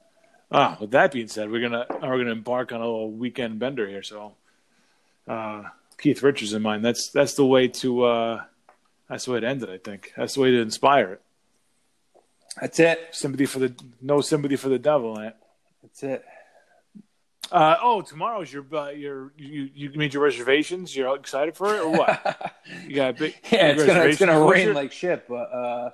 [0.50, 3.86] ah, with that being said, we're gonna we're gonna embark on a little weekend bender
[3.86, 4.02] here.
[4.02, 4.34] So,
[5.28, 5.64] uh,
[5.98, 6.84] Keith Richards in mind.
[6.84, 8.04] That's that's the way to.
[8.04, 8.44] Uh,
[9.08, 9.68] that's the way to end it.
[9.68, 11.22] I think that's the way to inspire it.
[12.60, 13.08] That's it.
[13.12, 15.16] Sympathy for the no sympathy for the devil.
[15.82, 16.24] That's it.
[17.52, 20.96] Uh, oh, tomorrow's your uh, your you you made your reservations.
[20.96, 22.52] You're excited for it or what?
[22.88, 25.90] You got a big yeah, it's gonna it's gonna rain your- like shit, but uh,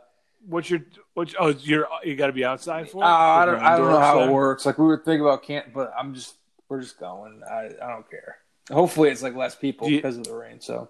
[0.46, 0.80] What's your
[1.14, 1.34] what?
[1.38, 3.04] Oh, you're you got to be outside for.
[3.04, 3.06] uh.
[3.06, 4.64] I don't I don't know indoor how it works.
[4.64, 6.36] Like we were thinking about can't, but I'm just
[6.68, 7.42] we're just going.
[7.48, 8.38] I I don't care.
[8.70, 10.60] Hopefully, it's like less people you- because of the rain.
[10.60, 10.88] So,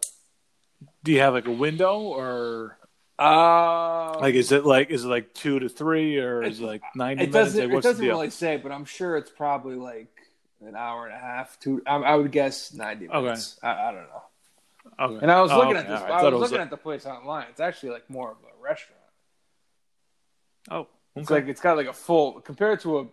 [1.05, 2.77] Do you have like a window or
[3.19, 6.82] uh, like is it like is it like two to three or is it like
[6.94, 7.52] ninety it minutes?
[7.55, 10.09] doesn't Like, it doesn't really say, but I'm sure it's probably like
[10.62, 11.59] an hour and a half.
[11.61, 13.20] Two, I, I would guess ninety Okay.
[13.20, 13.59] minutes.
[13.62, 14.23] I, I don't know.
[14.98, 15.23] Okay.
[15.23, 15.81] And I was Oh, looking okay.
[15.81, 16.01] at this.
[16.01, 16.11] Right.
[16.11, 17.47] I was it looking like- at the place online.
[17.51, 18.97] It's actually like more of a restaurant.
[20.70, 20.86] Oh,
[21.16, 23.07] It's like it's got like a full compared to a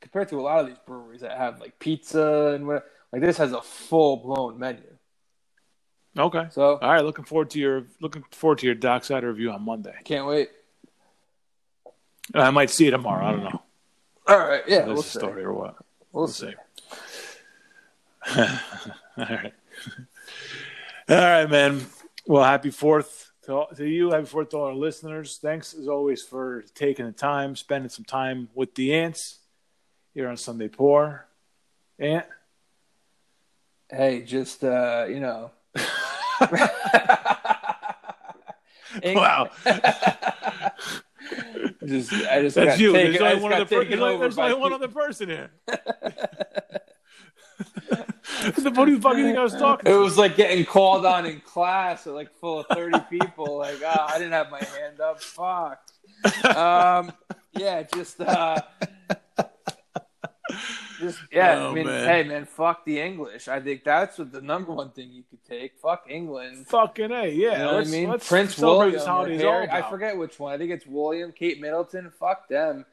[0.00, 3.38] compared to a lot of these breweries that have like pizza and what like this
[3.38, 4.82] has a full blown menu.
[6.18, 6.46] okay.
[6.50, 7.04] So All right.
[7.04, 9.94] Looking forward to your looking forward to your dockside review on Monday.
[10.04, 10.50] can't wait.
[12.34, 13.24] I might see it tomorrow.
[13.26, 13.62] I don't know.
[14.26, 15.18] All right, yeah, That's we'll the see.
[15.18, 15.74] story or what.
[16.12, 16.52] We'll, We'll see.
[18.26, 18.34] see.
[18.36, 18.46] All
[19.16, 19.54] right.
[21.08, 21.80] All right, man.
[22.26, 24.10] Well, happy Fourth to, to you.
[24.10, 25.38] Happy Fourth to all our listeners.
[25.40, 29.38] Thanks as always for taking the time, spending some time with the ants
[30.12, 31.26] here on Sunday Pour.
[31.98, 32.26] Ant.
[33.90, 35.50] Hey, just uh, you know.
[39.04, 39.50] Wow.
[41.86, 42.92] just I just That's got you.
[42.92, 45.50] Taken, There's only one other, per- there's only, there's only one other person here.
[45.66, 45.80] the
[48.88, 52.14] you fucking think I was talking It was like getting called on in class, at
[52.14, 53.58] like full of thirty people.
[53.58, 55.20] Like, ah, I didn't have my hand up.
[55.22, 55.80] Fuck.
[56.44, 57.12] Um,
[57.56, 58.60] yeah, just, uh,
[60.98, 61.58] just yeah.
[61.58, 62.08] Oh, I mean, man.
[62.08, 63.48] hey, man, fuck the English.
[63.48, 65.78] I think that's what the number one thing you could take.
[65.78, 66.66] Fuck England.
[66.68, 67.52] Fucking A, yeah.
[67.52, 68.18] You know what I mean?
[68.20, 70.52] Prince William, this or holiday is all Harry, I forget which one.
[70.52, 72.10] I think it's William, Kate Middleton.
[72.18, 72.84] Fuck them.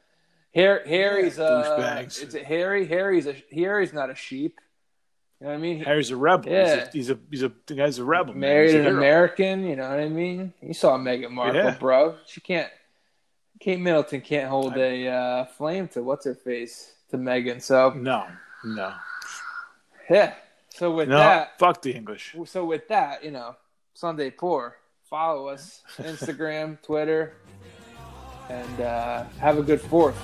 [0.54, 2.22] Harry, Harry's uh, douchebags.
[2.22, 2.86] it's a Harry.
[2.86, 4.58] Harry's a Harry's not a sheep.
[5.40, 5.80] You know what I mean?
[5.84, 6.50] Harry's a rebel.
[6.50, 6.76] Yeah.
[6.76, 8.32] He's a he's a, he's a the guy's a rebel.
[8.32, 8.40] man.
[8.40, 8.96] married He's a an.
[8.96, 9.64] American.
[9.66, 10.54] You know what I mean?
[10.62, 11.76] You saw Meghan Markle, Yeah.
[11.78, 12.16] bro.
[12.26, 12.70] She can't.
[13.60, 17.60] Kate Middleton can't hold a uh, flame to what's her face to Meghan.
[17.62, 18.26] So No,
[18.64, 18.92] no,
[20.10, 20.34] yeah.
[20.70, 21.18] So with no.
[21.18, 22.34] that, Fuck the English.
[22.46, 23.56] so with that, you know,
[23.94, 24.76] Sunday Pour.
[25.08, 27.34] Follow us Instagram, Twitter,
[28.50, 30.20] and uh, have a good Fourth.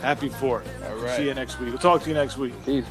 [0.00, 0.68] Happy Fourth.
[0.88, 1.16] All right.
[1.16, 1.70] See you next week.
[1.70, 2.54] We'll talk to you next week.
[2.64, 2.86] Peace.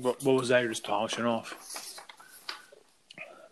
[0.00, 0.60] What, what was that?
[0.60, 1.98] You're just polishing off.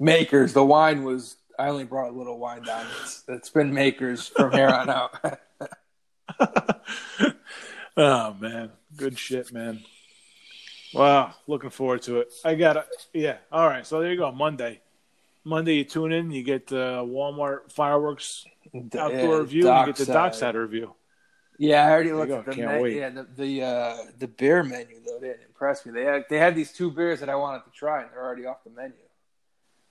[0.00, 0.52] Makers.
[0.52, 1.36] The wine was.
[1.58, 2.86] I only brought a little wine down.
[3.02, 5.40] It's, it's been Makers from here on out.
[7.96, 9.80] oh man, good shit, man.
[10.94, 12.32] Wow, looking forward to it.
[12.44, 12.86] I got it.
[13.12, 13.38] Yeah.
[13.50, 13.86] All right.
[13.86, 14.30] So there you go.
[14.30, 14.80] Monday.
[15.44, 16.30] Monday, you tune in.
[16.30, 19.68] You get the Walmart fireworks outdoor Yeah, review.
[19.68, 20.94] And you get the dockside review.
[21.58, 25.18] Yeah, I already looked at the Can't yeah the the, uh, the beer menu though
[25.18, 25.92] didn't impress me.
[25.92, 28.46] They had they had these two beers that I wanted to try and they're already
[28.46, 28.94] off the menu.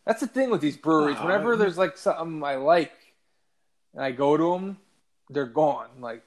[0.05, 1.17] That's the thing with these breweries.
[1.19, 2.93] Oh, Whenever there's like something I like
[3.93, 4.77] and I go to them,
[5.29, 5.89] they're gone.
[5.99, 6.23] Like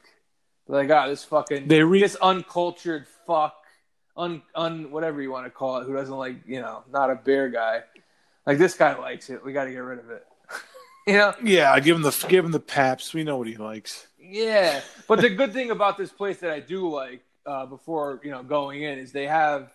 [0.69, 3.57] they're like ah this fucking They re- this uncultured fuck
[4.19, 7.15] un un whatever you want to call it who doesn't like you know not a
[7.15, 7.83] beer guy.
[8.47, 9.43] Like this guy likes it.
[9.43, 10.27] We got to get rid of it.
[11.07, 11.35] you know?
[11.43, 13.13] Yeah, give him the give him the paps.
[13.15, 14.07] We know what he likes.
[14.19, 18.31] Yeah, but the good thing about this place that I do like uh, before you
[18.31, 19.71] know going in is they have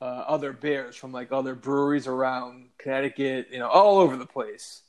[0.00, 4.82] uh, other beers from like other breweries around Connecticut, you know, all over the place.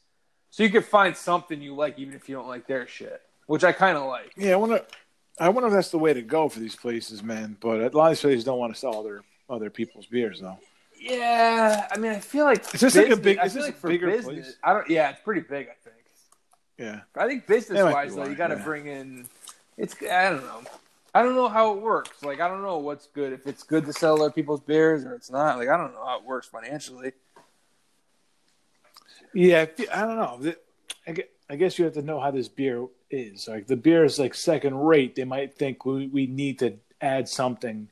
[0.49, 3.63] So you can find something you like even if you don't like their shit, which
[3.63, 4.31] I kind of like.
[4.37, 4.81] Yeah, I wonder.
[5.37, 7.57] I wonder if that's the way to go for these places, man.
[7.59, 10.59] But a lot of these places don't want to sell other other people's beers, though.
[10.99, 14.07] Yeah, I mean, I feel like Is this like a big- is this like bigger
[14.07, 14.57] business, place?
[14.63, 14.89] I don't.
[14.89, 15.67] Yeah, it's pretty big.
[15.67, 15.95] I think.
[16.77, 17.01] Yeah.
[17.15, 18.63] I think business wise, though, you got to yeah.
[18.63, 19.27] bring in.
[19.77, 20.61] It's I don't know.
[21.13, 22.23] I don't know how it works.
[22.23, 23.33] Like I don't know what's good.
[23.33, 25.57] If it's good to sell other people's beers or it's not.
[25.57, 27.13] Like I don't know how it works financially.
[29.33, 30.53] Yeah, I don't know.
[31.07, 31.15] I
[31.49, 33.47] I guess you have to know how this beer is.
[33.47, 35.15] Like the beer is like second rate.
[35.15, 37.89] They might think we, we need to add something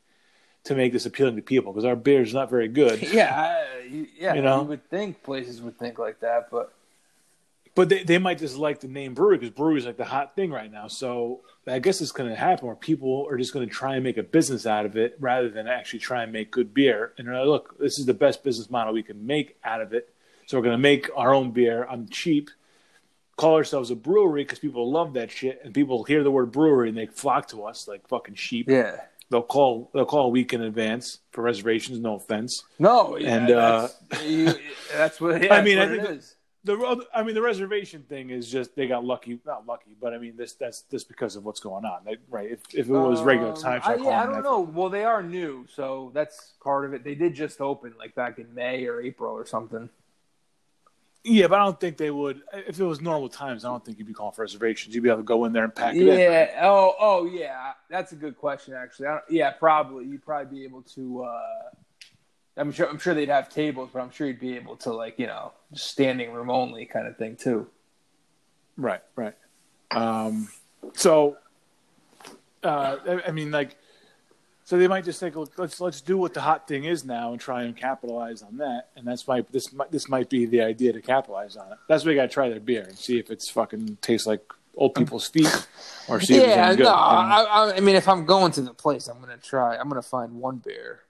[0.65, 3.01] to make this appealing to people because our beer is not very good.
[3.13, 4.33] Yeah, I, you, yeah.
[4.33, 4.61] You know?
[4.61, 6.73] you would think places would think like that, but
[7.75, 10.35] But they, they might just like the name brewery because brewery is like the hot
[10.35, 10.87] thing right now.
[10.87, 14.03] So I guess it's going to happen where people are just going to try and
[14.03, 17.13] make a business out of it rather than actually try and make good beer.
[17.17, 20.13] And like, look, this is the best business model we can make out of it.
[20.45, 22.49] So we're going to make our own beer on cheap,
[23.37, 25.61] call ourselves a brewery because people love that shit.
[25.63, 28.69] And people hear the word brewery and they flock to us like fucking sheep.
[28.69, 29.01] yeah.
[29.33, 31.99] They'll call they'll call a week in advance for reservations.
[31.99, 32.63] No offense.
[32.77, 34.53] No, yeah, And, uh, that's, you,
[34.93, 35.41] that's what.
[35.41, 36.35] Yeah, I mean, that's I think it is.
[36.65, 39.39] The other- I mean, the reservation thing is just they got lucky.
[39.43, 42.51] Not lucky, but I mean, this that's just because of what's going on, They- right?
[42.51, 44.59] If, if it was regular Um, time, I, yeah, I don't know.
[44.59, 47.03] Well, they are new, so that's part of it.
[47.03, 49.89] They did just open like back in May or April or something.
[51.25, 52.41] Yeah, but I don't think they would.
[52.51, 54.93] If it was normal times, I don't think you'd be calling for reservations.
[54.93, 56.19] You'd be able to go in there and pack it in.
[56.19, 56.59] Yeah.
[56.61, 56.95] Oh.
[56.99, 57.25] Oh.
[57.25, 57.71] Yeah.
[57.89, 59.07] That's a good question, actually.
[59.07, 59.51] I don't, yeah.
[59.51, 60.05] Probably.
[60.05, 61.23] You'd probably be able to.
[61.23, 61.69] Uh,
[62.57, 62.89] I'm sure.
[62.89, 65.53] I'm sure they'd have tables, but I'm sure you'd be able to, like, you know,
[65.73, 67.67] standing room only kind of thing too.
[68.75, 69.35] Right, right.
[69.91, 70.49] Um,
[70.93, 71.37] so,
[72.63, 73.77] uh, I, I mean, like,
[74.65, 77.31] so they might just think, look, let's let's do what the hot thing is now
[77.31, 78.89] and try and capitalize on that.
[78.95, 81.77] And that's my this might this might be the idea to capitalize on it.
[81.89, 84.41] That's why you got to try their beer and see if it's fucking tastes like
[84.75, 85.67] old people's feet
[86.07, 86.67] or see if it's yeah.
[86.67, 86.83] any good.
[86.83, 86.93] No.
[86.93, 89.75] I, I, I mean, if I'm going to the place, I'm gonna try.
[89.75, 91.01] I'm gonna find one beer.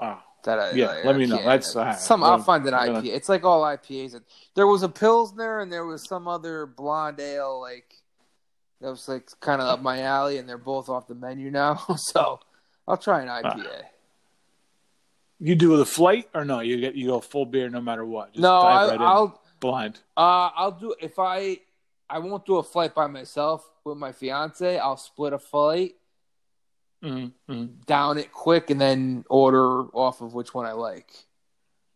[0.00, 1.36] Oh, That I, Yeah, like, let me know.
[1.36, 1.98] That's- right.
[1.98, 2.24] some.
[2.24, 3.14] I'll find an I'm gonna- IPA.
[3.14, 4.18] It's like all IPAs.
[4.54, 7.94] There was a pilsner and there was some other blonde ale like
[8.80, 11.84] that was like kind of up my alley, and they're both off the menu now.
[11.96, 12.40] so
[12.86, 13.82] I'll try an IPA.
[15.40, 16.60] you do the flight or no?
[16.60, 18.32] You get you go full beer no matter what.
[18.32, 20.00] Just no, I, right I'll blind.
[20.16, 21.58] uh, I'll do if I
[22.08, 24.78] I won't do a flight by myself with my fiance.
[24.78, 25.96] I'll split a flight,
[27.02, 27.64] Mm-hmm.
[27.86, 31.10] down it quick, and then order off of which one I like.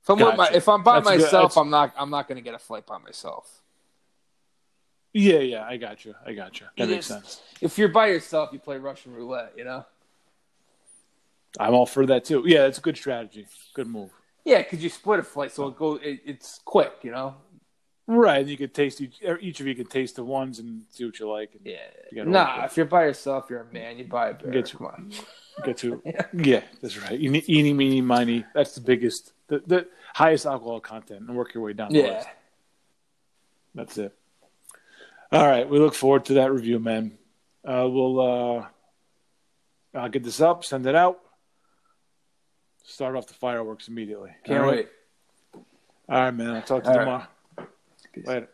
[0.02, 1.92] If I'm, with my, if I'm by That's myself, I'm not.
[1.96, 3.62] I'm not going to get a flight by myself.
[5.12, 6.14] Yeah, yeah, I got you.
[6.24, 6.66] I got you.
[6.76, 7.40] That makes sense.
[7.60, 9.52] If you're by yourself, you play Russian roulette.
[9.56, 9.84] You know.
[11.58, 12.42] I'm all for that too.
[12.46, 13.46] Yeah, it's a good strategy.
[13.74, 14.10] Good move.
[14.44, 15.96] Yeah, because you split a flight, so it go.
[15.96, 16.92] It, it's quick.
[17.02, 17.34] You know.
[18.10, 19.16] Right, and you could taste each.
[19.22, 21.50] er, Each of you can taste the ones and see what you like.
[21.54, 21.76] And Yeah.
[22.10, 23.98] You Nah, if you're by yourself, you're a man.
[23.98, 24.50] You buy a beer.
[24.50, 25.12] Get Come on.
[25.62, 26.00] Get to.
[26.06, 26.22] Yeah.
[26.32, 27.18] yeah, that's right.
[27.18, 28.46] You Eeny, eeny, meeny, miny.
[28.54, 32.02] That's the biggest, the, the highest alcohol content, and work your way down Yeah.
[32.14, 32.28] list.
[33.74, 34.14] That's it.
[35.30, 37.18] All right, we look forward to that review, man.
[37.62, 38.20] Uh, we'll.
[38.20, 38.66] Uh,
[39.94, 41.20] I'll get this up, send it out.
[42.88, 44.30] Start off the fireworks immediately.
[44.44, 44.76] Can't All right?
[44.78, 45.64] wait.
[46.08, 46.56] All right, man.
[46.56, 47.28] I'll talk to you All right.
[47.54, 47.68] tomorrow.
[48.24, 48.48] Later.